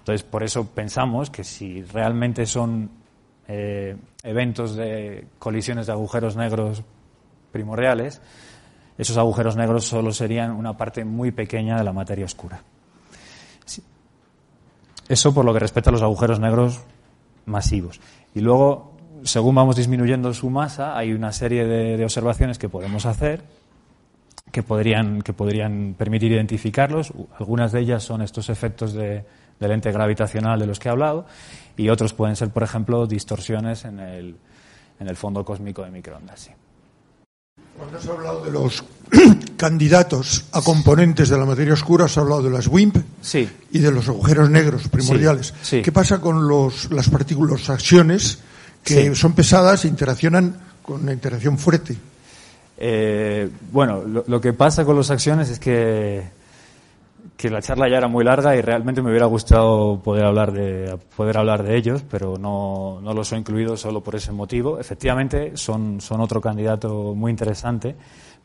Entonces, 0.00 0.22
por 0.22 0.42
eso 0.42 0.66
pensamos 0.66 1.30
que 1.30 1.44
si 1.44 1.82
realmente 1.82 2.44
son 2.44 2.90
eh, 3.46 3.96
eventos 4.22 4.76
de 4.76 5.28
colisiones 5.38 5.86
de 5.86 5.92
agujeros 5.92 6.36
negros 6.36 6.82
primordiales, 7.52 8.20
esos 8.98 9.16
agujeros 9.16 9.56
negros 9.56 9.84
solo 9.84 10.12
serían 10.12 10.50
una 10.50 10.76
parte 10.76 11.04
muy 11.04 11.30
pequeña 11.30 11.78
de 11.78 11.84
la 11.84 11.92
materia 11.92 12.24
oscura. 12.24 12.60
Eso 15.08 15.32
por 15.32 15.44
lo 15.44 15.54
que 15.54 15.60
respecta 15.60 15.88
a 15.90 15.92
los 15.92 16.02
agujeros 16.02 16.38
negros 16.38 16.80
masivos. 17.46 18.00
Y 18.34 18.40
luego, 18.40 18.92
según 19.22 19.54
vamos 19.54 19.76
disminuyendo 19.76 20.34
su 20.34 20.50
masa, 20.50 20.98
hay 20.98 21.12
una 21.12 21.32
serie 21.32 21.64
de, 21.64 22.04
observaciones 22.04 22.58
que 22.58 22.68
podemos 22.68 23.06
hacer 23.06 23.42
que 24.52 24.62
podrían, 24.62 25.22
que 25.22 25.32
podrían 25.32 25.94
permitir 25.96 26.32
identificarlos. 26.32 27.12
Algunas 27.38 27.72
de 27.72 27.80
ellas 27.80 28.02
son 28.02 28.20
estos 28.20 28.50
efectos 28.50 28.92
de, 28.92 29.24
del 29.60 29.70
ente 29.72 29.92
gravitacional 29.92 30.58
de 30.58 30.66
los 30.66 30.78
que 30.78 30.88
he 30.88 30.90
hablado, 30.90 31.26
y 31.76 31.88
otros 31.88 32.14
pueden 32.14 32.36
ser, 32.36 32.50
por 32.50 32.62
ejemplo, 32.62 33.06
distorsiones 33.06 33.84
en 33.84 34.00
el, 34.00 34.36
en 34.98 35.08
el 35.08 35.16
fondo 35.16 35.44
cósmico 35.44 35.82
de 35.82 35.90
microondas. 35.90 36.50
Cuando 37.78 37.96
has 37.96 38.06
hablado 38.08 38.44
de 38.44 38.50
los 38.50 38.84
candidatos 39.56 40.46
a 40.50 40.60
componentes 40.62 41.28
de 41.28 41.38
la 41.38 41.44
materia 41.44 41.74
oscura, 41.74 42.06
has 42.06 42.18
hablado 42.18 42.42
de 42.42 42.50
las 42.50 42.66
WIMP 42.66 42.96
sí. 43.22 43.48
y 43.70 43.78
de 43.78 43.92
los 43.92 44.08
agujeros 44.08 44.50
negros 44.50 44.88
primordiales. 44.88 45.54
¿Qué 45.70 45.92
pasa 45.92 46.20
con 46.20 46.48
los, 46.48 46.90
las 46.90 47.08
partículas 47.08 47.70
acciones 47.70 48.40
que 48.82 49.14
son 49.14 49.32
pesadas 49.32 49.84
e 49.84 49.88
interaccionan 49.88 50.56
con 50.82 51.02
una 51.02 51.12
interacción 51.12 51.56
fuerte? 51.56 51.96
Eh, 52.78 53.48
bueno, 53.72 54.02
lo, 54.04 54.40
que 54.40 54.52
pasa 54.52 54.84
con 54.84 54.96
los 54.96 55.10
acciones 55.10 55.48
es 55.48 55.60
que 55.60 56.24
que 57.38 57.50
la 57.50 57.62
charla 57.62 57.88
ya 57.88 57.98
era 57.98 58.08
muy 58.08 58.24
larga 58.24 58.56
y 58.56 58.60
realmente 58.60 59.00
me 59.00 59.10
hubiera 59.10 59.26
gustado 59.26 60.02
poder 60.02 60.24
hablar 60.24 60.50
de, 60.50 60.98
poder 61.16 61.38
hablar 61.38 61.62
de 61.62 61.76
ellos, 61.76 62.02
pero 62.10 62.36
no, 62.36 63.00
no 63.00 63.14
los 63.14 63.32
he 63.32 63.36
incluido 63.36 63.76
solo 63.76 64.02
por 64.02 64.16
ese 64.16 64.32
motivo. 64.32 64.80
Efectivamente, 64.80 65.56
son, 65.56 66.00
son 66.00 66.20
otro 66.20 66.40
candidato 66.40 67.14
muy 67.14 67.30
interesante, 67.30 67.94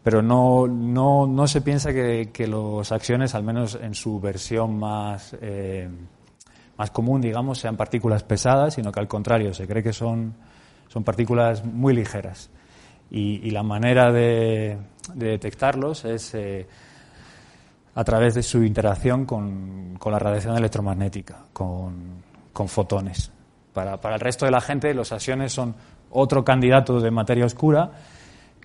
pero 0.03 0.21
no, 0.21 0.67
no, 0.67 1.25
no 1.25 1.47
se 1.47 1.61
piensa 1.61 1.91
que, 1.91 2.29
que 2.31 2.45
los 2.45 2.91
acciones, 2.91 3.33
al 3.33 3.41
menos 3.41 3.79
en 3.81 3.95
su 3.95 4.19
versión 4.19 4.77
más, 4.77 5.35
eh, 5.41 5.89
más 6.77 6.91
común, 6.91 7.19
digamos, 7.19 7.57
sean 7.57 7.75
partículas 7.75 8.21
pesadas, 8.21 8.75
sino 8.75 8.91
que 8.91 8.99
al 8.99 9.07
contrario, 9.07 9.55
se 9.55 9.65
cree 9.65 9.81
que 9.81 9.93
son, 9.93 10.35
son 10.87 11.03
partículas 11.03 11.65
muy 11.65 11.95
ligeras. 11.95 12.51
Y, 13.09 13.41
y 13.43 13.49
la 13.49 13.63
manera 13.63 14.11
de, 14.11 14.77
de 15.15 15.27
detectarlos 15.29 16.05
es. 16.05 16.35
Eh, 16.35 16.67
a 17.95 18.03
través 18.03 18.33
de 18.33 18.43
su 18.43 18.63
interacción 18.63 19.25
con, 19.25 19.99
la 20.03 20.19
radiación 20.19 20.57
electromagnética, 20.57 21.45
con, 21.53 22.23
fotones. 22.67 23.31
Para, 23.73 23.99
el 24.15 24.19
resto 24.19 24.45
de 24.45 24.51
la 24.51 24.61
gente, 24.61 24.93
los 24.93 25.11
acciones 25.11 25.53
son 25.53 25.75
otro 26.11 26.43
candidato 26.43 26.99
de 26.99 27.11
materia 27.11 27.45
oscura 27.45 27.91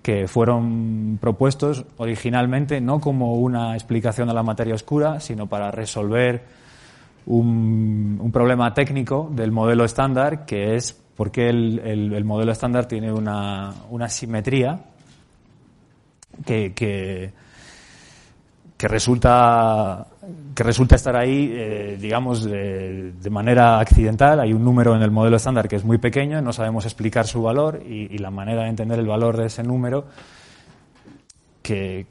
que 0.03 0.29
fueron 0.29 1.19
propuestos 1.21 1.85
originalmente 1.97 2.81
no 2.81 3.01
como 3.01 3.35
una 3.35 3.75
explicación 3.75 4.29
de 4.29 4.35
la 4.35 4.43
materia 4.43 4.75
oscura, 4.75 5.21
sino 5.21 5.47
para 5.47 5.71
resolver 5.71 6.45
un, 7.27 8.31
problema 8.33 8.73
técnico 8.73 9.29
del 9.33 9.51
modelo 9.51 9.85
estándar, 9.85 10.47
que 10.47 10.77
es 10.77 10.93
por 10.93 11.31
qué 11.31 11.49
el, 11.49 12.25
modelo 12.25 12.53
estándar 12.53 12.87
tiene 12.87 13.13
una, 13.13 13.75
simetría 14.09 14.81
que 16.47 16.73
que 16.75 17.33
resulta 18.87 20.07
que 20.55 20.63
resulta 20.63 20.97
estar 20.97 21.17
ahí, 21.17 21.53
eh, 21.55 21.97
digamos, 22.01 22.45
de, 22.45 23.13
manera 23.31 23.79
accidental. 23.79 24.41
Hay 24.41 24.53
un 24.53 24.65
número 24.65 24.95
en 24.95 25.03
el 25.03 25.11
modelo 25.11 25.37
estándar 25.37 25.69
que 25.69 25.77
es 25.77 25.85
muy 25.85 25.99
pequeño, 25.99 26.41
no 26.43 26.53
sabemos 26.53 26.85
explicar 26.85 27.27
su 27.27 27.43
valor 27.43 27.83
y, 27.85 28.19
la 28.19 28.31
manera 28.31 28.63
de 28.63 28.69
entender 28.69 28.99
el 28.99 29.07
valor 29.07 29.37
de 29.37 29.47
ese 29.47 29.63
número 29.63 30.07
que, 31.63 32.07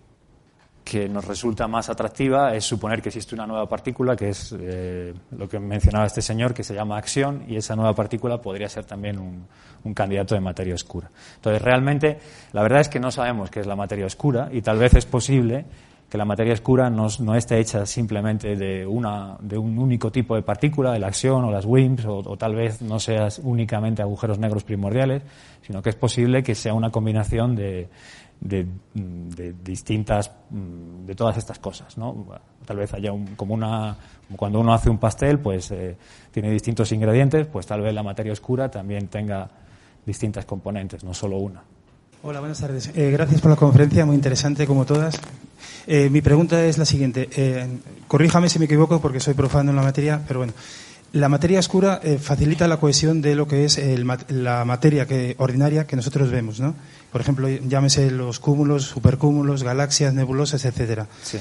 que 0.84 1.10
nos 1.10 1.26
resulta 1.26 1.68
más 1.68 1.90
atractiva 1.90 2.56
es 2.56 2.64
suponer 2.64 3.02
que 3.02 3.10
existe 3.10 3.36
una 3.36 3.46
nueva 3.46 3.68
partícula, 3.68 4.16
que 4.16 4.30
es 4.30 4.56
eh, 4.58 5.14
lo 5.32 5.50
que 5.50 5.60
mencionaba 5.60 6.06
este 6.06 6.22
señor, 6.22 6.54
que 6.54 6.64
se 6.64 6.74
llama 6.74 6.98
acción, 6.98 7.44
y 7.48 7.58
esa 7.58 7.76
nueva 7.76 7.94
partícula 7.94 8.42
podría 8.42 8.70
ser 8.70 8.86
también 8.86 9.20
un, 9.20 9.48
candidato 9.94 10.36
de 10.36 10.42
materia 10.42 10.76
oscura. 10.76 11.10
Entonces, 11.36 11.62
realmente, 11.62 12.20
la 12.52 12.62
verdad 12.62 12.82
es 12.82 12.90
que 12.90 13.00
no 13.00 13.10
sabemos 13.10 13.50
qué 13.50 13.62
es 13.62 13.68
la 13.68 13.76
materia 13.76 14.06
oscura 14.06 14.50
y 14.52 14.62
tal 14.62 14.78
vez 14.78 14.94
es 14.96 15.06
posible 15.06 15.66
que 16.10 16.18
la 16.18 16.26
materia 16.26 16.54
oscura 16.54 16.90
no, 16.90 17.08
no 17.20 17.36
esté 17.36 17.60
hecha 17.60 17.86
simplemente 17.86 18.56
de, 18.56 18.86
una, 18.86 19.36
de 19.42 19.58
un 19.58 19.78
único 19.78 20.10
tipo 20.12 20.36
de 20.36 20.42
partícula, 20.42 20.98
la 20.98 21.08
acción 21.08 21.44
o 21.44 21.52
las 21.52 21.66
WIMPs, 21.66 22.06
o, 22.06 22.38
tal 22.38 22.56
vez 22.56 22.82
no 22.82 23.00
sea 23.00 23.28
únicamente 23.44 24.02
agujeros 24.02 24.40
negros 24.40 24.64
primordiales, 24.64 25.24
sino 25.62 25.82
que 25.82 25.90
es 25.90 25.96
posible 25.96 26.44
que 26.44 26.56
sea 26.56 26.74
una 26.74 26.92
combinación 26.92 27.56
de, 27.56 27.90
de, 28.40 28.66
distintas, 29.64 30.32
de 30.50 31.14
todas 31.14 31.38
estas 31.38 31.60
cosas, 31.60 31.98
¿no? 31.98 32.26
Tal 32.66 32.78
vez 32.78 32.94
haya 32.94 33.12
un, 33.12 33.36
como 33.36 33.54
una, 33.54 33.98
cuando 34.38 34.62
uno 34.62 34.74
hace 34.74 34.90
un 34.90 35.00
pastel, 35.00 35.40
pues 35.40 35.72
eh, 35.72 35.98
tiene 36.32 36.50
distintos 36.52 36.90
ingredientes, 36.94 37.48
pues 37.48 37.68
tal 37.68 37.82
vez 37.82 37.94
la 37.94 38.04
materia 38.04 38.32
oscura 38.32 38.72
también 38.72 39.08
tenga 39.10 39.50
distintas 40.06 40.46
componentes, 40.46 41.04
no 41.04 41.14
solo 41.14 41.38
una. 41.38 41.64
Hola, 42.24 42.40
buenas 42.40 42.60
tardes. 42.60 42.90
Eh, 42.96 43.12
gracias 43.12 43.42
por 43.42 43.52
la 43.52 43.56
conferencia, 43.56 44.04
muy 44.06 44.16
interesante 44.16 44.66
como 44.66 44.86
todas. 44.86 45.20
Eh, 45.86 46.10
mi 46.10 46.22
pregunta 46.22 46.66
es 46.66 46.80
la 46.80 46.86
siguiente. 46.86 47.30
Eh, 47.36 47.68
corríjame 48.08 48.50
si 48.50 48.58
me 48.58 48.66
equivoco 48.66 49.00
porque 49.00 49.20
soy 49.20 49.36
profano 49.36 49.70
en 49.70 49.76
la 49.76 49.84
materia, 49.84 50.22
pero 50.28 50.40
bueno. 50.40 50.54
La 51.14 51.30
materia 51.30 51.60
oscura 51.60 52.02
facilita 52.20 52.68
la 52.68 52.78
cohesión 52.78 53.22
de 53.22 53.34
lo 53.34 53.48
que 53.48 53.64
es 53.64 53.80
la 54.28 54.66
materia 54.66 55.06
que, 55.08 55.36
ordinaria 55.38 55.88
que 55.88 55.96
nosotros 55.96 56.30
vemos, 56.30 56.60
¿no? 56.60 56.76
Por 57.14 57.22
ejemplo, 57.22 57.48
llámese 57.48 58.12
los 58.12 58.40
cúmulos, 58.40 58.84
supercúmulos, 58.84 59.64
galaxias, 59.64 60.14
nebulosas, 60.14 60.66
etcétera. 60.66 61.08
Sí. 61.24 61.40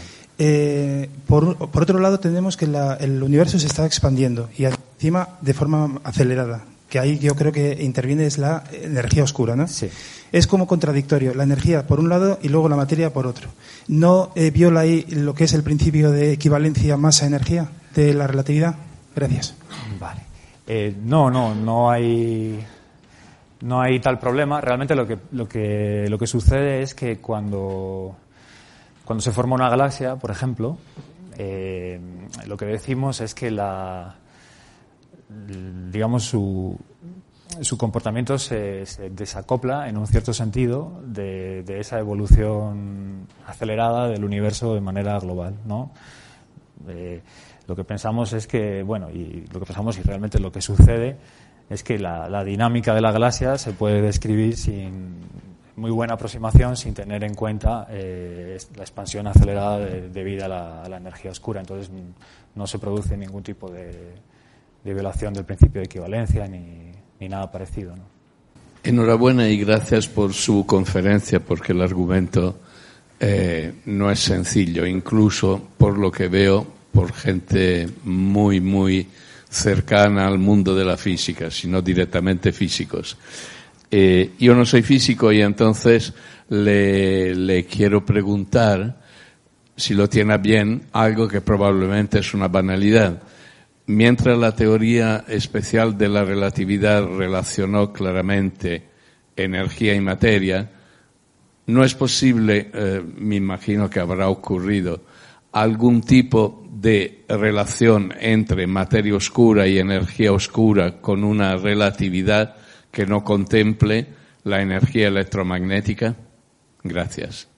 Por, 1.26 1.56
por, 1.56 1.82
otro 1.82 1.98
lado, 1.98 2.20
tenemos 2.20 2.56
que 2.56 2.66
el 2.66 3.22
universo 3.24 3.58
se 3.58 3.66
está 3.66 3.84
expandiendo 3.84 4.48
y 4.56 4.66
encima 4.66 5.30
de 5.40 5.52
forma 5.52 6.00
acelerada 6.04 6.62
que 6.88 6.98
ahí 6.98 7.18
yo 7.18 7.34
creo 7.34 7.52
que 7.52 7.82
interviene 7.82 8.26
es 8.26 8.38
la 8.38 8.64
energía 8.72 9.24
oscura, 9.24 9.56
¿no? 9.56 9.66
Sí. 9.66 9.90
Es 10.32 10.46
como 10.46 10.66
contradictorio, 10.66 11.34
la 11.34 11.42
energía 11.42 11.86
por 11.86 12.00
un 12.00 12.08
lado 12.08 12.38
y 12.42 12.48
luego 12.48 12.68
la 12.68 12.76
materia 12.76 13.12
por 13.12 13.26
otro. 13.26 13.48
¿No 13.88 14.30
eh, 14.34 14.50
viola 14.50 14.80
ahí 14.80 15.04
lo 15.08 15.34
que 15.34 15.44
es 15.44 15.52
el 15.52 15.62
principio 15.62 16.10
de 16.10 16.32
equivalencia 16.32 16.96
masa-energía 16.96 17.68
de 17.94 18.14
la 18.14 18.26
relatividad? 18.26 18.76
Gracias. 19.14 19.54
Vale. 19.98 20.20
Eh, 20.66 20.94
no, 21.04 21.30
no, 21.30 21.54
no 21.54 21.90
hay, 21.90 22.64
no 23.62 23.80
hay 23.80 24.00
tal 24.00 24.18
problema. 24.18 24.60
Realmente 24.60 24.94
lo 24.94 25.06
que, 25.06 25.18
lo 25.32 25.48
que, 25.48 26.06
lo 26.08 26.18
que 26.18 26.26
sucede 26.26 26.82
es 26.82 26.94
que 26.94 27.18
cuando, 27.18 28.16
cuando 29.04 29.22
se 29.22 29.32
forma 29.32 29.54
una 29.54 29.70
galaxia, 29.70 30.16
por 30.16 30.30
ejemplo, 30.30 30.78
eh, 31.38 32.00
lo 32.46 32.56
que 32.56 32.66
decimos 32.66 33.20
es 33.20 33.34
que 33.34 33.50
la, 33.50 34.16
digamos, 35.28 36.24
su, 36.24 36.78
comportamiento 37.78 38.38
se, 38.38 38.84
desacopla 39.10 39.88
en 39.88 39.96
un 39.96 40.06
cierto 40.06 40.32
sentido 40.32 41.00
de, 41.04 41.64
esa 41.80 41.98
evolución 41.98 43.26
acelerada 43.46 44.08
del 44.08 44.24
universo 44.24 44.74
de 44.74 44.80
manera 44.80 45.18
global, 45.18 45.54
¿no? 45.64 45.90
Eh, 46.88 47.22
lo 47.66 47.74
que 47.74 47.84
pensamos 47.84 48.32
es 48.32 48.46
que, 48.46 48.82
bueno, 48.82 49.10
y 49.10 49.44
lo 49.52 49.58
que 49.58 49.66
pensamos 49.66 49.98
y 49.98 50.02
realmente 50.02 50.38
lo 50.38 50.52
que 50.52 50.60
sucede 50.60 51.16
es 51.68 51.82
que 51.82 51.98
la, 51.98 52.44
dinámica 52.44 52.94
de 52.94 53.00
la 53.00 53.10
galaxia 53.10 53.58
se 53.58 53.72
puede 53.72 54.00
describir 54.02 54.56
sin 54.56 55.16
muy 55.74 55.90
buena 55.90 56.14
aproximación 56.14 56.74
sin 56.74 56.94
tener 56.94 57.22
en 57.22 57.34
cuenta 57.34 57.86
eh, 57.90 58.56
la 58.76 58.82
expansión 58.82 59.26
acelerada 59.26 59.78
debido 59.78 60.46
a 60.46 60.48
la, 60.48 60.82
a 60.82 60.88
la 60.88 60.96
energía 60.96 61.32
oscura. 61.32 61.60
Entonces 61.60 61.90
no 62.54 62.66
se 62.66 62.78
produce 62.78 63.16
ningún 63.16 63.42
tipo 63.42 63.68
de, 63.68 64.14
de 64.86 64.94
violación 64.94 65.34
del 65.34 65.44
principio 65.44 65.80
de 65.80 65.86
equivalencia 65.86 66.46
ni, 66.46 66.92
ni 67.18 67.28
nada 67.28 67.50
parecido. 67.50 67.94
Enhorabuena 68.84 69.48
y 69.48 69.58
gracias 69.58 70.06
por 70.06 70.32
su 70.32 70.64
conferencia, 70.64 71.40
porque 71.40 71.72
el 71.72 71.82
argumento 71.82 72.60
eh, 73.18 73.74
no 73.86 74.12
es 74.12 74.20
sencillo, 74.20 74.86
incluso 74.86 75.70
por 75.76 75.98
lo 75.98 76.12
que 76.12 76.28
veo, 76.28 76.64
por 76.92 77.12
gente 77.12 77.88
muy, 78.04 78.60
muy 78.60 79.08
cercana 79.48 80.28
al 80.28 80.38
mundo 80.38 80.72
de 80.76 80.84
la 80.84 80.96
física, 80.96 81.50
sino 81.50 81.82
directamente 81.82 82.52
físicos. 82.52 83.18
Eh, 83.90 84.34
yo 84.38 84.54
no 84.54 84.64
soy 84.64 84.82
físico 84.82 85.32
y 85.32 85.42
entonces 85.42 86.12
le, 86.48 87.34
le 87.34 87.64
quiero 87.64 88.04
preguntar, 88.04 89.00
si 89.76 89.94
lo 89.94 90.08
tiene 90.08 90.38
bien, 90.38 90.82
algo 90.92 91.26
que 91.26 91.40
probablemente 91.40 92.20
es 92.20 92.34
una 92.34 92.46
banalidad. 92.46 93.20
Mientras 93.86 94.36
la 94.36 94.52
teoría 94.52 95.24
especial 95.28 95.96
de 95.96 96.08
la 96.08 96.24
relatividad 96.24 97.06
relacionó 97.06 97.92
claramente 97.92 98.84
energía 99.36 99.94
y 99.94 100.00
materia, 100.00 100.70
no 101.66 101.84
es 101.84 101.94
posible, 101.94 102.70
eh, 102.72 103.02
me 103.16 103.36
imagino 103.36 103.88
que 103.88 104.00
habrá 104.00 104.28
ocurrido, 104.28 105.02
algún 105.52 106.02
tipo 106.02 106.64
de 106.70 107.24
relación 107.28 108.12
entre 108.20 108.66
materia 108.66 109.14
oscura 109.14 109.66
y 109.66 109.78
energía 109.78 110.32
oscura 110.32 111.00
con 111.00 111.24
una 111.24 111.56
relatividad 111.56 112.56
que 112.90 113.06
no 113.06 113.24
contemple 113.24 114.06
la 114.44 114.60
energía 114.62 115.08
electromagnética? 115.08 116.14
Gracias. 116.82 117.48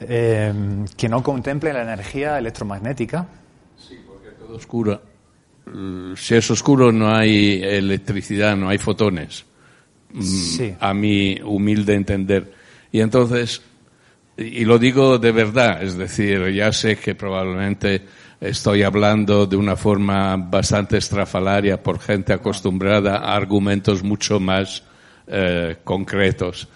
Em, 0.00 0.84
que 0.96 1.08
no 1.08 1.22
contemple 1.22 1.72
la 1.72 1.82
energía 1.82 2.38
electromagnética. 2.38 3.26
Sí, 4.46 4.48
todo 4.48 4.56
oscuro. 4.56 5.02
Si 6.16 6.34
es 6.34 6.50
oscuro 6.50 6.92
no 6.92 7.14
hay 7.14 7.60
electricidad, 7.62 8.56
no 8.56 8.68
hay 8.68 8.78
fotones. 8.78 9.44
Mm, 10.12 10.76
a 10.80 10.94
mi 10.94 11.40
humilde 11.42 11.94
entender. 11.94 12.52
Y 12.92 13.00
entonces, 13.00 13.62
y 14.36 14.64
lo 14.64 14.78
digo 14.78 15.18
de 15.18 15.32
verdad, 15.32 15.82
es 15.82 15.96
decir, 15.96 16.52
ya 16.54 16.72
sé 16.72 16.96
que 16.96 17.14
probablemente 17.14 18.02
estoy 18.40 18.82
hablando 18.82 19.46
de 19.46 19.56
una 19.56 19.76
forma 19.76 20.36
bastante 20.36 20.98
estrafalaria 20.98 21.82
por 21.82 21.98
gente 21.98 22.32
acostumbrada 22.32 23.18
a 23.18 23.34
argumentos 23.34 24.02
mucho 24.02 24.38
más 24.38 24.84
eh, 25.26 25.78
concretos. 25.82 26.68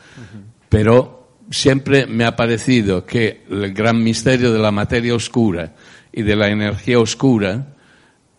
Pero 0.68 1.36
siempre 1.50 2.06
me 2.06 2.24
ha 2.24 2.34
parecido 2.34 3.06
que 3.06 3.44
el 3.48 3.72
gran 3.72 4.02
misterio 4.02 4.52
de 4.52 4.58
la 4.58 4.70
materia 4.70 5.14
oscura 5.14 5.72
y 6.12 6.22
de 6.22 6.36
la 6.36 6.48
energía 6.48 6.98
oscura 6.98 7.74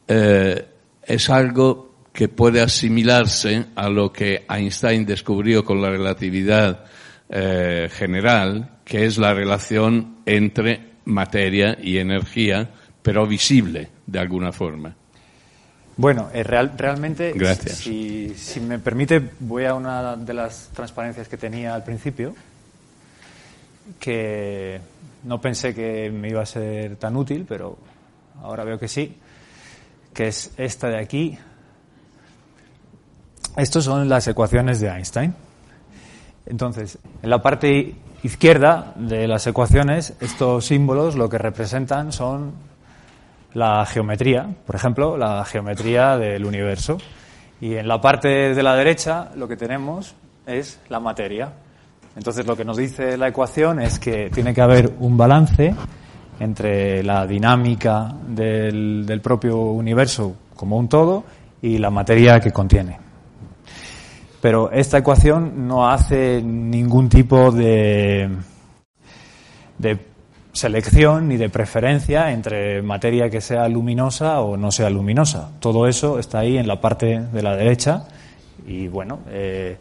eh, 0.07 0.65
es 1.03 1.30
algo 1.30 1.91
que 2.13 2.28
puede 2.28 2.61
asimilarse 2.61 3.65
a 3.76 3.89
lo 3.89 4.11
que 4.11 4.45
Einstein 4.49 5.05
descubrió 5.05 5.63
con 5.63 5.82
la 5.82 5.89
relatividad 5.89 6.86
eh, 7.30 7.89
general, 7.91 8.80
que 8.84 9.05
es 9.05 9.17
la 9.17 9.34
relación 9.34 10.17
entre 10.26 10.91
materia 11.05 11.78
y 11.82 11.97
energía, 11.97 12.69
pero 13.01 13.26
visible 13.26 13.88
de 14.05 14.19
alguna 14.19 14.51
forma. 14.51 14.95
Bueno, 15.95 16.30
eh, 16.34 16.43
real, 16.43 16.74
realmente, 16.78 17.32
Gracias. 17.34 17.78
Si, 17.78 18.34
si, 18.36 18.59
me 18.59 18.80
permite, 18.80 19.22
voy 19.39 19.65
a 19.65 19.74
una 19.74 20.15
de 20.15 20.34
las 20.34 20.69
transparencias 20.74 21.28
que 21.28 21.38
tenía 21.38 21.76
al 21.76 21.84
principio, 21.84 22.36
que 23.99 24.80
no 25.24 25.39
pensé 25.39 25.74
que 25.74 26.09
me 26.11 26.30
iba 26.30 26.41
a 26.41 26.45
ser 26.45 26.95
tan 26.95 27.15
útil, 27.15 27.45
pero 27.47 27.78
ahora 28.41 28.63
veo 28.63 28.80
que 28.80 28.88
sí, 28.88 29.17
que 30.13 30.28
es 30.28 30.51
esta 30.57 30.88
de 30.88 30.99
aquí, 30.99 31.38
estas 33.57 33.84
son 33.84 34.07
las 34.07 34.28
ecuaciones 34.28 34.80
de 34.80 34.88
Einstein. 34.88 35.36
Entonces, 36.45 36.97
en 37.22 37.30
la 37.30 37.41
parte 37.41 37.95
izquierda 38.24 38.93
de 38.95 39.28
las 39.28 39.45
ecuaciones, 39.45 40.13
estos 40.22 40.65
símbolos 40.65 41.15
lo 41.15 41.28
que 41.30 41.38
representan 41.38 42.13
son 42.13 42.53
la 43.53 43.86
geometría, 43.86 44.47
por 44.65 44.76
ejemplo, 44.76 45.17
la 45.17 45.43
geometría 45.43 46.17
del 46.17 46.45
universo. 46.45 46.97
Y 47.59 47.76
en 47.76 47.88
la 47.88 47.99
parte 47.99 48.55
de 48.55 48.63
la 48.63 48.76
derecha 48.76 49.32
lo 49.36 49.47
que 49.47 49.57
tenemos 49.57 50.15
es 50.45 50.80
la 50.89 50.99
materia. 50.99 51.51
Entonces, 52.16 52.45
lo 52.45 52.55
que 52.57 52.66
nos 52.66 52.78
dice 52.78 53.18
la 53.18 53.30
ecuación 53.30 53.82
es 53.82 53.99
que 53.99 54.30
tiene 54.30 54.53
que 54.53 54.62
haber 54.62 54.93
un 54.99 55.18
balance 55.18 55.74
entre 56.39 57.03
la 57.03 57.26
dinámica 57.28 58.14
del, 58.28 59.22
propio 59.24 59.57
universo 59.57 60.36
como 60.55 60.78
un 60.78 60.89
todo 60.89 61.24
y 61.62 61.78
la 61.78 61.89
materia 61.89 62.39
que 62.39 62.51
contiene. 62.51 62.97
Pero 64.41 64.72
esta 64.72 64.97
ecuación 64.97 65.68
no 65.68 65.88
hace 65.88 66.41
ningún 66.41 67.09
tipo 67.09 67.51
de, 67.51 68.28
de 69.78 69.99
selección 70.51 71.28
ni 71.28 71.38
de 71.38 71.49
preferencia 71.49 72.32
entre 72.32 72.82
materia 72.82 73.30
que 73.30 73.39
sea 73.39 73.68
luminosa 73.70 74.41
o 74.41 74.57
no 74.57 74.72
sea 74.72 74.89
luminosa. 74.89 75.51
Todo 75.59 75.88
eso 75.88 76.18
está 76.18 76.39
ahí 76.39 76.57
en 76.57 76.68
la 76.68 76.82
parte 76.82 77.20
de 77.20 77.43
la 77.43 77.55
derecha 77.55 78.07
y 78.66 78.88
bueno, 78.88 79.20
eh, 79.30 79.78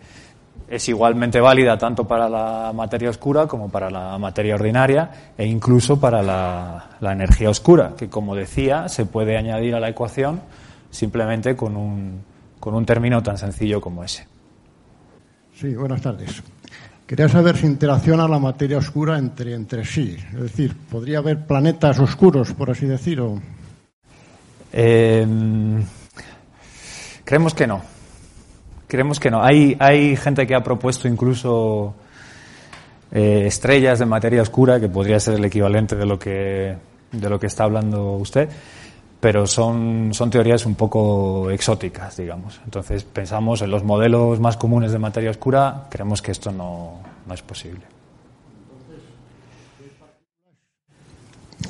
es 0.70 0.88
igualmente 0.88 1.40
válida 1.40 1.76
tanto 1.76 2.06
para 2.06 2.28
la 2.28 2.72
materia 2.72 3.10
oscura 3.10 3.48
como 3.48 3.68
para 3.68 3.90
la 3.90 4.16
materia 4.18 4.54
ordinaria 4.54 5.10
e 5.36 5.44
incluso 5.44 5.98
para 5.98 6.22
la, 6.22 6.90
la 7.00 7.12
energía 7.12 7.50
oscura, 7.50 7.94
que 7.98 8.08
como 8.08 8.36
decía 8.36 8.88
se 8.88 9.04
puede 9.04 9.36
añadir 9.36 9.74
a 9.74 9.80
la 9.80 9.88
ecuación 9.88 10.40
simplemente 10.90 11.56
con 11.56 11.76
un, 11.76 12.22
con 12.60 12.74
un 12.74 12.86
término 12.86 13.20
tan 13.20 13.36
sencillo 13.36 13.80
como 13.80 14.04
ese. 14.04 14.26
Sí, 15.54 15.74
buenas 15.74 16.00
tardes. 16.00 16.40
Quería 17.04 17.28
saber 17.28 17.56
si 17.56 17.66
interacciona 17.66 18.28
la 18.28 18.38
materia 18.38 18.78
oscura 18.78 19.18
entre, 19.18 19.54
entre 19.54 19.84
sí. 19.84 20.16
Es 20.32 20.40
decir, 20.40 20.76
¿podría 20.88 21.18
haber 21.18 21.44
planetas 21.44 21.98
oscuros, 21.98 22.52
por 22.52 22.70
así 22.70 22.86
decirlo? 22.86 23.40
Em, 24.72 25.82
creemos 27.24 27.54
que 27.54 27.66
no. 27.66 27.82
Creemos 28.90 29.18
que 29.18 29.30
no. 29.30 29.42
Hay, 29.42 29.76
hay 29.78 30.16
gente 30.16 30.46
que 30.46 30.54
ha 30.54 30.62
propuesto 30.62 31.08
incluso 31.08 31.94
eh, 33.12 33.44
estrellas 33.46 33.98
de 34.00 34.06
materia 34.06 34.42
oscura, 34.42 34.78
que 34.78 34.88
podría 34.88 35.18
ser 35.18 35.34
el 35.34 35.44
equivalente 35.44 35.96
de 35.96 36.04
lo 36.04 36.18
que, 36.18 36.76
de 37.12 37.30
lo 37.30 37.40
que 37.40 37.46
está 37.46 37.64
hablando 37.64 38.12
usted 38.12 38.50
pero 39.20 39.46
son, 39.46 40.14
son 40.14 40.30
teorías 40.30 40.64
un 40.64 40.74
poco 40.74 41.50
exóticas, 41.50 42.16
digamos. 42.16 42.58
Entonces 42.64 43.04
pensamos 43.04 43.60
en 43.60 43.70
los 43.70 43.84
modelos 43.84 44.40
más 44.40 44.56
comunes 44.56 44.92
de 44.92 44.98
materia 44.98 45.30
oscura, 45.30 45.86
creemos 45.90 46.22
que 46.22 46.32
esto 46.32 46.50
no, 46.50 47.00
no 47.26 47.34
es 47.34 47.42
posible. 47.42 47.99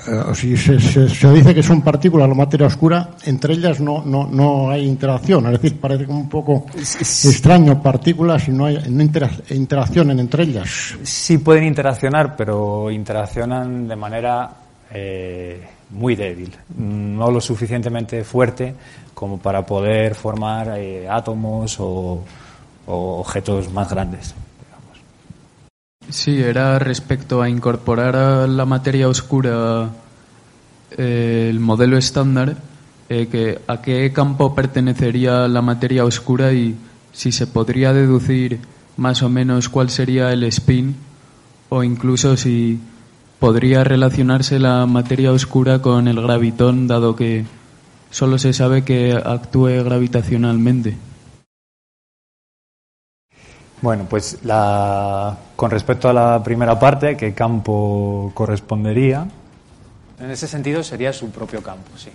Eh, 0.07 0.35
si 0.35 0.57
se, 0.57 0.79
se, 0.79 1.33
dice 1.33 1.55
que 1.55 1.63
son 1.63 1.83
partículas 1.83 2.29
la 2.29 2.35
materia 2.35 2.67
oscura, 2.67 3.11
entre 3.25 3.55
ellas 3.55 3.81
no, 3.81 4.03
no, 4.05 4.27
no 4.27 4.71
hay 4.71 4.87
interacción. 4.87 5.47
Es 5.47 5.53
decir, 5.53 5.79
parece 5.81 6.07
como 6.07 6.21
un 6.21 6.29
poco 6.29 6.67
extraño 6.75 7.83
partículas 7.83 8.49
y 8.49 8.53
no 8.53 8.67
hay 8.67 8.79
no 8.89 9.03
interaccionan 9.51 10.19
entre 10.21 10.45
ellas. 10.45 10.97
Sí 11.03 11.39
pueden 11.39 11.65
interaccionar, 11.65 12.37
pero 12.37 12.91
interaccionan 12.91 13.89
de 13.89 13.97
manera 13.97 14.51
eh, 14.93 15.61
muy 15.91 16.15
débil, 16.15 16.53
no 16.79 17.31
lo 17.31 17.41
suficientemente 17.41 18.25
fuerte 18.25 18.75
como 19.15 19.39
para 19.39 19.67
poder 19.67 20.15
formar 20.15 20.79
eh, 20.79 21.09
átomos 21.09 21.77
o, 21.79 22.25
objetos 22.87 23.71
más 23.71 23.89
grandes. 23.91 24.35
Sí, 26.11 26.43
era 26.43 26.79
respecto 26.79 27.41
a 27.41 27.49
incorporar 27.49 28.17
a 28.17 28.47
la 28.47 28.65
materia 28.67 29.09
oscura 29.09 29.91
eh, 30.99 31.47
el 31.51 31.61
modelo 31.61 31.97
estándar, 31.97 32.57
que 33.09 33.61
a 33.67 33.83
qué 33.83 34.13
campo 34.13 34.55
pertenecería 34.55 35.49
la 35.49 35.63
materia 35.63 36.05
oscura 36.05 36.53
y 36.53 36.77
si 37.13 37.33
se 37.33 37.49
podría 37.49 37.93
deducir 37.93 38.61
más 38.97 39.23
o 39.23 39.29
menos 39.29 39.69
cuál 39.69 39.91
sería 39.91 40.33
el 40.33 40.45
spin 40.45 40.95
o 41.71 41.83
incluso 41.83 42.37
si 42.37 42.79
podría 43.39 43.83
relacionarse 43.83 44.59
la 44.59 44.87
materia 44.87 45.33
oscura 45.33 45.81
con 45.81 46.07
el 46.07 46.21
gravitón, 46.21 46.87
dado 46.87 47.17
que 47.17 47.47
solo 48.11 48.39
se 48.39 48.53
sabe 48.53 48.85
que 48.85 49.13
actúe 49.13 49.83
gravitacionalmente. 49.83 50.97
Bueno, 53.83 54.07
pues 54.09 54.39
la, 54.45 55.37
con 55.57 55.71
respecto 55.71 56.09
a 56.09 56.13
la 56.13 56.43
primera 56.43 56.79
parte, 56.79 57.17
¿qué 57.17 57.33
campo 57.33 58.31
correspondería? 58.35 59.27
En 60.19 60.31
ese 60.31 60.47
sentido 60.47 60.83
sería 60.83 61.13
su 61.13 61.31
propio 61.31 61.63
campo, 61.63 61.91
sí. 61.97 62.11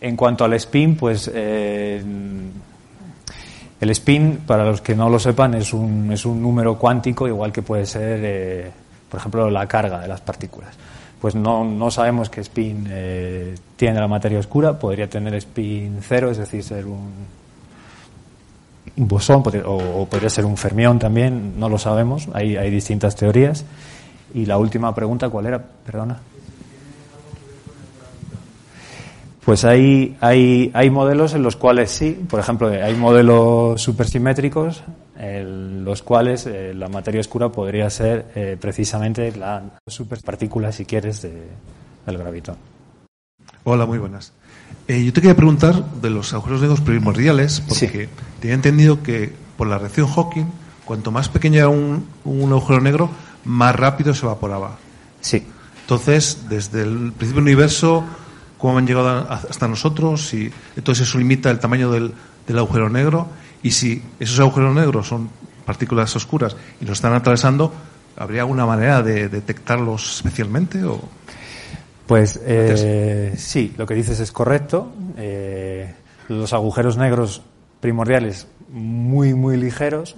En 0.00 0.16
cuanto 0.16 0.44
al 0.44 0.52
spin, 0.54 0.96
pues 0.96 1.30
eh, 1.32 2.02
el 3.80 3.90
spin, 3.90 4.42
para 4.46 4.64
los 4.64 4.80
que 4.80 4.94
no 4.94 5.08
lo 5.08 5.18
sepan, 5.18 5.54
es 5.54 5.72
un, 5.72 6.12
es 6.12 6.24
un 6.24 6.40
número 6.40 6.78
cuántico, 6.78 7.26
igual 7.26 7.52
que 7.52 7.62
puede 7.62 7.86
ser 7.86 8.20
eh, 8.22 8.70
por 9.12 9.20
ejemplo, 9.20 9.50
la 9.50 9.66
carga 9.66 10.00
de 10.00 10.08
las 10.08 10.22
partículas. 10.22 10.74
Pues 11.20 11.34
no, 11.34 11.64
no 11.64 11.90
sabemos 11.90 12.30
qué 12.30 12.40
spin 12.40 12.86
eh, 12.88 13.54
tiene 13.76 14.00
la 14.00 14.08
materia 14.08 14.38
oscura, 14.38 14.78
podría 14.78 15.06
tener 15.06 15.34
spin 15.34 15.98
cero, 16.00 16.30
es 16.30 16.38
decir, 16.38 16.64
ser 16.64 16.86
un, 16.86 17.10
bosón 18.96 19.42
o, 19.64 20.06
podría 20.06 20.30
ser 20.30 20.44
un 20.44 20.56
fermión 20.56 20.98
también, 20.98 21.58
no 21.58 21.68
lo 21.68 21.78
sabemos, 21.78 22.28
hay, 22.32 22.56
hay 22.56 22.70
distintas 22.70 23.16
teorías. 23.16 23.64
Y 24.34 24.46
la 24.46 24.56
última 24.56 24.94
pregunta, 24.94 25.28
¿cuál 25.28 25.46
era? 25.46 25.62
Perdona. 25.62 26.18
Pues 29.44 29.64
hay, 29.64 30.16
hay, 30.20 30.70
hay 30.72 30.88
modelos 30.88 31.34
en 31.34 31.42
los 31.42 31.56
cuales 31.56 31.90
sí, 31.90 32.12
por 32.30 32.38
ejemplo, 32.38 32.68
hay 32.68 32.94
modelos 32.94 33.82
supersimétricos 33.82 34.84
en 35.18 35.84
los 35.84 36.02
cuales 36.02 36.46
eh, 36.46 36.72
la 36.74 36.88
materia 36.88 37.20
oscura 37.20 37.48
podría 37.48 37.90
ser 37.90 38.26
eh, 38.34 38.56
precisamente 38.60 39.32
la 39.32 39.62
superpartícula, 39.86 40.70
si 40.70 40.84
quieres, 40.84 41.22
de, 41.22 41.48
del 42.06 42.18
gravitón. 42.18 42.56
Hola, 43.64 43.84
muy 43.84 43.98
buenas. 43.98 44.32
Eh, 44.88 45.04
yo 45.04 45.12
te 45.12 45.20
quería 45.20 45.36
preguntar 45.36 45.84
de 46.00 46.10
los 46.10 46.32
agujeros 46.32 46.60
negros 46.60 46.80
primordiales, 46.80 47.62
porque 47.68 48.08
tenía 48.40 48.54
entendido 48.54 49.02
que 49.02 49.32
por 49.56 49.68
la 49.68 49.78
reacción 49.78 50.08
Hawking, 50.08 50.46
cuanto 50.84 51.10
más 51.10 51.28
pequeño 51.28 51.58
era 51.58 51.68
un, 51.68 52.06
un 52.24 52.52
agujero 52.52 52.80
negro, 52.80 53.10
más 53.44 53.74
rápido 53.74 54.14
se 54.14 54.26
evaporaba. 54.26 54.78
Sí. 55.20 55.44
Entonces, 55.82 56.46
desde 56.48 56.82
el 56.82 57.12
principio 57.12 57.42
del 57.42 57.52
universo, 57.52 58.04
cómo 58.62 58.78
han 58.78 58.86
llegado 58.86 59.28
hasta 59.28 59.66
nosotros, 59.66 60.32
y 60.34 60.52
entonces 60.76 61.08
eso 61.08 61.18
limita 61.18 61.50
el 61.50 61.58
tamaño 61.58 61.90
del, 61.90 62.14
agujero 62.56 62.88
negro, 62.88 63.28
y 63.62 63.72
si 63.72 64.02
esos 64.20 64.38
agujeros 64.38 64.74
negros 64.74 65.08
son 65.08 65.30
partículas 65.64 66.14
oscuras 66.14 66.56
y 66.80 66.84
nos 66.84 66.98
están 66.98 67.12
atravesando, 67.12 67.72
¿habría 68.16 68.42
alguna 68.42 68.64
manera 68.64 69.02
de 69.02 69.28
detectarlos 69.28 70.16
especialmente? 70.16 70.84
O? 70.84 71.00
Pues 72.12 72.38
eh, 72.44 73.32
sí, 73.38 73.72
lo 73.78 73.86
que 73.86 73.94
dices 73.94 74.20
es 74.20 74.32
correcto. 74.32 74.92
Eh, 75.16 75.94
los 76.28 76.52
agujeros 76.52 76.98
negros 76.98 77.40
primordiales 77.80 78.46
muy, 78.68 79.32
muy 79.32 79.56
ligeros 79.56 80.16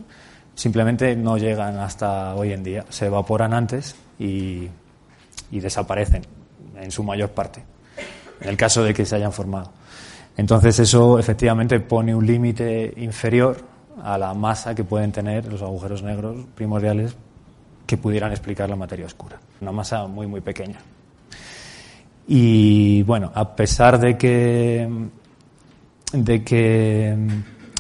simplemente 0.57 1.14
no 1.14 1.38
llegan 1.38 1.78
hasta 1.78 2.34
hoy 2.34 2.53
en 2.53 2.64
día. 2.64 2.84
Se 2.88 3.07
evaporan 3.07 3.55
antes 3.55 3.95
y 4.18 4.70
desaparecen 5.53 6.26
en 6.80 6.90
su 6.90 7.05
mayor 7.05 7.30
parte 7.30 7.62
en 8.40 8.49
el 8.49 8.57
caso 8.57 8.82
de 8.82 8.92
que 8.92 9.07
se 9.07 9.14
hayan 9.14 9.32
formado. 9.32 9.70
Entonces 10.36 10.80
eso 10.80 11.20
efectivamente 11.20 11.78
pone 11.78 12.12
un 12.12 12.26
límite 12.26 12.92
inferior 12.97 13.59
a 14.03 14.18
la 14.18 14.34
masa 14.34 14.74
que 14.74 14.82
pueden 14.82 15.12
tener 15.12 15.47
los 15.47 15.62
agujeros 15.62 16.03
negros 16.03 16.45
primordiales 16.57 17.14
que 17.86 17.97
pudieran 17.97 18.32
explicar 18.32 18.68
la 18.68 18.74
materia 18.74 19.07
oscura. 19.07 19.38
Una 19.61 19.70
masa 19.70 20.09
muy, 20.09 20.26
muy 20.26 20.40
pequeña. 20.40 20.80
Y 22.26 23.02
bueno, 23.02 23.30
a 23.34 23.54
pesar 23.54 23.98
de 23.98 24.16
que, 24.16 24.88
de 26.12 26.44
que, 26.44 27.16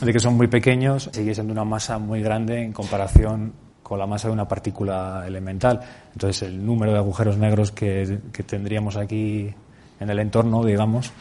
de 0.02 0.12
que 0.12 0.20
son 0.20 0.36
muy 0.36 0.48
pequeños, 0.48 1.08
sigue 1.12 1.34
siendo 1.34 1.52
una 1.52 1.64
masa 1.64 1.98
muy 1.98 2.22
grande 2.22 2.62
en 2.62 2.72
comparación 2.72 3.52
con 3.82 3.98
la 3.98 4.06
masa 4.06 4.28
de 4.28 4.34
una 4.34 4.48
partícula 4.48 5.24
elemental. 5.26 5.80
Entonces 6.12 6.42
el 6.42 6.64
número 6.64 6.92
de 6.92 6.98
agujeros 6.98 7.38
negros 7.38 7.72
que, 7.72 8.18
que 8.32 8.42
tendríamos 8.42 8.96
aquí 8.96 9.52
en 10.00 10.10
el 10.10 10.18
entorno, 10.18 10.64
digamos, 10.64 11.12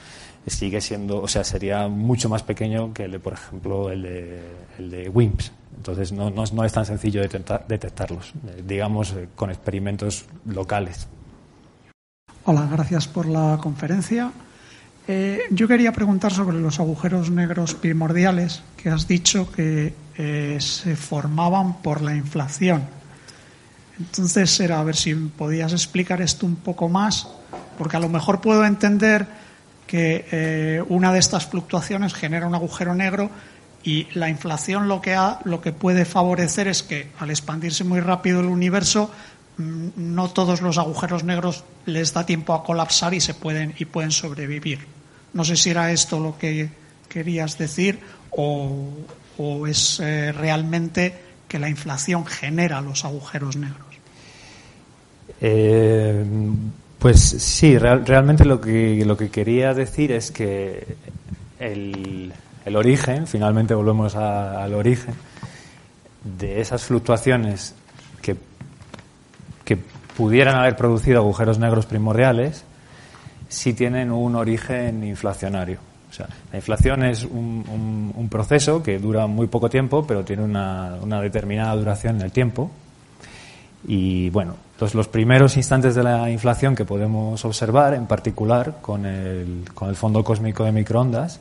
sigue 0.48 0.82
siendo, 0.82 1.22
o 1.22 1.28
sea, 1.28 1.44
sería 1.44 1.88
mucho 1.88 2.30
más 2.30 2.44
pequeño 2.44 2.94
que 2.94 3.06
el 3.06 3.12
de, 3.12 3.20
por 3.20 3.34
ejemplo, 3.34 3.90
el 3.90 4.02
de, 4.02 4.42
el 4.80 4.90
de 4.90 5.10
WIMPs. 5.10 5.52
Entonces 5.78 6.12
no, 6.12 6.30
no, 6.30 6.44
no, 6.54 6.64
es 6.64 6.74
tan 6.74 6.86
sencillo 6.86 7.22
detectarlos, 7.22 8.34
eh, 8.48 8.64
digamos, 8.66 9.14
eh, 9.14 9.28
con 9.36 9.50
experimentos 9.50 10.26
locales. 10.46 11.08
Hola, 12.46 12.68
gracias 12.70 13.08
por 13.08 13.26
la 13.26 13.58
conferencia. 13.62 14.30
Eh, 15.08 15.44
yo 15.50 15.66
quería 15.66 15.94
preguntar 15.94 16.34
sobre 16.34 16.60
los 16.60 16.80
agujeros 16.82 17.32
negros 17.32 17.74
primordiales 17.74 18.64
que 18.76 18.90
has 18.90 19.08
dicho 19.08 19.50
que 19.50 19.94
se 20.60 20.96
formaban 20.98 21.82
por 21.82 22.02
la 22.02 22.16
inflación. 22.16 22.84
Entonces 23.98 24.60
era 24.60 24.82
a 24.82 24.84
ver 24.84 24.98
si 24.98 25.16
podías 25.16 25.72
explicar 25.72 26.22
esto 26.22 26.46
un 26.46 26.58
poco 26.58 26.90
más 26.90 27.28
porque 27.78 27.96
a 27.96 28.02
lo 28.02 28.10
mejor 28.10 28.42
puedo 28.42 28.66
entender 28.66 29.26
que 29.88 30.26
eh, 30.32 30.84
una 30.90 31.14
de 31.14 31.20
estas 31.20 31.46
fluctuaciones 31.46 32.14
genera 32.14 32.46
un 32.46 32.56
agujero 32.56 32.94
negro 32.94 33.30
y 33.84 34.08
la 34.14 34.30
inflación 34.30 34.88
lo 34.88 35.02
que, 35.02 35.14
ha, 35.14 35.40
lo 35.46 35.62
que 35.62 35.72
puede 35.72 36.06
favorecer 36.06 36.68
es 36.68 36.84
que 36.84 37.12
al 37.20 37.30
expandirse 37.30 37.84
muy 37.84 38.00
rápido 38.00 38.40
el 38.40 38.48
universo 38.48 39.12
no 39.58 40.30
todos 40.30 40.62
los 40.62 40.78
agujeros 40.78 41.24
negros 41.24 41.64
les 41.86 42.14
da 42.14 42.26
tiempo 42.26 42.54
a 42.54 42.64
colapsar 42.64 43.14
y 43.14 43.22
se 43.22 43.34
pueden 43.34 43.74
y 43.78 43.86
pueden 43.86 44.12
sobrevivir. 44.12 44.80
No 45.34 45.44
sé 45.44 45.56
si 45.56 45.70
era 45.70 45.92
esto 45.92 46.20
lo 46.20 46.38
que 46.38 46.70
querías 47.10 47.58
decir 47.58 48.00
o, 48.32 48.88
es 49.68 50.00
eh, 50.00 50.32
realmente 50.32 51.14
que 51.48 51.60
la 51.60 51.70
inflación 51.70 52.26
genera 52.26 52.82
los 52.82 53.06
agujeros 53.06 53.56
negros. 53.56 53.88
Eh, 55.42 56.24
pues 57.00 57.20
sí, 57.20 57.78
realmente 57.78 58.46
lo 58.46 58.62
que, 58.62 59.04
lo 59.06 59.18
que 59.18 59.30
quería 59.30 59.74
decir 59.74 60.12
es 60.12 60.32
que 60.32 60.96
el, 61.60 62.32
origen, 62.74 63.28
finalmente 63.28 63.74
volvemos 63.74 64.16
al 64.16 64.74
origen, 64.74 65.14
de 66.24 66.62
esas 66.62 66.84
fluctuaciones 66.84 67.76
que 68.22 68.38
pudieran 70.16 70.56
haber 70.56 70.76
producido 70.76 71.20
agujeros 71.20 71.60
negros 71.60 71.86
primordiales, 71.86 72.64
sí 73.50 73.74
tienen 73.74 74.12
un 74.12 74.36
origen 74.36 75.04
inflacionario. 75.04 75.80
O 76.10 76.14
sea, 76.16 76.28
la 76.52 76.60
inflación 76.60 77.04
es 77.04 77.24
un, 77.24 78.28
proceso 78.30 78.84
que 78.84 79.00
dura 79.00 79.26
muy 79.28 79.48
poco 79.48 79.70
tiempo, 79.70 80.06
pero 80.06 80.24
tiene 80.24 80.44
una, 80.44 81.22
determinada 81.22 81.76
duración 81.76 82.18
en 82.18 82.22
el 82.22 82.32
tiempo. 82.32 82.70
Y 83.88 84.30
bueno, 84.30 84.56
los 84.94 85.08
primeros 85.08 85.58
instantes 85.58 85.96
de 85.96 86.04
la 86.04 86.30
inflación 86.30 86.76
que 86.76 86.86
podemos 86.86 87.44
observar, 87.46 87.94
en 87.96 88.06
particular 88.06 88.78
con 88.82 89.06
el, 89.06 89.66
con 89.74 89.90
el 89.90 89.96
fondo 89.96 90.24
cósmico 90.24 90.64
de 90.64 90.72
microondas, 90.72 91.40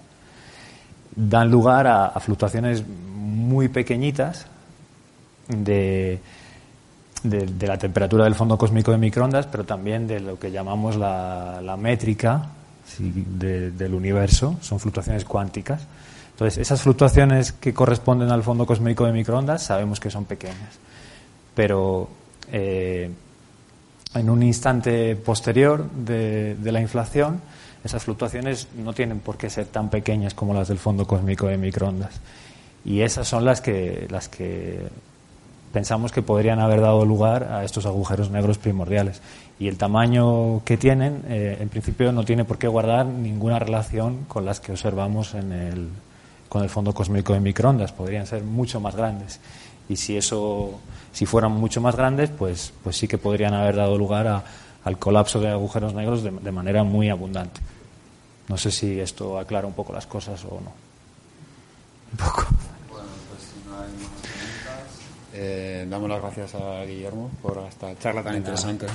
dan 1.15 1.51
lugar 1.51 1.87
a, 1.87 2.19
fluctuaciones 2.21 2.83
muy 2.87 3.69
pequeñitas 3.69 4.47
de, 5.49 6.19
de, 7.23 7.67
la 7.67 7.79
temperatura 7.79 8.25
del 8.25 8.35
fondo 8.35 8.59
cósmico 8.59 8.91
de 8.93 8.99
microondas, 8.99 9.47
pero 9.47 9.65
también 9.65 10.07
de 10.07 10.21
lo 10.21 10.39
que 10.39 10.51
llamamos 10.51 10.97
la, 10.97 11.61
la 11.63 11.77
métrica 11.77 12.51
del 12.99 13.95
universo, 13.95 14.57
son 14.61 14.79
fluctuaciones 14.79 15.25
cuánticas. 15.25 15.87
Entonces, 16.33 16.59
esas 16.59 16.83
fluctuaciones 16.83 17.53
que 17.53 17.73
corresponden 17.73 18.31
al 18.31 18.43
fondo 18.43 18.67
cósmico 18.67 19.07
de 19.07 19.13
microondas 19.13 19.63
sabemos 19.63 20.01
que 20.01 20.11
son 20.11 20.25
pequeñas, 20.25 20.79
pero 21.55 22.09
eh, 22.51 23.11
en 24.15 24.31
un 24.31 24.43
instante 24.43 25.17
posterior 25.17 25.89
de, 25.91 26.57
la 26.65 26.81
inflación, 26.81 27.41
esas 27.85 28.05
fluctuaciones 28.05 28.69
no 28.77 28.93
tienen 28.93 29.21
por 29.21 29.37
qué 29.37 29.51
ser 29.51 29.67
tan 29.67 29.91
pequeñas 29.91 30.35
como 30.35 30.55
las 30.55 30.69
del 30.69 30.79
fondo 30.79 31.07
cósmico 31.07 31.47
de 31.47 31.57
microondas. 31.57 32.21
Y 32.85 33.01
esas 33.03 33.29
son 33.29 33.45
las 33.45 33.61
que, 33.61 34.07
las 34.11 34.29
que 34.29 34.89
pensamos 35.73 36.13
que 36.13 36.23
podrían 36.23 36.61
haber 36.61 36.81
dado 36.81 37.05
lugar 37.05 37.45
a 37.45 37.65
estos 37.65 37.87
agujeros 37.87 38.31
negros 38.31 38.59
primordiales. 38.59 39.23
Y 39.59 39.69
el 39.69 39.79
tamaño 39.79 40.63
que 40.65 40.77
tienen, 40.77 41.23
eh, 41.29 41.59
en 41.61 41.69
principio, 41.69 42.13
no 42.13 42.25
tiene 42.25 42.45
por 42.45 42.59
qué 42.59 42.69
guardar 42.69 43.07
ninguna 43.07 43.59
relación 43.59 44.25
con 44.29 44.45
las 44.45 44.61
que 44.61 44.73
observamos 44.73 45.35
en 45.35 45.53
el, 45.53 45.89
con 46.49 46.63
el 46.63 46.69
fondo 46.69 46.93
cósmico 46.93 47.33
de 47.33 47.41
microondas. 47.41 47.93
Podrían 47.93 48.27
ser 48.27 48.43
mucho 48.43 48.81
más 48.81 48.97
grandes. 48.97 49.41
Y 49.89 49.97
si 49.97 50.17
eso 50.17 50.81
si 51.13 51.27
fueran 51.27 51.53
mucho 51.53 51.81
más 51.81 51.95
grandes, 51.95 52.31
pues, 52.31 52.73
pues 52.83 52.97
sí 52.97 53.07
que 53.07 53.19
podrían 53.19 53.55
haber 53.55 53.77
dado 53.77 53.97
lugar 53.99 54.45
al 54.85 54.99
colapso 54.99 55.41
de 55.41 55.49
agujeros 55.49 55.95
negros 55.95 56.23
de, 56.23 56.53
manera 56.53 56.83
muy 56.83 57.11
abundante. 57.11 57.61
No 58.49 58.57
sé 58.57 58.71
si 58.71 58.99
esto 58.99 59.39
aclara 59.39 59.67
un 59.67 59.75
poco 59.75 59.93
las 59.93 60.07
cosas 60.07 60.43
o 60.45 60.61
no. 60.61 60.73
Un 62.13 62.19
poco. 62.19 62.47
Eh, 65.35 65.87
damos 65.89 66.09
las 66.09 66.21
gracias 66.21 66.55
a 66.55 66.85
Guillermo 66.85 67.31
por 67.41 67.59
esta 67.69 67.99
charla 67.99 68.23
tan 68.23 68.37
interesante. 68.37 68.87